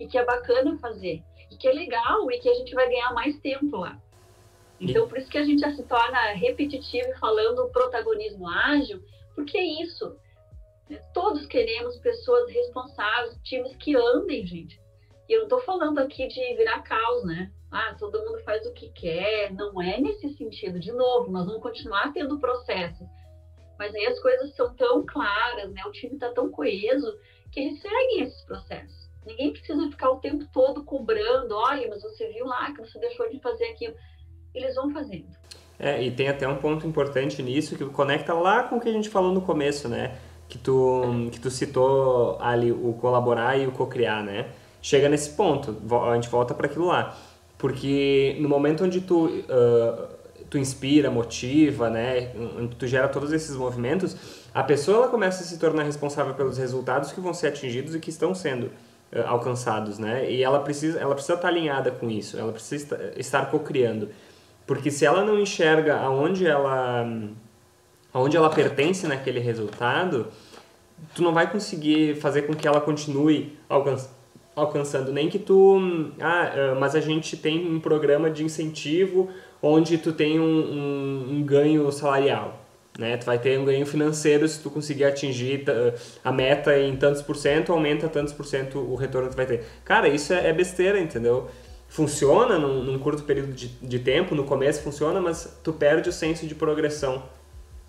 e 0.00 0.08
que 0.08 0.18
é 0.18 0.24
bacana 0.24 0.76
fazer 0.78 1.22
e 1.50 1.56
que 1.56 1.68
é 1.68 1.72
legal 1.72 2.30
e 2.32 2.38
que 2.40 2.48
a 2.48 2.54
gente 2.54 2.74
vai 2.74 2.88
ganhar 2.88 3.12
mais 3.12 3.38
tempo 3.40 3.76
lá. 3.76 4.00
Então, 4.80 5.08
por 5.08 5.18
isso 5.18 5.30
que 5.30 5.38
a 5.38 5.44
gente 5.44 5.60
já 5.60 5.74
se 5.74 5.82
torna 5.84 6.32
repetitivo 6.32 7.12
falando 7.18 7.68
protagonismo 7.70 8.48
ágil, 8.48 9.02
porque 9.34 9.58
é 9.58 9.82
isso. 9.82 10.16
Todos 11.12 11.46
queremos 11.46 11.98
pessoas 11.98 12.50
responsáveis, 12.50 13.38
times 13.42 13.74
que 13.76 13.96
andem, 13.96 14.46
gente. 14.46 14.80
E 15.28 15.32
eu 15.32 15.40
não 15.40 15.46
estou 15.46 15.60
falando 15.60 15.98
aqui 15.98 16.26
de 16.28 16.54
virar 16.56 16.82
caos, 16.82 17.24
né? 17.24 17.50
Ah, 17.70 17.94
todo 17.98 18.24
mundo 18.24 18.42
faz 18.44 18.64
o 18.66 18.72
que 18.72 18.88
quer. 18.90 19.52
Não 19.52 19.82
é 19.82 20.00
nesse 20.00 20.32
sentido. 20.34 20.80
De 20.80 20.90
novo, 20.90 21.30
nós 21.30 21.44
vamos 21.44 21.60
continuar 21.60 22.12
tendo 22.14 22.38
processo. 22.38 23.06
Mas 23.78 23.94
aí 23.94 24.06
as 24.06 24.18
coisas 24.20 24.54
são 24.54 24.74
tão 24.74 25.04
claras, 25.04 25.70
né? 25.70 25.82
O 25.86 25.92
time 25.92 26.14
está 26.14 26.32
tão 26.32 26.50
coeso 26.50 27.18
que 27.52 27.60
eles 27.60 27.80
seguem 27.80 28.22
esses 28.22 28.42
processos. 28.42 29.08
Ninguém 29.26 29.52
precisa 29.52 29.90
ficar 29.90 30.10
o 30.10 30.20
tempo 30.20 30.46
todo 30.52 30.82
cobrando. 30.84 31.54
Olha, 31.54 31.86
mas 31.88 32.02
você 32.02 32.26
viu 32.32 32.46
lá 32.46 32.72
que 32.72 32.80
você 32.80 32.98
deixou 32.98 33.28
de 33.28 33.38
fazer 33.40 33.66
aquilo 33.66 33.94
eles 34.54 34.74
vão 34.74 34.90
fazendo. 34.90 35.26
É, 35.78 36.02
e 36.02 36.10
tem 36.10 36.28
até 36.28 36.46
um 36.48 36.56
ponto 36.56 36.86
importante 36.86 37.40
nisso 37.42 37.76
que 37.76 37.84
conecta 37.84 38.34
lá 38.34 38.64
com 38.64 38.76
o 38.76 38.80
que 38.80 38.88
a 38.88 38.92
gente 38.92 39.08
falou 39.08 39.32
no 39.32 39.40
começo, 39.40 39.88
né? 39.88 40.16
Que 40.48 40.58
tu, 40.58 41.28
que 41.30 41.38
tu 41.38 41.50
citou 41.50 42.36
ali 42.40 42.72
o 42.72 42.94
colaborar 43.00 43.56
e 43.56 43.66
o 43.66 43.70
co-criar, 43.70 44.24
né? 44.24 44.46
Chega 44.82 45.08
nesse 45.08 45.30
ponto, 45.30 45.76
a 46.10 46.14
gente 46.14 46.28
volta 46.28 46.54
para 46.54 46.66
aquilo 46.66 46.86
lá. 46.86 47.16
Porque 47.56 48.36
no 48.40 48.48
momento 48.48 48.84
onde 48.84 49.00
tu, 49.00 49.26
uh, 49.26 50.08
tu 50.48 50.58
inspira, 50.58 51.10
motiva, 51.10 51.90
né? 51.90 52.32
Onde 52.58 52.74
tu 52.74 52.86
gera 52.86 53.08
todos 53.08 53.32
esses 53.32 53.54
movimentos, 53.54 54.16
a 54.52 54.62
pessoa 54.64 54.98
ela 54.98 55.08
começa 55.08 55.44
a 55.44 55.46
se 55.46 55.58
tornar 55.58 55.84
responsável 55.84 56.34
pelos 56.34 56.58
resultados 56.58 57.12
que 57.12 57.20
vão 57.20 57.34
ser 57.34 57.48
atingidos 57.48 57.94
e 57.94 58.00
que 58.00 58.10
estão 58.10 58.34
sendo 58.34 58.66
uh, 59.12 59.26
alcançados, 59.26 59.98
né? 59.98 60.28
E 60.28 60.42
ela 60.42 60.60
precisa, 60.60 60.98
ela 60.98 61.14
precisa 61.14 61.34
estar 61.34 61.48
alinhada 61.48 61.90
com 61.92 62.10
isso, 62.10 62.36
ela 62.36 62.52
precisa 62.52 63.12
estar 63.16 63.46
co-criando. 63.50 64.08
Porque 64.68 64.90
se 64.90 65.06
ela 65.06 65.24
não 65.24 65.40
enxerga 65.40 65.96
aonde 65.96 66.46
ela, 66.46 67.08
aonde 68.12 68.36
ela 68.36 68.50
pertence 68.50 69.06
naquele 69.06 69.40
resultado, 69.40 70.26
tu 71.14 71.22
não 71.22 71.32
vai 71.32 71.50
conseguir 71.50 72.16
fazer 72.16 72.42
com 72.42 72.54
que 72.54 72.68
ela 72.68 72.80
continue 72.80 73.58
alcançando 73.68 74.18
alcançando, 74.54 75.12
nem 75.12 75.28
que 75.28 75.38
tu, 75.38 75.78
ah, 76.20 76.52
ah, 76.52 76.74
mas 76.74 76.96
a 76.96 77.00
gente 77.00 77.36
tem 77.36 77.64
um 77.64 77.78
programa 77.78 78.28
de 78.28 78.42
incentivo 78.42 79.30
onde 79.62 79.96
tu 79.98 80.12
tem 80.12 80.40
um, 80.40 80.44
um, 80.44 81.26
um, 81.30 81.42
ganho 81.44 81.90
salarial, 81.92 82.60
né? 82.98 83.16
Tu 83.16 83.24
vai 83.24 83.38
ter 83.38 83.56
um 83.56 83.64
ganho 83.64 83.86
financeiro 83.86 84.48
se 84.48 84.60
tu 84.60 84.68
conseguir 84.68 85.04
atingir 85.04 85.64
a 86.24 86.32
meta 86.32 86.76
em 86.76 86.96
tantos 86.96 87.22
por 87.22 87.36
cento, 87.36 87.72
aumenta 87.72 88.08
tantos 88.08 88.32
por 88.32 88.44
cento 88.44 88.80
o 88.80 88.96
retorno 88.96 89.28
que 89.28 89.34
tu 89.34 89.36
vai 89.36 89.46
ter. 89.46 89.64
Cara, 89.84 90.08
isso 90.08 90.32
é, 90.32 90.48
é 90.48 90.52
besteira, 90.52 90.98
entendeu? 90.98 91.48
Funciona 91.88 92.58
num, 92.58 92.84
num 92.84 92.98
curto 92.98 93.22
período 93.22 93.52
de, 93.52 93.68
de, 93.68 93.98
tempo, 93.98 94.34
no 94.34 94.44
começo 94.44 94.82
funciona, 94.82 95.20
mas 95.20 95.58
tu 95.64 95.72
perde 95.72 96.08
o 96.08 96.12
senso 96.12 96.46
de 96.46 96.54
progressão, 96.54 97.22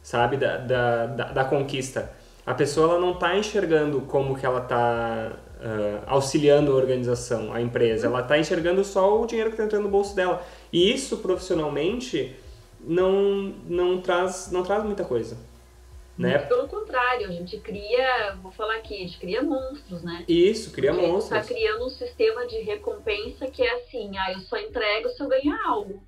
sabe, 0.02 0.38
da, 0.38 0.58
da, 0.58 1.06
da, 1.06 1.24
da 1.32 1.46
conquista. 1.46 2.12
A 2.46 2.54
pessoa 2.54 2.92
ela 2.92 3.00
não 3.00 3.12
está 3.12 3.38
enxergando 3.38 4.02
como 4.02 4.36
que 4.36 4.46
ela 4.46 4.62
está 4.62 5.34
uh, 5.60 6.04
auxiliando 6.08 6.72
a 6.72 6.76
organização, 6.76 7.54
a 7.54 7.62
empresa. 7.62 8.08
Ela 8.08 8.22
está 8.22 8.40
enxergando 8.40 8.84
só 8.84 9.22
o 9.22 9.28
dinheiro 9.28 9.52
que 9.52 9.56
está 9.56 9.66
entrando 9.66 9.84
no 9.84 9.90
bolso 9.90 10.16
dela. 10.16 10.42
E 10.74 10.92
isso, 10.92 11.18
profissionalmente, 11.18 12.36
não, 12.80 13.54
não, 13.68 14.02
traz, 14.02 14.50
não 14.52 14.64
traz 14.64 14.84
muita 14.84 15.04
coisa. 15.04 15.38
Né? 16.20 16.38
Pelo 16.38 16.68
contrário, 16.68 17.28
a 17.28 17.32
gente 17.32 17.58
cria, 17.60 18.36
vou 18.44 18.52
falar 18.52 18.76
aqui, 18.76 18.94
a 18.94 18.98
gente 18.98 19.18
cria 19.18 19.42
monstros, 19.42 20.04
né? 20.04 20.26
Isso, 20.28 20.70
cria 20.74 20.92
Porque 20.92 21.08
monstros. 21.08 21.32
A 21.32 21.36
gente 21.38 21.44
está 21.46 21.56
criando 21.56 21.86
um 21.86 21.90
sistema 21.90 22.46
de 22.46 22.58
recompensa 22.58 23.48
que 23.48 23.64
é 23.64 23.76
assim, 23.76 24.12
ah, 24.18 24.34
eu 24.34 24.42
só 24.42 24.58
entrego 24.58 25.08
se 25.08 25.24
eu 25.24 25.30
ganhar 25.30 25.58
algo. 25.66 26.04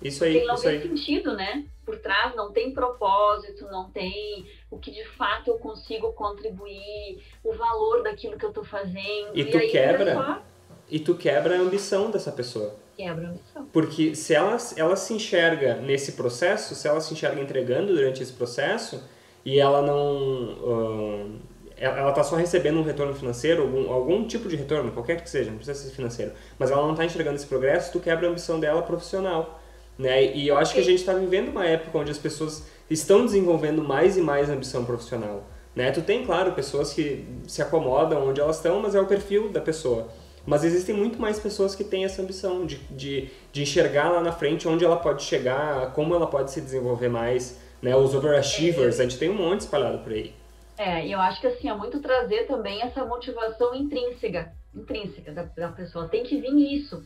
Isso 0.00 0.22
aí, 0.22 0.34
Porque 0.34 0.46
não 0.46 0.54
isso 0.54 0.62
tem 0.62 0.72
aí. 0.72 0.82
sentido, 0.82 1.34
né? 1.34 1.64
Por 1.84 1.98
trás 1.98 2.36
não 2.36 2.52
tem 2.52 2.72
propósito, 2.72 3.64
não 3.64 3.90
tem 3.90 4.46
o 4.70 4.78
que 4.78 4.92
de 4.92 5.04
fato 5.16 5.50
eu 5.50 5.58
consigo 5.58 6.12
contribuir, 6.12 7.20
o 7.42 7.52
valor 7.52 8.04
daquilo 8.04 8.38
que 8.38 8.44
eu 8.44 8.50
estou 8.50 8.64
fazendo. 8.64 9.30
E, 9.34 9.40
e 9.40 9.50
tu 9.50 9.58
quebra, 9.72 10.14
só... 10.14 10.42
e 10.88 11.00
tu 11.00 11.16
quebra 11.16 11.56
a 11.56 11.60
ambição 11.60 12.12
dessa 12.12 12.30
pessoa. 12.30 12.76
Quebra 12.96 13.28
missão. 13.28 13.66
Porque 13.72 14.14
se 14.14 14.34
ela, 14.34 14.56
ela 14.76 14.96
se 14.96 15.12
enxerga 15.14 15.76
nesse 15.76 16.12
processo, 16.12 16.74
se 16.74 16.86
ela 16.86 17.00
se 17.00 17.12
enxerga 17.12 17.40
entregando 17.40 17.92
durante 17.92 18.22
esse 18.22 18.32
processo 18.32 19.02
e 19.44 19.58
ela 19.58 19.82
não. 19.82 20.52
Uh, 20.62 21.38
ela 21.76 22.10
está 22.10 22.22
só 22.22 22.36
recebendo 22.36 22.78
um 22.78 22.82
retorno 22.82 23.12
financeiro, 23.14 23.62
algum, 23.62 23.92
algum 23.92 24.26
tipo 24.26 24.48
de 24.48 24.54
retorno, 24.54 24.92
qualquer 24.92 25.20
que 25.20 25.28
seja, 25.28 25.50
não 25.50 25.56
precisa 25.56 25.78
ser 25.78 25.94
financeiro, 25.94 26.32
mas 26.56 26.70
ela 26.70 26.82
não 26.82 26.92
está 26.92 27.04
enxergando 27.04 27.34
esse 27.36 27.46
progresso, 27.46 27.92
tu 27.92 27.98
quebra 27.98 28.28
a 28.28 28.30
ambição 28.30 28.60
dela 28.60 28.80
profissional. 28.80 29.60
Né? 29.98 30.34
E 30.34 30.48
eu 30.48 30.56
acho 30.56 30.72
que 30.72 30.80
a 30.80 30.84
gente 30.84 31.00
está 31.00 31.12
vivendo 31.12 31.48
uma 31.48 31.66
época 31.66 31.98
onde 31.98 32.10
as 32.10 32.18
pessoas 32.18 32.64
estão 32.88 33.24
desenvolvendo 33.24 33.82
mais 33.82 34.16
e 34.16 34.20
mais 34.20 34.48
ambição 34.48 34.84
profissional. 34.84 35.44
Né? 35.74 35.90
Tu 35.90 36.02
tem, 36.02 36.24
claro, 36.24 36.52
pessoas 36.52 36.92
que 36.92 37.26
se 37.46 37.60
acomodam 37.60 38.28
onde 38.28 38.40
elas 38.40 38.56
estão, 38.56 38.80
mas 38.80 38.94
é 38.94 39.00
o 39.00 39.06
perfil 39.06 39.48
da 39.48 39.60
pessoa. 39.60 40.08
Mas 40.46 40.62
existem 40.62 40.94
muito 40.94 41.20
mais 41.20 41.38
pessoas 41.38 41.74
que 41.74 41.82
têm 41.82 42.04
essa 42.04 42.20
ambição 42.20 42.66
de, 42.66 42.76
de, 42.90 43.30
de 43.52 43.62
enxergar 43.62 44.10
lá 44.10 44.20
na 44.20 44.32
frente 44.32 44.68
onde 44.68 44.84
ela 44.84 44.96
pode 44.96 45.22
chegar, 45.22 45.92
como 45.92 46.14
ela 46.14 46.26
pode 46.26 46.50
se 46.50 46.60
desenvolver 46.60 47.08
mais. 47.08 47.58
Né? 47.80 47.96
Os 47.96 48.14
overachievers, 48.14 49.00
a 49.00 49.04
gente 49.04 49.18
tem 49.18 49.30
um 49.30 49.34
monte 49.34 49.60
espalhado 49.60 49.98
por 49.98 50.12
aí. 50.12 50.34
É, 50.76 51.06
e 51.06 51.12
eu 51.12 51.20
acho 51.20 51.40
que 51.40 51.46
assim, 51.46 51.68
é 51.68 51.74
muito 51.74 52.00
trazer 52.00 52.46
também 52.46 52.82
essa 52.82 53.04
motivação 53.04 53.74
intrínseca, 53.74 54.52
intrínseca 54.74 55.32
da, 55.32 55.42
da 55.44 55.68
pessoa. 55.68 56.08
Tem 56.08 56.24
que 56.24 56.40
vir 56.40 56.74
isso. 56.74 57.02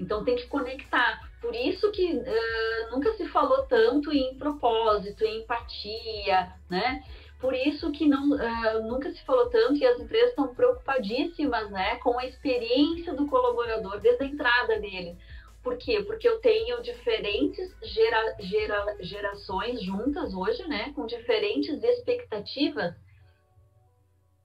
Então 0.00 0.24
tem 0.24 0.36
que 0.36 0.46
conectar. 0.46 1.20
Por 1.40 1.54
isso 1.54 1.90
que 1.92 2.14
uh, 2.14 2.90
nunca 2.90 3.12
se 3.14 3.26
falou 3.28 3.64
tanto 3.64 4.12
em 4.12 4.36
propósito, 4.36 5.24
em 5.24 5.42
empatia, 5.42 6.52
né? 6.68 7.02
Por 7.44 7.52
isso 7.52 7.92
que 7.92 8.08
não, 8.08 8.30
uh, 8.30 8.88
nunca 8.88 9.12
se 9.12 9.22
falou 9.26 9.50
tanto 9.50 9.76
e 9.76 9.84
as 9.84 10.00
empresas 10.00 10.30
estão 10.30 10.54
preocupadíssimas 10.54 11.70
né, 11.70 11.96
com 11.96 12.18
a 12.18 12.24
experiência 12.24 13.12
do 13.12 13.26
colaborador 13.26 14.00
desde 14.00 14.24
a 14.24 14.26
entrada 14.26 14.80
dele. 14.80 15.18
Por 15.62 15.76
quê? 15.76 16.02
Porque 16.04 16.26
eu 16.26 16.40
tenho 16.40 16.80
diferentes 16.80 17.70
gera, 17.82 18.36
gera, 18.40 18.96
gerações 19.00 19.82
juntas 19.82 20.32
hoje, 20.32 20.66
né, 20.66 20.94
com 20.94 21.04
diferentes 21.04 21.84
expectativas. 21.84 22.94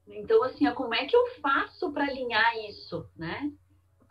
Então, 0.06 0.44
assim, 0.44 0.70
como 0.74 0.94
é 0.94 1.06
que 1.06 1.16
eu 1.16 1.26
faço 1.42 1.94
para 1.94 2.04
alinhar 2.04 2.58
isso, 2.68 3.10
né? 3.16 3.50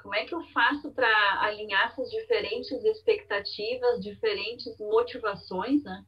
Como 0.03 0.15
é 0.15 0.25
que 0.25 0.35
eu 0.35 0.43
faço 0.45 0.91
para 0.93 1.43
alinhar 1.43 1.89
essas 1.89 2.09
diferentes 2.11 2.83
expectativas, 2.83 4.03
diferentes 4.03 4.79
motivações, 4.79 5.85
né? 5.85 6.07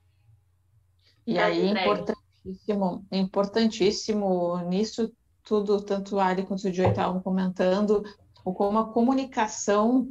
E 1.27 1.39
aí 1.39 1.67
é 1.67 1.83
importante 1.83 2.30
importantíssimo, 2.45 3.07
importantíssimo 3.13 4.59
nisso 4.69 5.13
tudo, 5.45 5.81
tanto 5.83 6.17
o 6.17 6.21
Ali 6.21 6.45
quanto 6.45 6.69
o 6.69 6.73
Joey 6.73 6.91
estavam 6.91 7.21
comentando, 7.21 8.05
o 8.45 8.53
como 8.53 8.79
a 8.79 8.93
comunicação 8.93 10.09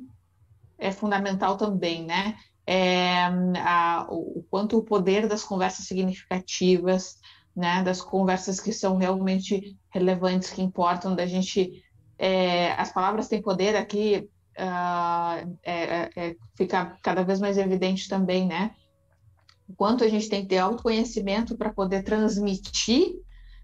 é 0.78 0.92
fundamental 0.92 1.58
também, 1.58 2.06
né? 2.06 2.36
É, 2.66 3.24
a, 3.58 4.08
o, 4.10 4.40
o 4.40 4.46
quanto 4.50 4.78
o 4.78 4.84
poder 4.84 5.28
das 5.28 5.44
conversas 5.44 5.86
significativas, 5.86 7.18
né, 7.56 7.84
das 7.84 8.02
conversas 8.02 8.60
que 8.60 8.72
são 8.72 8.98
realmente 8.98 9.76
relevantes, 9.90 10.52
que 10.52 10.62
importam, 10.62 11.16
da 11.16 11.26
gente. 11.26 11.84
É, 12.18 12.74
as 12.74 12.92
palavras 12.92 13.28
têm 13.28 13.42
poder 13.42 13.76
aqui, 13.76 14.30
uh, 14.58 15.58
é, 15.64 16.10
é, 16.16 16.36
fica 16.56 16.98
cada 17.02 17.24
vez 17.24 17.40
mais 17.40 17.58
evidente 17.58 18.08
também, 18.10 18.46
né? 18.46 18.76
O 19.70 19.76
quanto 19.76 20.04
a 20.04 20.08
gente 20.08 20.28
tem 20.28 20.42
que 20.42 20.48
ter 20.50 20.58
autoconhecimento 20.58 21.56
para 21.56 21.72
poder 21.72 22.02
transmitir 22.02 23.14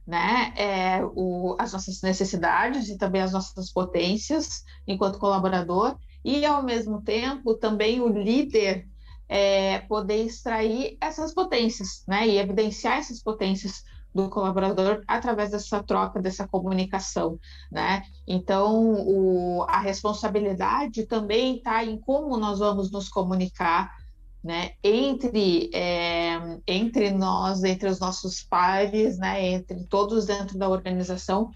né, 0.05 0.53
é, 0.55 1.03
o, 1.03 1.55
as 1.59 1.73
nossas 1.73 1.99
necessidades 2.03 2.87
e 2.89 2.97
também 2.97 3.23
as 3.23 3.33
nossas 3.33 3.73
potências 3.73 4.63
enquanto 4.87 5.17
colaborador, 5.17 5.97
e 6.23 6.45
ao 6.45 6.61
mesmo 6.61 7.01
tempo 7.01 7.55
também 7.55 7.99
o 7.99 8.07
líder 8.07 8.87
é, 9.27 9.79
poder 9.79 10.23
extrair 10.23 10.95
essas 11.01 11.33
potências, 11.33 12.03
né, 12.07 12.27
e 12.27 12.37
evidenciar 12.37 12.99
essas 12.99 13.21
potências 13.21 13.83
do 14.13 14.29
colaborador 14.29 15.03
através 15.07 15.51
dessa 15.51 15.83
troca, 15.83 16.21
dessa 16.21 16.47
comunicação, 16.47 17.37
né? 17.69 18.01
Então, 18.25 18.93
o, 18.93 19.63
a 19.67 19.79
responsabilidade 19.79 21.05
também 21.05 21.57
está 21.57 21.83
em 21.83 21.99
como 21.99 22.37
nós 22.37 22.59
vamos 22.59 22.89
nos 22.89 23.09
comunicar, 23.09 23.91
né? 24.45 24.73
Entre 24.83 25.71
é, 25.73 26.59
entre 26.67 27.09
nós, 27.09 27.63
entre 27.63 27.89
os 27.89 27.99
nossos 27.99 28.43
pares, 28.43 29.17
né? 29.17 29.43
Entre 29.43 29.83
todos 29.85 30.27
dentro 30.27 30.55
da 30.55 30.69
organização, 30.69 31.49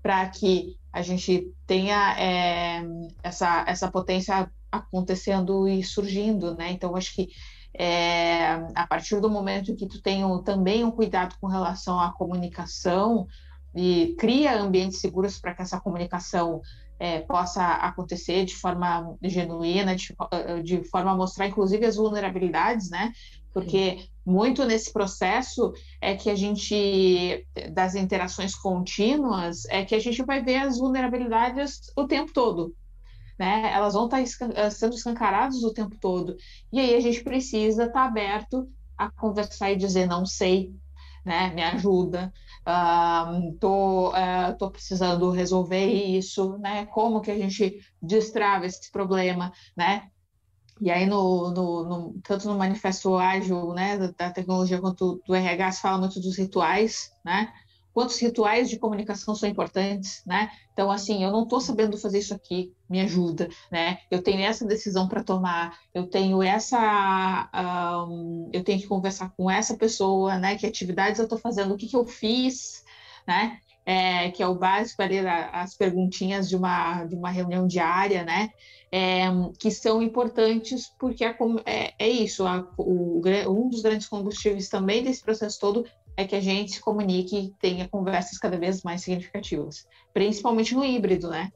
para 0.00 0.28
que 0.28 0.76
a 0.92 1.02
gente 1.02 1.52
tenha 1.66 2.16
é, 2.16 2.84
essa 3.20 3.64
essa 3.66 3.90
potência 3.90 4.48
acontecendo 4.70 5.66
e 5.66 5.82
surgindo, 5.82 6.54
né? 6.54 6.70
Então, 6.70 6.94
acho 6.94 7.12
que 7.16 7.30
é, 7.74 8.52
a 8.76 8.86
partir 8.86 9.20
do 9.20 9.28
momento 9.28 9.74
que 9.74 9.86
tu 9.86 10.00
tem 10.00 10.24
um, 10.24 10.40
também 10.40 10.84
um 10.84 10.90
cuidado 10.92 11.34
com 11.40 11.48
relação 11.48 11.98
à 11.98 12.12
comunicação 12.12 13.26
e 13.74 14.14
cria 14.16 14.56
ambientes 14.56 15.00
seguros 15.00 15.40
para 15.40 15.52
que 15.52 15.62
essa 15.62 15.80
comunicação 15.80 16.62
é, 17.00 17.20
possa 17.20 17.64
acontecer 17.66 18.44
de 18.44 18.54
forma 18.54 19.16
genuína, 19.22 19.96
de, 19.96 20.14
de, 20.62 20.84
forma 20.84 21.12
a 21.12 21.16
mostrar 21.16 21.46
inclusive 21.46 21.84
as 21.86 21.96
vulnerabilidades, 21.96 22.90
né? 22.90 23.12
Porque 23.52 23.98
Sim. 23.98 24.08
muito 24.24 24.64
nesse 24.64 24.92
processo 24.92 25.72
é 26.00 26.14
que 26.14 26.28
a 26.30 26.34
gente, 26.36 27.44
das 27.72 27.94
interações 27.94 28.54
contínuas, 28.54 29.64
é 29.70 29.84
que 29.84 29.94
a 29.94 29.98
gente 29.98 30.22
vai 30.22 30.44
ver 30.44 30.56
as 30.56 30.78
vulnerabilidades 30.78 31.90
o 31.96 32.06
tempo 32.06 32.32
todo 32.32 32.74
né? 33.40 33.72
Elas 33.72 33.94
vão 33.94 34.04
estar 34.04 34.18
tá 34.18 34.52
eh, 34.54 34.68
sendo 34.68 34.94
escancaradas 34.94 35.62
o 35.64 35.72
tempo 35.72 35.96
todo. 35.98 36.36
E 36.70 36.78
aí 36.78 36.94
a 36.94 37.00
gente 37.00 37.24
precisa 37.24 37.86
estar 37.86 38.04
aberto 38.04 38.68
a 38.98 39.10
conversar 39.10 39.72
e 39.72 39.76
dizer 39.76 40.06
não 40.06 40.26
sei, 40.26 40.74
né? 41.24 41.52
Me 41.54 41.62
ajuda. 41.62 42.32
Uh, 42.66 43.56
tô, 43.58 44.10
uh, 44.10 44.56
tô 44.58 44.70
precisando 44.70 45.30
resolver 45.30 45.86
isso, 45.86 46.58
né? 46.58 46.86
Como 46.86 47.20
que 47.20 47.30
a 47.30 47.38
gente 47.38 47.80
destrava 48.02 48.66
esse 48.66 48.90
problema, 48.90 49.52
né? 49.76 50.08
E 50.80 50.90
aí, 50.90 51.04
no, 51.04 51.50
no, 51.50 51.84
no, 51.84 52.20
tanto 52.22 52.48
no 52.48 52.56
manifesto 52.56 53.14
ágil 53.16 53.74
né, 53.74 53.98
da, 53.98 54.06
da, 54.12 54.30
tecnologia 54.30 54.80
quanto 54.80 55.20
do 55.26 55.34
RH, 55.34 55.72
se 55.72 55.82
fala 55.82 55.98
muito 55.98 56.18
dos 56.20 56.38
rituais, 56.38 57.12
né? 57.22 57.52
Quantos 57.92 58.18
rituais 58.20 58.68
de 58.70 58.78
comunicação 58.78 59.34
são 59.34 59.48
importantes, 59.48 60.22
né? 60.24 60.50
Então, 60.72 60.90
assim, 60.90 61.22
eu 61.24 61.30
não 61.30 61.42
estou 61.42 61.60
sabendo 61.60 61.98
fazer 61.98 62.18
isso 62.18 62.34
aqui, 62.34 62.72
me 62.88 63.00
ajuda, 63.00 63.48
né? 63.70 63.98
Eu 64.10 64.22
tenho 64.22 64.40
essa 64.40 64.64
decisão 64.64 65.08
para 65.08 65.22
tomar, 65.22 65.76
eu 65.92 66.06
tenho 66.06 66.42
essa, 66.42 67.50
um, 68.08 68.48
eu 68.52 68.62
tenho 68.62 68.80
que 68.80 68.86
conversar 68.86 69.30
com 69.36 69.50
essa 69.50 69.76
pessoa, 69.76 70.38
né? 70.38 70.56
Que 70.56 70.66
atividades 70.66 71.18
eu 71.18 71.24
estou 71.24 71.38
fazendo, 71.38 71.74
o 71.74 71.76
que, 71.76 71.86
que 71.86 71.96
eu 71.96 72.06
fiz, 72.06 72.84
né? 73.26 73.58
É, 73.84 74.30
que 74.30 74.42
é 74.42 74.46
o 74.46 74.54
básico 74.54 75.02
ali, 75.02 75.18
as 75.18 75.74
perguntinhas 75.74 76.48
de 76.48 76.54
uma, 76.54 77.04
de 77.04 77.16
uma 77.16 77.30
reunião 77.30 77.66
diária, 77.66 78.24
né? 78.24 78.50
É, 78.92 79.26
que 79.58 79.70
são 79.70 80.02
importantes 80.02 80.92
porque 80.98 81.24
é, 81.24 81.36
é, 81.64 81.94
é 81.98 82.08
isso, 82.08 82.44
a, 82.46 82.66
o, 82.76 83.20
um 83.48 83.68
dos 83.68 83.82
grandes 83.82 84.08
combustíveis 84.08 84.68
também 84.68 85.02
desse 85.02 85.22
processo 85.22 85.60
todo 85.60 85.86
é 86.20 86.26
que 86.26 86.36
a 86.36 86.40
gente 86.40 86.72
se 86.72 86.80
comunique 86.80 87.36
e 87.36 87.50
tenha 87.60 87.88
conversas 87.88 88.38
cada 88.38 88.58
vez 88.58 88.82
mais 88.82 89.02
significativas, 89.02 89.86
principalmente 90.12 90.74
no 90.74 90.84
híbrido, 90.84 91.28
né? 91.30 91.50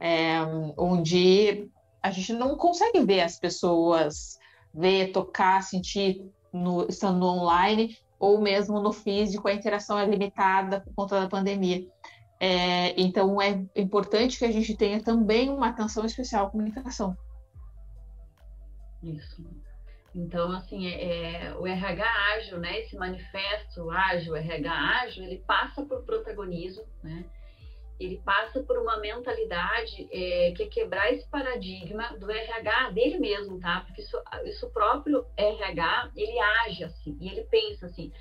É, 0.00 0.38
onde 0.76 1.68
a 2.02 2.10
gente 2.10 2.32
não 2.32 2.56
consegue 2.56 3.04
ver 3.04 3.20
as 3.20 3.38
pessoas, 3.38 4.38
ver, 4.74 5.12
tocar, 5.12 5.62
sentir 5.62 6.24
no, 6.52 6.86
estando 6.88 7.24
online 7.26 7.96
ou 8.18 8.40
mesmo 8.40 8.80
no 8.80 8.92
físico, 8.92 9.48
a 9.48 9.52
interação 9.52 9.98
é 9.98 10.06
limitada 10.06 10.80
por 10.80 10.94
conta 10.94 11.20
da 11.20 11.28
pandemia. 11.28 11.86
É, 12.40 13.00
então 13.00 13.40
é 13.40 13.64
importante 13.74 14.38
que 14.38 14.44
a 14.44 14.52
gente 14.52 14.76
tenha 14.76 15.02
também 15.02 15.48
uma 15.50 15.68
atenção 15.68 16.04
especial 16.04 16.46
à 16.46 16.50
comunicação. 16.50 17.16
Isso. 19.02 19.44
Então, 20.14 20.50
assim, 20.52 20.86
é, 20.86 21.48
é, 21.48 21.54
o 21.54 21.66
RH 21.66 22.04
ágil, 22.34 22.58
né, 22.58 22.80
esse 22.80 22.96
manifesto 22.96 23.90
ágil, 23.90 24.34
RH 24.34 24.72
ágil, 24.72 25.24
ele 25.24 25.42
passa 25.46 25.84
por 25.84 26.02
protagonismo, 26.02 26.84
né? 27.02 27.24
Ele 28.00 28.20
passa 28.24 28.60
por 28.60 28.78
uma 28.78 28.96
mentalidade 28.98 30.08
é, 30.12 30.52
que 30.52 30.62
é 30.62 30.66
quebrar 30.66 31.12
esse 31.12 31.28
paradigma 31.28 32.16
do 32.16 32.30
RH 32.30 32.90
dele 32.90 33.18
mesmo, 33.18 33.58
tá? 33.60 33.82
Porque 33.84 34.00
isso, 34.00 34.16
isso 34.44 34.70
próprio 34.70 35.26
RH, 35.36 36.12
ele 36.14 36.38
age 36.38 36.84
assim, 36.84 37.16
e 37.20 37.28
ele 37.28 37.42
pensa 37.50 37.86
assim, 37.86 38.12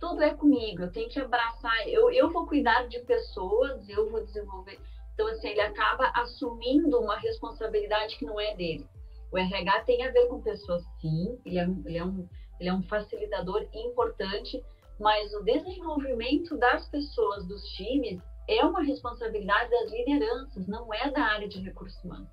tudo 0.00 0.22
é 0.22 0.32
comigo, 0.32 0.82
eu 0.82 0.92
tenho 0.92 1.08
que 1.08 1.18
abraçar, 1.18 1.88
eu, 1.88 2.10
eu 2.10 2.30
vou 2.30 2.46
cuidar 2.46 2.86
de 2.86 3.00
pessoas, 3.00 3.88
eu 3.88 4.08
vou 4.08 4.24
desenvolver. 4.24 4.78
Então, 5.14 5.26
assim, 5.26 5.48
ele 5.48 5.60
acaba 5.60 6.12
assumindo 6.14 6.96
uma 7.00 7.16
responsabilidade 7.16 8.16
que 8.16 8.24
não 8.24 8.40
é 8.40 8.54
dele. 8.54 8.86
O 9.30 9.38
RH 9.38 9.84
tem 9.84 10.06
a 10.06 10.10
ver 10.10 10.26
com 10.28 10.40
pessoas, 10.40 10.82
sim, 11.00 11.38
ele 11.44 11.58
é, 11.58 11.64
ele 11.84 11.98
é, 11.98 12.04
um, 12.04 12.28
ele 12.58 12.68
é 12.68 12.74
um 12.74 12.82
facilitador 12.84 13.66
importante, 13.74 14.62
mas 14.98 15.32
o 15.34 15.42
desenvolvimento 15.42 16.56
das 16.56 16.88
pessoas, 16.88 17.46
dos 17.46 17.62
times, 17.70 18.20
é 18.48 18.64
uma 18.64 18.82
responsabilidade 18.82 19.70
das 19.70 19.90
lideranças, 19.90 20.66
não 20.66 20.92
é 20.92 21.10
da 21.10 21.22
área 21.22 21.48
de 21.48 21.60
recursos 21.60 22.02
humanos. 22.02 22.28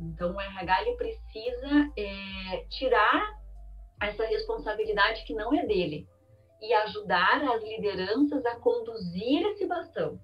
Então, 0.00 0.34
o 0.34 0.40
RH 0.40 0.82
ele 0.82 0.96
precisa 0.96 1.92
é, 1.96 2.64
tirar 2.70 3.38
essa 4.00 4.24
responsabilidade 4.26 5.24
que 5.24 5.34
não 5.34 5.54
é 5.54 5.64
dele 5.66 6.08
e 6.60 6.72
ajudar 6.72 7.42
as 7.52 7.62
lideranças 7.62 8.44
a 8.46 8.56
conduzir 8.56 9.46
esse 9.48 9.66
bastão. 9.66 10.18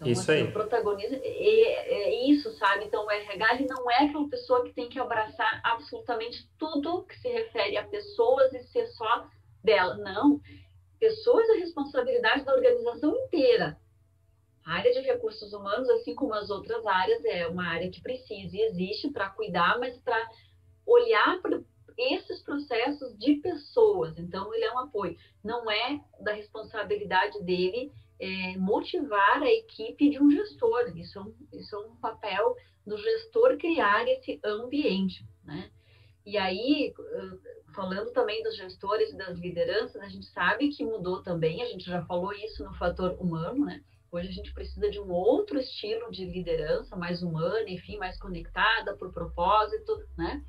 Então, 0.00 0.12
isso 0.12 0.22
assim, 0.22 0.42
aí. 0.42 0.48
O 0.48 0.52
protagonismo 0.52 1.16
é, 1.22 1.28
é, 1.28 2.30
isso, 2.30 2.50
sabe? 2.52 2.86
Então, 2.86 3.04
o 3.04 3.10
RH 3.10 3.54
ele 3.54 3.66
não 3.66 3.90
é 3.90 4.04
aquela 4.04 4.28
pessoa 4.28 4.64
que 4.64 4.72
tem 4.72 4.88
que 4.88 4.98
abraçar 4.98 5.60
absolutamente 5.62 6.48
tudo 6.58 7.04
que 7.04 7.18
se 7.18 7.28
refere 7.28 7.76
a 7.76 7.86
pessoas 7.86 8.52
e 8.54 8.62
ser 8.64 8.86
só 8.88 9.26
dela. 9.62 9.96
Não. 9.96 10.40
Pessoas 10.98 11.48
é 11.50 11.58
responsabilidade 11.58 12.44
da 12.44 12.54
organização 12.54 13.14
inteira. 13.14 13.78
A 14.64 14.74
área 14.74 14.92
de 14.92 15.00
recursos 15.00 15.52
humanos, 15.52 15.88
assim 15.90 16.14
como 16.14 16.32
as 16.32 16.48
outras 16.48 16.86
áreas, 16.86 17.22
é 17.24 17.46
uma 17.46 17.66
área 17.66 17.90
que 17.90 18.00
precisa 18.00 18.56
e 18.56 18.62
existe 18.62 19.10
para 19.10 19.28
cuidar, 19.30 19.78
mas 19.78 19.98
para 19.98 20.30
olhar 20.86 21.40
para 21.42 21.60
esses 21.98 22.40
processos 22.42 23.18
de 23.18 23.34
pessoas. 23.36 24.18
Então, 24.18 24.54
ele 24.54 24.64
é 24.64 24.72
um 24.72 24.78
apoio. 24.78 25.16
Não 25.44 25.70
é 25.70 26.00
da 26.20 26.32
responsabilidade 26.32 27.42
dele 27.42 27.92
é, 28.20 28.56
motivar 28.58 29.42
a 29.42 29.50
equipe 29.50 30.10
de 30.10 30.22
um 30.22 30.30
gestor. 30.30 30.96
Isso 30.96 31.18
é 31.18 31.22
um, 31.22 31.34
isso 31.52 31.74
é 31.74 31.78
um 31.78 31.96
papel 31.96 32.54
do 32.86 32.96
gestor 32.96 33.56
criar 33.56 34.06
esse 34.06 34.38
ambiente, 34.44 35.26
né? 35.44 35.70
E 36.24 36.36
aí, 36.36 36.92
falando 37.74 38.12
também 38.12 38.42
dos 38.42 38.56
gestores 38.56 39.10
e 39.10 39.16
das 39.16 39.38
lideranças, 39.38 40.00
a 40.02 40.08
gente 40.08 40.26
sabe 40.26 40.68
que 40.68 40.84
mudou 40.84 41.22
também, 41.22 41.62
a 41.62 41.66
gente 41.66 41.84
já 41.84 42.04
falou 42.04 42.32
isso 42.32 42.62
no 42.62 42.74
fator 42.74 43.16
humano, 43.18 43.64
né? 43.64 43.82
Hoje 44.12 44.28
a 44.28 44.32
gente 44.32 44.52
precisa 44.52 44.90
de 44.90 45.00
um 45.00 45.10
outro 45.10 45.58
estilo 45.58 46.10
de 46.10 46.24
liderança, 46.24 46.96
mais 46.96 47.22
humana, 47.22 47.68
enfim, 47.68 47.96
mais 47.96 48.18
conectada 48.18 48.96
por 48.96 49.12
propósito, 49.12 50.04
né? 50.18 50.42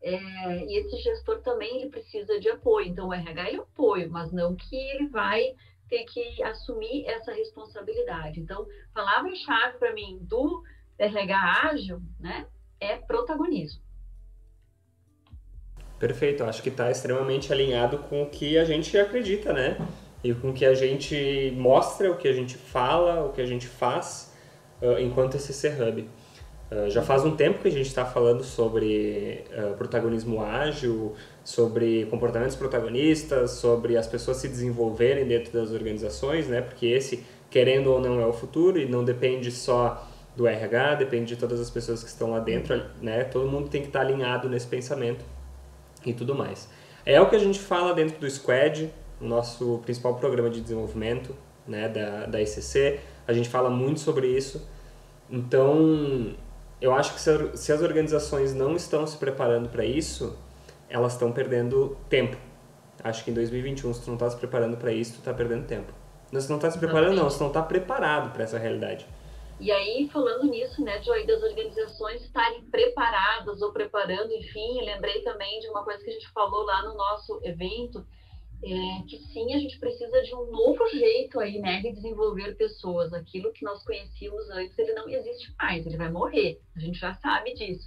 É, 0.00 0.64
e 0.66 0.78
esse 0.78 0.96
gestor 0.98 1.40
também 1.40 1.80
ele 1.80 1.90
precisa 1.90 2.38
de 2.38 2.48
apoio. 2.48 2.86
Então, 2.86 3.08
o 3.08 3.12
RH 3.12 3.50
é 3.50 3.56
apoio, 3.56 4.10
mas 4.10 4.30
não 4.30 4.54
que 4.54 4.76
ele 4.76 5.08
vai 5.08 5.54
ter 5.88 6.04
que 6.04 6.42
assumir 6.42 7.06
essa 7.06 7.32
responsabilidade. 7.32 8.40
Então, 8.40 8.66
palavra-chave 8.94 9.78
para 9.78 9.92
mim 9.92 10.18
do 10.22 10.62
RH 10.98 11.70
ágil, 11.70 12.02
né, 12.18 12.46
é 12.80 12.96
protagonismo. 12.96 13.82
Perfeito, 15.98 16.44
acho 16.44 16.62
que 16.62 16.68
está 16.68 16.90
extremamente 16.90 17.52
alinhado 17.52 17.98
com 17.98 18.22
o 18.22 18.30
que 18.30 18.56
a 18.56 18.64
gente 18.64 18.96
acredita, 18.96 19.52
né? 19.52 19.76
e 20.22 20.34
com 20.34 20.52
que 20.52 20.64
a 20.64 20.74
gente 20.74 21.52
mostra, 21.56 22.10
o 22.10 22.16
que 22.16 22.26
a 22.26 22.32
gente 22.32 22.56
fala, 22.56 23.24
o 23.24 23.32
que 23.32 23.40
a 23.40 23.46
gente 23.46 23.66
faz 23.66 24.34
uh, 24.82 24.98
enquanto 24.98 25.38
SC 25.38 25.68
Hub. 25.68 26.08
Uh, 26.70 26.90
já 26.90 27.00
faz 27.02 27.24
um 27.24 27.34
tempo 27.34 27.60
que 27.60 27.68
a 27.68 27.70
gente 27.70 27.86
está 27.86 28.04
falando 28.04 28.44
sobre 28.44 29.44
uh, 29.56 29.74
protagonismo 29.76 30.42
ágil, 30.42 31.14
sobre 31.42 32.04
comportamentos 32.06 32.56
protagonistas, 32.56 33.52
sobre 33.52 33.96
as 33.96 34.06
pessoas 34.06 34.36
se 34.36 34.48
desenvolverem 34.48 35.26
dentro 35.26 35.50
das 35.50 35.70
organizações, 35.70 36.46
né? 36.46 36.60
Porque 36.60 36.86
esse, 36.86 37.24
querendo 37.50 37.90
ou 37.90 38.00
não, 38.00 38.20
é 38.20 38.26
o 38.26 38.32
futuro 38.34 38.78
e 38.78 38.86
não 38.86 39.02
depende 39.02 39.50
só 39.50 40.06
do 40.36 40.46
RH, 40.46 40.96
depende 40.96 41.34
de 41.34 41.36
todas 41.36 41.58
as 41.58 41.70
pessoas 41.70 42.04
que 42.04 42.10
estão 42.10 42.30
lá 42.30 42.38
dentro, 42.38 42.82
né? 43.00 43.24
Todo 43.24 43.50
mundo 43.50 43.70
tem 43.70 43.80
que 43.80 43.88
estar 43.88 44.00
alinhado 44.00 44.48
nesse 44.48 44.66
pensamento 44.66 45.24
e 46.04 46.12
tudo 46.12 46.34
mais. 46.34 46.68
É 47.04 47.18
o 47.20 47.30
que 47.30 47.36
a 47.36 47.38
gente 47.38 47.58
fala 47.58 47.94
dentro 47.94 48.20
do 48.20 48.30
Squad, 48.30 48.92
nosso 49.20 49.80
principal 49.84 50.16
programa 50.16 50.50
de 50.50 50.60
desenvolvimento, 50.60 51.34
né, 51.66 51.88
da, 51.88 52.26
da 52.26 52.40
ICC. 52.40 53.00
A 53.26 53.32
gente 53.32 53.48
fala 53.48 53.70
muito 53.70 54.00
sobre 54.00 54.26
isso. 54.26 54.68
Então, 55.30 56.34
eu 56.80 56.94
acho 56.94 57.14
que 57.14 57.20
se, 57.20 57.72
as 57.72 57.82
organizações 57.82 58.54
não 58.54 58.76
estão 58.76 59.06
se 59.06 59.16
preparando 59.16 59.68
para 59.68 59.84
isso, 59.84 60.38
elas 60.88 61.12
estão 61.14 61.32
perdendo 61.32 61.96
tempo. 62.08 62.36
Acho 63.02 63.24
que 63.24 63.30
em 63.30 63.34
2021, 63.34 63.94
se 63.94 64.02
tu 64.02 64.06
não 64.08 64.14
está 64.14 64.30
se 64.30 64.36
preparando 64.36 64.76
para 64.76 64.92
isso, 64.92 65.14
tu 65.14 65.18
está 65.18 65.34
perdendo 65.34 65.66
tempo. 65.66 65.92
Não, 66.30 66.40
se 66.40 66.48
não 66.48 66.56
está 66.56 66.70
se 66.70 66.78
preparando, 66.78 67.16
não, 67.16 67.30
se 67.30 67.40
não 67.40 67.48
está 67.48 67.62
preparado 67.62 68.32
para 68.32 68.44
essa 68.44 68.58
realidade. 68.58 69.06
E 69.60 69.72
aí, 69.72 70.08
falando 70.12 70.44
nisso, 70.44 70.82
né, 70.84 71.02
Joy, 71.02 71.26
das 71.26 71.42
organizações 71.42 72.22
estarem 72.22 72.62
preparadas 72.64 73.60
ou 73.60 73.72
preparando, 73.72 74.32
enfim, 74.32 74.84
lembrei 74.84 75.20
também 75.22 75.58
de 75.58 75.68
uma 75.68 75.82
coisa 75.82 76.02
que 76.04 76.10
a 76.10 76.12
gente 76.12 76.28
falou 76.30 76.62
lá 76.64 76.82
no 76.82 76.94
nosso 76.94 77.40
evento, 77.42 78.06
é, 78.62 79.02
que 79.08 79.18
sim, 79.32 79.54
a 79.54 79.58
gente 79.58 79.78
precisa 79.78 80.20
de 80.22 80.34
um 80.34 80.50
novo 80.50 80.86
jeito 80.88 81.38
aí, 81.38 81.58
né, 81.60 81.80
de 81.80 81.92
desenvolver 81.92 82.56
pessoas. 82.56 83.12
Aquilo 83.12 83.52
que 83.52 83.64
nós 83.64 83.84
conhecíamos 83.84 84.50
antes, 84.50 84.76
ele 84.78 84.94
não 84.94 85.08
existe 85.08 85.54
mais, 85.56 85.86
ele 85.86 85.96
vai 85.96 86.10
morrer. 86.10 86.60
A 86.76 86.80
gente 86.80 86.98
já 86.98 87.14
sabe 87.14 87.54
disso. 87.54 87.86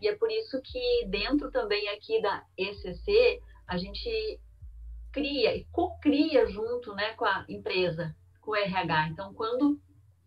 E 0.00 0.08
é 0.08 0.16
por 0.16 0.30
isso 0.30 0.60
que 0.62 1.06
dentro 1.06 1.50
também 1.50 1.88
aqui 1.90 2.20
da 2.20 2.44
ECC, 2.56 3.40
a 3.66 3.76
gente 3.76 4.40
cria 5.12 5.54
e 5.54 5.64
co-cria 5.66 6.46
junto, 6.46 6.94
né, 6.94 7.12
com 7.14 7.24
a 7.24 7.44
empresa, 7.48 8.14
com 8.40 8.52
o 8.52 8.56
RH. 8.56 9.08
Então, 9.10 9.34
quando 9.34 9.78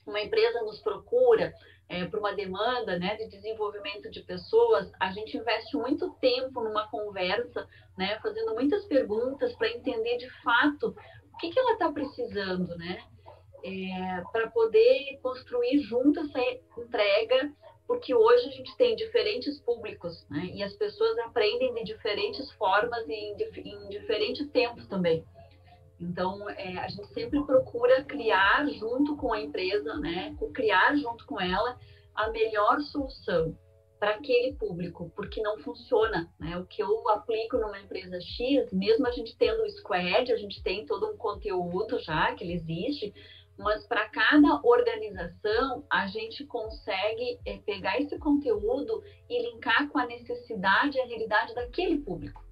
uma 0.06 0.22
empresa 0.22 0.62
nos 0.62 0.80
procura 0.80 1.54
é, 1.94 2.06
por 2.06 2.20
uma 2.20 2.34
demanda 2.34 2.98
né, 2.98 3.16
de 3.16 3.28
desenvolvimento 3.28 4.10
de 4.10 4.22
pessoas, 4.22 4.92
a 5.00 5.12
gente 5.12 5.38
investe 5.38 5.78
muito 5.78 6.10
tempo 6.20 6.62
numa 6.62 6.88
conversa, 6.88 7.68
né, 7.96 8.20
fazendo 8.20 8.56
muitas 8.56 8.84
perguntas 8.86 9.54
para 9.56 9.70
entender 9.70 10.18
de 10.18 10.30
fato 10.42 10.96
o 11.32 11.38
que, 11.38 11.52
que 11.52 11.60
ela 11.60 11.74
está 11.74 11.92
precisando, 11.92 12.76
né? 12.78 13.04
É, 13.66 14.22
para 14.32 14.50
poder 14.50 15.20
construir 15.22 15.80
junto 15.84 16.20
essa 16.20 16.40
entrega, 16.78 17.54
porque 17.88 18.14
hoje 18.14 18.48
a 18.48 18.52
gente 18.52 18.76
tem 18.76 18.96
diferentes 18.96 19.60
públicos, 19.62 20.28
né? 20.30 20.50
E 20.54 20.62
as 20.62 20.74
pessoas 20.74 21.18
aprendem 21.20 21.74
de 21.74 21.84
diferentes 21.86 22.52
formas 22.54 23.08
e 23.08 23.14
em, 23.14 23.36
em 23.56 23.90
diferentes 23.90 24.50
tempos 24.50 24.86
também. 24.88 25.26
Então, 26.04 26.50
é, 26.50 26.78
a 26.78 26.88
gente 26.88 27.08
sempre 27.14 27.42
procura 27.44 28.04
criar 28.04 28.68
junto 28.68 29.16
com 29.16 29.34
a 29.34 29.42
empresa, 29.42 29.96
né, 29.96 30.36
criar 30.54 30.96
junto 30.96 31.26
com 31.26 31.40
ela 31.40 31.78
a 32.14 32.30
melhor 32.30 32.82
solução 32.82 33.58
para 34.00 34.16
aquele 34.16 34.54
público, 34.56 35.10
porque 35.16 35.42
não 35.42 35.58
funciona. 35.60 36.30
Né? 36.38 36.58
O 36.58 36.66
que 36.66 36.84
eu 36.84 37.10
aplico 37.10 37.58
numa 37.58 37.80
empresa 37.80 38.20
X, 38.20 38.72
mesmo 38.74 39.08
a 39.08 39.12
gente 39.12 39.36
tendo 39.38 39.64
o 39.64 39.70
Squad, 39.70 40.30
a 40.32 40.36
gente 40.36 40.62
tem 40.62 40.86
todo 40.86 41.10
um 41.10 41.16
conteúdo 41.16 41.98
já 42.00 42.36
que 42.36 42.44
ele 42.44 42.54
existe, 42.54 43.14
mas 43.58 43.88
para 43.88 44.10
cada 44.10 44.60
organização 44.62 45.86
a 45.90 46.08
gente 46.08 46.46
consegue 46.46 47.40
é, 47.46 47.60
pegar 47.60 47.98
esse 48.02 48.18
conteúdo 48.20 49.02
e 49.30 49.42
linkar 49.42 49.88
com 49.88 50.00
a 50.00 50.06
necessidade 50.06 50.98
e 50.98 51.02
a 51.02 51.06
realidade 51.06 51.56
daquele 51.56 52.00
público. 52.00 52.43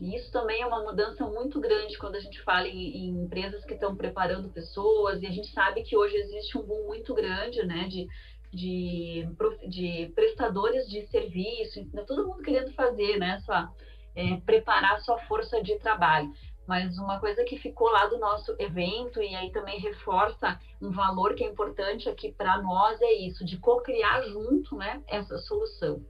E 0.00 0.16
isso 0.16 0.32
também 0.32 0.62
é 0.62 0.66
uma 0.66 0.82
mudança 0.82 1.26
muito 1.26 1.60
grande 1.60 1.98
quando 1.98 2.14
a 2.14 2.20
gente 2.20 2.40
fala 2.42 2.66
em, 2.66 2.96
em, 2.96 3.08
empresas 3.22 3.62
que 3.66 3.74
estão 3.74 3.94
preparando 3.94 4.48
pessoas, 4.48 5.22
e 5.22 5.26
a 5.26 5.30
gente 5.30 5.52
sabe 5.52 5.82
que 5.82 5.94
hoje 5.94 6.16
existe 6.16 6.56
um 6.56 6.62
boom 6.62 6.86
muito 6.86 7.12
grande 7.14 7.62
né, 7.66 7.86
de, 7.86 8.08
de, 8.50 9.28
de 9.68 10.10
prestadores 10.14 10.88
de 10.88 11.06
serviço, 11.08 11.84
tá 11.90 12.02
todo 12.02 12.26
mundo 12.26 12.42
querendo 12.42 12.72
fazer, 12.72 13.18
né, 13.18 13.40
sua, 13.40 13.70
é, 14.16 14.36
preparar 14.38 15.00
sua 15.00 15.18
força 15.24 15.62
de 15.62 15.78
trabalho. 15.78 16.32
Mas 16.66 16.96
uma 16.98 17.20
coisa 17.20 17.44
que 17.44 17.58
ficou 17.58 17.90
lá 17.90 18.06
do 18.06 18.16
nosso 18.16 18.54
evento, 18.58 19.20
e 19.20 19.34
aí 19.34 19.50
também 19.52 19.80
reforça 19.80 20.58
um 20.80 20.90
valor 20.92 21.34
que 21.34 21.44
é 21.44 21.48
importante 21.48 22.08
aqui 22.08 22.32
para 22.32 22.62
nós, 22.62 22.98
é 23.02 23.12
isso, 23.12 23.44
de 23.44 23.58
co-criar 23.58 24.22
junto 24.22 24.76
né, 24.76 25.02
essa 25.06 25.36
solução. 25.36 26.02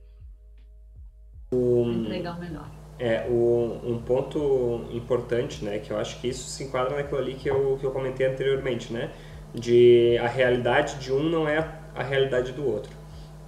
Um... 1.52 2.04
Entregar 2.04 2.36
o 2.36 2.40
melhor. 2.40 2.79
É, 3.02 3.26
o, 3.30 3.80
um 3.82 3.98
ponto 4.02 4.84
importante, 4.92 5.64
né, 5.64 5.78
que 5.78 5.90
eu 5.90 5.98
acho 5.98 6.20
que 6.20 6.28
isso 6.28 6.46
se 6.50 6.64
enquadra 6.64 6.94
naquilo 6.94 7.18
ali 7.18 7.34
que 7.34 7.48
eu, 7.48 7.78
que 7.80 7.86
eu 7.86 7.90
comentei 7.90 8.26
anteriormente, 8.26 8.92
né, 8.92 9.10
de 9.54 10.18
a 10.18 10.28
realidade 10.28 10.96
de 10.96 11.10
um 11.10 11.22
não 11.22 11.48
é 11.48 11.66
a, 11.94 12.02
realidade 12.02 12.52
do 12.52 12.68
outro. 12.68 12.92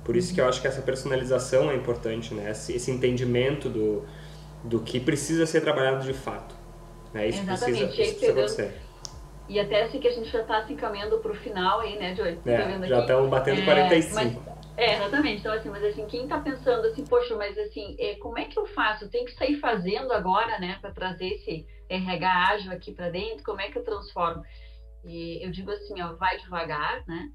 Por 0.03 0.17
isso 0.17 0.35
que 0.35 0.41
eu 0.41 0.49
acho 0.49 0.59
que 0.59 0.67
essa 0.67 0.81
personalização 0.81 1.71
é 1.71 1.77
importante, 1.77 2.33
né, 2.33 2.51
esse, 2.51 2.73
esse 2.75 2.91
entendimento 2.91 3.69
do, 3.69 4.07
do 4.65 4.81
que 4.81 4.99
precisa 4.99 5.45
ser 5.45 5.61
trabalhado 5.61 6.03
de 6.03 6.15
fato. 6.15 6.55
Né, 7.13 7.29
isso 7.29 7.43
Exatamente. 7.43 7.85
precisa, 7.85 8.03
isso 8.03 8.15
precisa 8.15 8.33
acontecer. 8.33 8.81
E 9.51 9.61
até 9.61 9.83
assim 9.83 10.01
que 10.01 10.09
a 10.09 10.13
gente 10.13 10.31
já 10.31 10.41
está 10.41 10.65
se 10.67 10.73
encaminhando 10.73 11.19
para 11.19 11.31
o 11.31 11.35
final 11.35 11.81
aí, 11.81 11.99
né, 11.99 12.17
Joy? 12.17 12.39
É, 12.47 12.89
já 12.89 13.01
estamos 13.01 13.29
batendo 13.29 13.61
é, 13.61 13.65
45. 13.65 14.15
Mas 14.15 14.52
é, 14.77 14.95
exatamente. 14.95 15.41
Então, 15.41 15.53
assim, 15.53 15.69
mas 15.69 15.85
assim, 15.85 16.07
quem 16.07 16.25
está 16.25 16.41
pensando 16.41 16.87
assim, 16.87 17.05
poxa, 17.05 17.37
mas 17.37 17.57
assim, 17.59 17.97
é, 17.99 18.17
como 18.17 18.39
é 18.39 18.45
que 18.47 18.59
eu 18.59 18.67
faço? 18.67 19.05
Eu 19.05 19.11
tenho 19.11 19.27
que 19.27 19.35
sair 19.35 19.59
fazendo 19.59 20.13
agora, 20.13 20.59
né, 20.59 20.79
para 20.81 20.93
trazer 20.93 21.35
esse 21.35 21.67
RH 21.89 22.49
ágil 22.49 22.73
aqui 22.73 22.93
para 22.93 23.11
dentro, 23.11 23.45
como 23.45 23.61
é 23.61 23.71
que 23.71 23.79
eu 23.79 23.85
transformo? 23.85 24.43
E 25.05 25.45
eu 25.45 25.51
digo 25.51 25.71
assim, 25.71 26.01
ó, 26.01 26.15
vai 26.15 26.39
devagar, 26.39 27.05
né? 27.07 27.31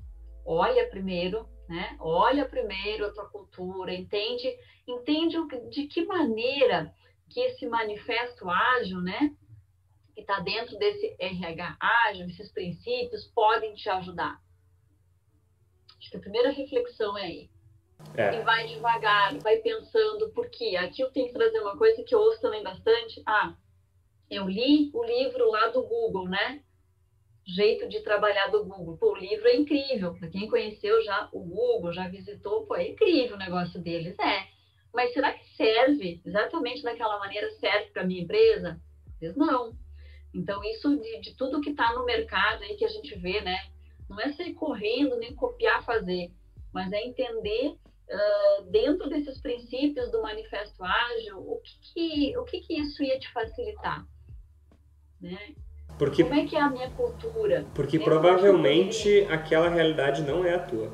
Olha 0.46 0.88
primeiro, 0.90 1.48
né? 1.68 1.96
Olha 2.00 2.46
primeiro 2.46 3.06
a 3.06 3.12
tua 3.12 3.30
cultura, 3.30 3.94
entende, 3.94 4.50
entende 4.88 5.38
de 5.70 5.88
que 5.88 6.06
maneira 6.06 6.94
que 7.30 7.42
esse 7.42 7.68
manifesto 7.68 8.50
ágil, 8.50 9.02
né, 9.02 9.32
que 10.16 10.22
está 10.22 10.40
dentro 10.40 10.78
desse 10.78 11.16
RH 11.20 11.78
ágil, 11.80 12.26
esses 12.28 12.52
princípios 12.52 13.26
podem 13.36 13.76
te 13.76 13.90
ajudar. 13.90 14.40
Acho 16.00 16.12
que 16.12 16.18
a 16.18 16.22
primeira 16.22 16.52
reflexão 16.52 17.18
é 17.18 17.24
aí. 17.24 17.50
É. 18.16 18.36
E 18.36 18.42
vai 18.44 18.68
devagar, 18.68 19.38
vai 19.40 19.58
pensando, 19.58 20.30
porque 20.30 20.76
aqui 20.76 21.02
eu 21.02 21.12
tenho 21.12 21.28
que 21.28 21.34
trazer 21.34 21.60
uma 21.60 21.78
coisa 21.78 22.04
que 22.04 22.14
eu 22.14 22.20
ouço 22.20 22.42
também 22.42 22.64
bastante. 22.64 23.22
Ah, 23.26 23.56
eu 24.30 24.48
li 24.48 24.92
o 24.94 25.04
livro 25.04 25.50
lá 25.50 25.68
do 25.68 25.84
Google, 25.84 26.28
né? 26.28 26.62
Jeito 27.46 27.88
de 27.88 28.02
trabalhar 28.02 28.48
do 28.48 28.64
Google. 28.66 28.98
Pô, 28.98 29.14
o 29.14 29.18
livro 29.18 29.48
é 29.48 29.56
incrível. 29.56 30.14
Para 30.14 30.30
quem 30.30 30.50
conheceu 30.50 31.02
já 31.04 31.30
o 31.32 31.40
Google, 31.40 31.94
já 31.94 32.08
visitou, 32.08 32.66
pô, 32.66 32.76
é 32.76 32.90
incrível 32.90 33.36
o 33.36 33.40
negócio 33.40 33.80
deles. 33.80 34.18
É. 34.20 34.48
Mas 34.94 35.14
será 35.14 35.32
que 35.32 35.48
serve 35.56 36.22
exatamente 36.26 36.84
daquela 36.84 37.20
maneira? 37.20 37.50
Serve 37.52 37.92
para 37.92 38.04
minha 38.04 38.22
empresa? 38.22 38.80
Às 39.24 39.36
não. 39.36 39.76
Então, 40.34 40.64
isso 40.64 40.98
de, 40.98 41.22
de 41.22 41.36
tudo 41.36 41.62
que 41.62 41.72
está 41.72 41.94
no 41.94 42.06
mercado 42.06 42.64
aí 42.64 42.76
que 42.76 42.86
a 42.86 42.90
gente 42.90 43.16
vê, 43.18 43.42
né? 43.42 43.58
Não 44.10 44.20
é 44.20 44.32
sair 44.34 44.54
correndo 44.54 45.18
nem 45.18 45.36
copiar, 45.36 45.84
fazer, 45.84 46.32
mas 46.74 46.92
é 46.92 47.04
entender 47.04 47.76
uh, 48.10 48.64
dentro 48.70 49.10
desses 49.10 49.40
princípios 49.42 50.12
do 50.12 50.22
manifesto 50.22 50.84
ágil 50.84 51.40
o 51.40 51.62
que, 51.62 51.94
que 51.94 52.38
o 52.38 52.44
que, 52.44 52.62
que 52.62 52.80
isso 52.80 53.04
ia 53.04 53.20
te 53.20 53.32
facilitar, 53.32 54.06
né? 55.22 55.56
Porque, 55.98 56.24
Como 56.24 56.36
é 56.36 56.46
que 56.46 56.56
é 56.56 56.62
a 56.62 56.70
minha 56.70 56.92
cultura? 56.92 57.66
Porque 57.74 57.98
provavelmente 57.98 59.26
aquela 59.32 59.68
realidade 59.68 60.22
não 60.22 60.46
é 60.46 60.54
a 60.54 60.60
tua. 60.60 60.94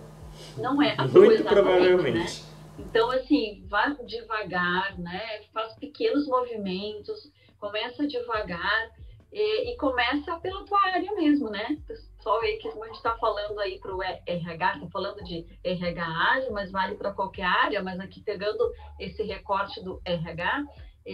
Não 0.57 0.81
é 0.81 0.93
a 0.93 1.07
tua, 1.07 1.25
Muito 1.25 1.43
provavelmente. 1.43 2.41
Né? 2.41 2.53
Então, 2.79 3.11
assim, 3.11 3.65
vá 3.67 3.89
devagar, 4.05 4.97
né? 4.97 5.43
Faz 5.53 5.73
pequenos 5.75 6.25
movimentos, 6.25 7.31
começa 7.59 8.07
devagar 8.07 8.91
e, 9.31 9.71
e 9.71 9.77
começa 9.77 10.37
pela 10.39 10.65
tua 10.65 10.81
área 10.85 11.11
mesmo, 11.13 11.49
né? 11.49 11.77
Só 12.23 12.39
aí 12.39 12.57
que 12.57 12.69
a 12.69 12.71
gente 12.71 12.95
está 12.95 13.17
falando 13.17 13.59
aí 13.59 13.77
para 13.79 13.93
o 13.93 14.01
RH, 14.01 14.75
está 14.75 14.87
falando 14.87 15.21
de 15.25 15.45
RH 15.61 16.05
ágil, 16.05 16.53
mas 16.53 16.71
vale 16.71 16.95
para 16.95 17.11
qualquer 17.11 17.43
área, 17.43 17.83
mas 17.83 17.99
aqui 17.99 18.21
pegando 18.21 18.71
esse 18.97 19.21
recorte 19.23 19.83
do 19.83 20.01
RH, 20.05 20.63
é, 21.05 21.13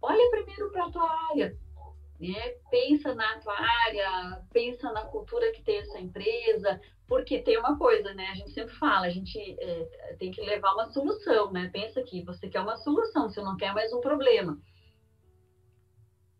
olha 0.00 0.30
primeiro 0.30 0.70
para 0.72 0.86
a 0.86 0.90
tua 0.90 1.28
área, 1.28 1.54
né? 2.18 2.48
pensa 2.70 3.14
na 3.14 3.38
tua 3.40 3.54
área, 3.84 4.42
pensa 4.50 4.90
na 4.92 5.02
cultura 5.02 5.52
que 5.52 5.62
tem 5.62 5.76
essa 5.76 6.00
empresa, 6.00 6.80
porque 7.06 7.42
tem 7.42 7.58
uma 7.58 7.76
coisa, 7.76 8.14
né? 8.14 8.28
A 8.28 8.34
gente 8.34 8.52
sempre 8.52 8.74
fala, 8.76 9.06
a 9.06 9.10
gente 9.10 9.38
é, 9.60 10.16
tem 10.18 10.30
que 10.30 10.40
levar 10.40 10.72
uma 10.72 10.90
solução, 10.90 11.52
né? 11.52 11.68
Pensa 11.70 12.02
que 12.02 12.24
você 12.24 12.48
quer 12.48 12.62
uma 12.62 12.78
solução, 12.78 13.28
você 13.28 13.42
não 13.42 13.58
quer 13.58 13.74
mais 13.74 13.92
um 13.92 14.00
problema. 14.00 14.58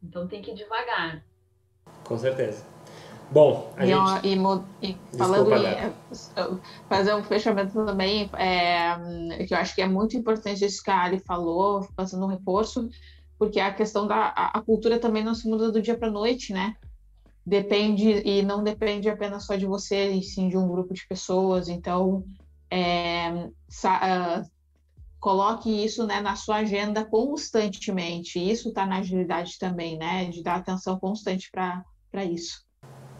Então 0.02 0.26
tem 0.26 0.40
que 0.40 0.52
ir 0.52 0.54
devagar. 0.54 1.22
Com 2.06 2.16
certeza. 2.16 2.79
Bom, 3.30 3.72
a 3.76 3.84
e, 3.84 3.88
gente... 3.88 4.66
e, 4.82 4.90
e 4.90 5.16
falando 5.16 5.52
em, 5.52 5.64
é, 5.64 5.92
fazer 6.88 7.14
um 7.14 7.22
fechamento 7.22 7.72
também, 7.84 8.28
é, 8.36 9.44
que 9.46 9.54
eu 9.54 9.58
acho 9.58 9.74
que 9.74 9.82
é 9.82 9.86
muito 9.86 10.16
importante 10.16 10.64
isso 10.64 10.82
que 10.82 10.90
a 10.90 11.04
Ali 11.04 11.20
falou, 11.20 11.86
fazendo 11.96 12.24
um 12.24 12.28
reforço, 12.28 12.88
porque 13.38 13.60
a 13.60 13.72
questão 13.72 14.06
da 14.06 14.32
a, 14.36 14.58
a 14.58 14.62
cultura 14.62 14.98
também 14.98 15.22
não 15.22 15.34
se 15.34 15.48
muda 15.48 15.70
do 15.70 15.80
dia 15.80 15.96
para 15.96 16.10
noite, 16.10 16.52
né? 16.52 16.74
Depende 17.46 18.10
e 18.10 18.42
não 18.42 18.64
depende 18.64 19.08
apenas 19.08 19.46
só 19.46 19.54
de 19.54 19.64
você, 19.64 20.10
e 20.10 20.22
sim 20.22 20.48
de 20.48 20.56
um 20.56 20.68
grupo 20.68 20.92
de 20.92 21.06
pessoas. 21.06 21.68
Então, 21.68 22.24
é, 22.68 23.48
sa, 23.68 24.42
uh, 24.42 24.50
coloque 25.20 25.70
isso 25.84 26.04
né, 26.04 26.20
na 26.20 26.34
sua 26.34 26.56
agenda 26.56 27.04
constantemente. 27.04 28.38
Isso 28.38 28.70
está 28.70 28.84
na 28.84 28.98
agilidade 28.98 29.56
também, 29.58 29.96
né? 29.96 30.24
De 30.24 30.42
dar 30.42 30.56
atenção 30.56 30.98
constante 30.98 31.48
para 31.50 32.24
isso. 32.24 32.68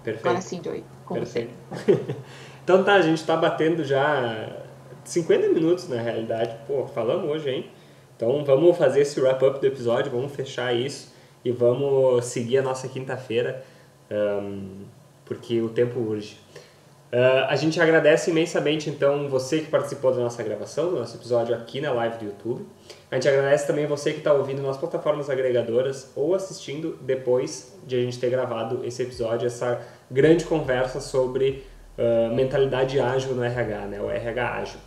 Perfeito. 0.02 0.26
Agora 0.26 0.40
sim, 0.40 0.60
Joey, 0.64 0.84
com 1.04 1.14
Perfeito. 1.14 1.50
você. 1.70 2.00
então 2.64 2.82
tá, 2.82 2.94
a 2.94 3.02
gente 3.02 3.18
está 3.18 3.36
batendo 3.36 3.84
já 3.84 4.64
50 5.04 5.48
minutos 5.48 5.88
na 5.88 6.00
realidade. 6.00 6.56
Pô, 6.66 6.86
falamos 6.86 7.30
hoje, 7.30 7.50
hein? 7.50 7.70
Então 8.16 8.44
vamos 8.44 8.76
fazer 8.76 9.00
esse 9.00 9.20
wrap-up 9.20 9.60
do 9.60 9.66
episódio, 9.66 10.10
vamos 10.10 10.32
fechar 10.32 10.74
isso 10.74 11.12
e 11.44 11.50
vamos 11.50 12.24
seguir 12.26 12.58
a 12.58 12.62
nossa 12.62 12.86
quinta-feira, 12.86 13.64
um, 14.10 14.84
porque 15.24 15.60
o 15.60 15.70
tempo 15.70 15.98
urge. 16.00 16.36
Uh, 17.12 17.44
a 17.48 17.56
gente 17.56 17.80
agradece 17.80 18.30
imensamente, 18.30 18.88
então, 18.88 19.28
você 19.28 19.58
que 19.58 19.66
participou 19.66 20.12
da 20.12 20.20
nossa 20.20 20.40
gravação, 20.44 20.90
do 20.90 20.98
nosso 21.00 21.16
episódio 21.16 21.52
aqui 21.52 21.80
na 21.80 21.90
live 21.90 22.18
do 22.18 22.24
YouTube. 22.26 22.64
A 23.10 23.16
gente 23.16 23.28
agradece 23.28 23.66
também 23.66 23.84
você 23.84 24.12
que 24.12 24.18
está 24.18 24.32
ouvindo 24.32 24.62
nas 24.62 24.76
plataformas 24.76 25.28
agregadoras 25.28 26.12
ou 26.14 26.36
assistindo 26.36 26.96
depois 27.00 27.76
de 27.84 27.96
a 27.96 28.00
gente 28.00 28.16
ter 28.20 28.30
gravado 28.30 28.84
esse 28.84 29.02
episódio, 29.02 29.48
essa 29.48 29.80
grande 30.08 30.44
conversa 30.44 31.00
sobre 31.00 31.64
uh, 31.98 32.32
mentalidade 32.32 33.00
ágil 33.00 33.34
no 33.34 33.42
RH, 33.42 33.86
né? 33.86 34.00
o 34.00 34.08
RH 34.08 34.54
ágil. 34.54 34.80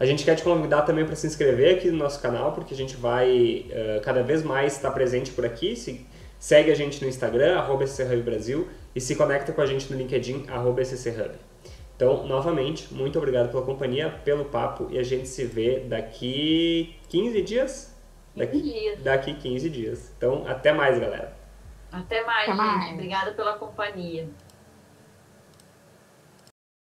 A 0.00 0.04
gente 0.04 0.24
quer 0.24 0.34
te 0.34 0.42
convidar 0.42 0.82
também 0.82 1.06
para 1.06 1.14
se 1.14 1.24
inscrever 1.24 1.76
aqui 1.76 1.88
no 1.88 1.98
nosso 1.98 2.20
canal, 2.20 2.50
porque 2.50 2.74
a 2.74 2.76
gente 2.76 2.96
vai 2.96 3.66
uh, 3.70 4.00
cada 4.00 4.24
vez 4.24 4.42
mais 4.42 4.72
estar 4.72 4.90
presente 4.90 5.30
por 5.30 5.46
aqui. 5.46 5.76
Se, 5.76 6.04
segue 6.36 6.72
a 6.72 6.74
gente 6.74 7.00
no 7.00 7.08
Instagram, 7.08 7.56
arroba 7.56 7.84
Brasil, 8.24 8.68
e 8.94 9.00
se 9.00 9.16
conecta 9.16 9.52
com 9.52 9.60
a 9.60 9.66
gente 9.66 9.90
no 9.92 9.98
LinkedIn, 9.98 10.46
arroba 10.48 10.82
então, 11.96 12.26
novamente, 12.26 12.92
muito 12.92 13.16
obrigado 13.18 13.50
pela 13.50 13.62
companhia, 13.62 14.10
pelo 14.24 14.46
papo 14.46 14.88
e 14.90 14.98
a 14.98 15.02
gente 15.02 15.28
se 15.28 15.44
vê 15.44 15.78
daqui 15.80 16.96
15 17.08 17.42
dias? 17.42 17.96
15 18.34 18.46
daqui, 18.46 18.62
dias. 18.62 19.02
Daqui 19.02 19.34
15 19.34 19.70
dias. 19.70 20.12
Então, 20.16 20.44
até 20.46 20.72
mais, 20.72 20.98
galera. 20.98 21.36
Até 21.92 22.24
mais, 22.24 22.48
até 22.48 22.52
gente. 22.52 22.56
Mais. 22.56 22.92
Obrigada 22.94 23.32
pela 23.32 23.56
companhia. 23.56 24.28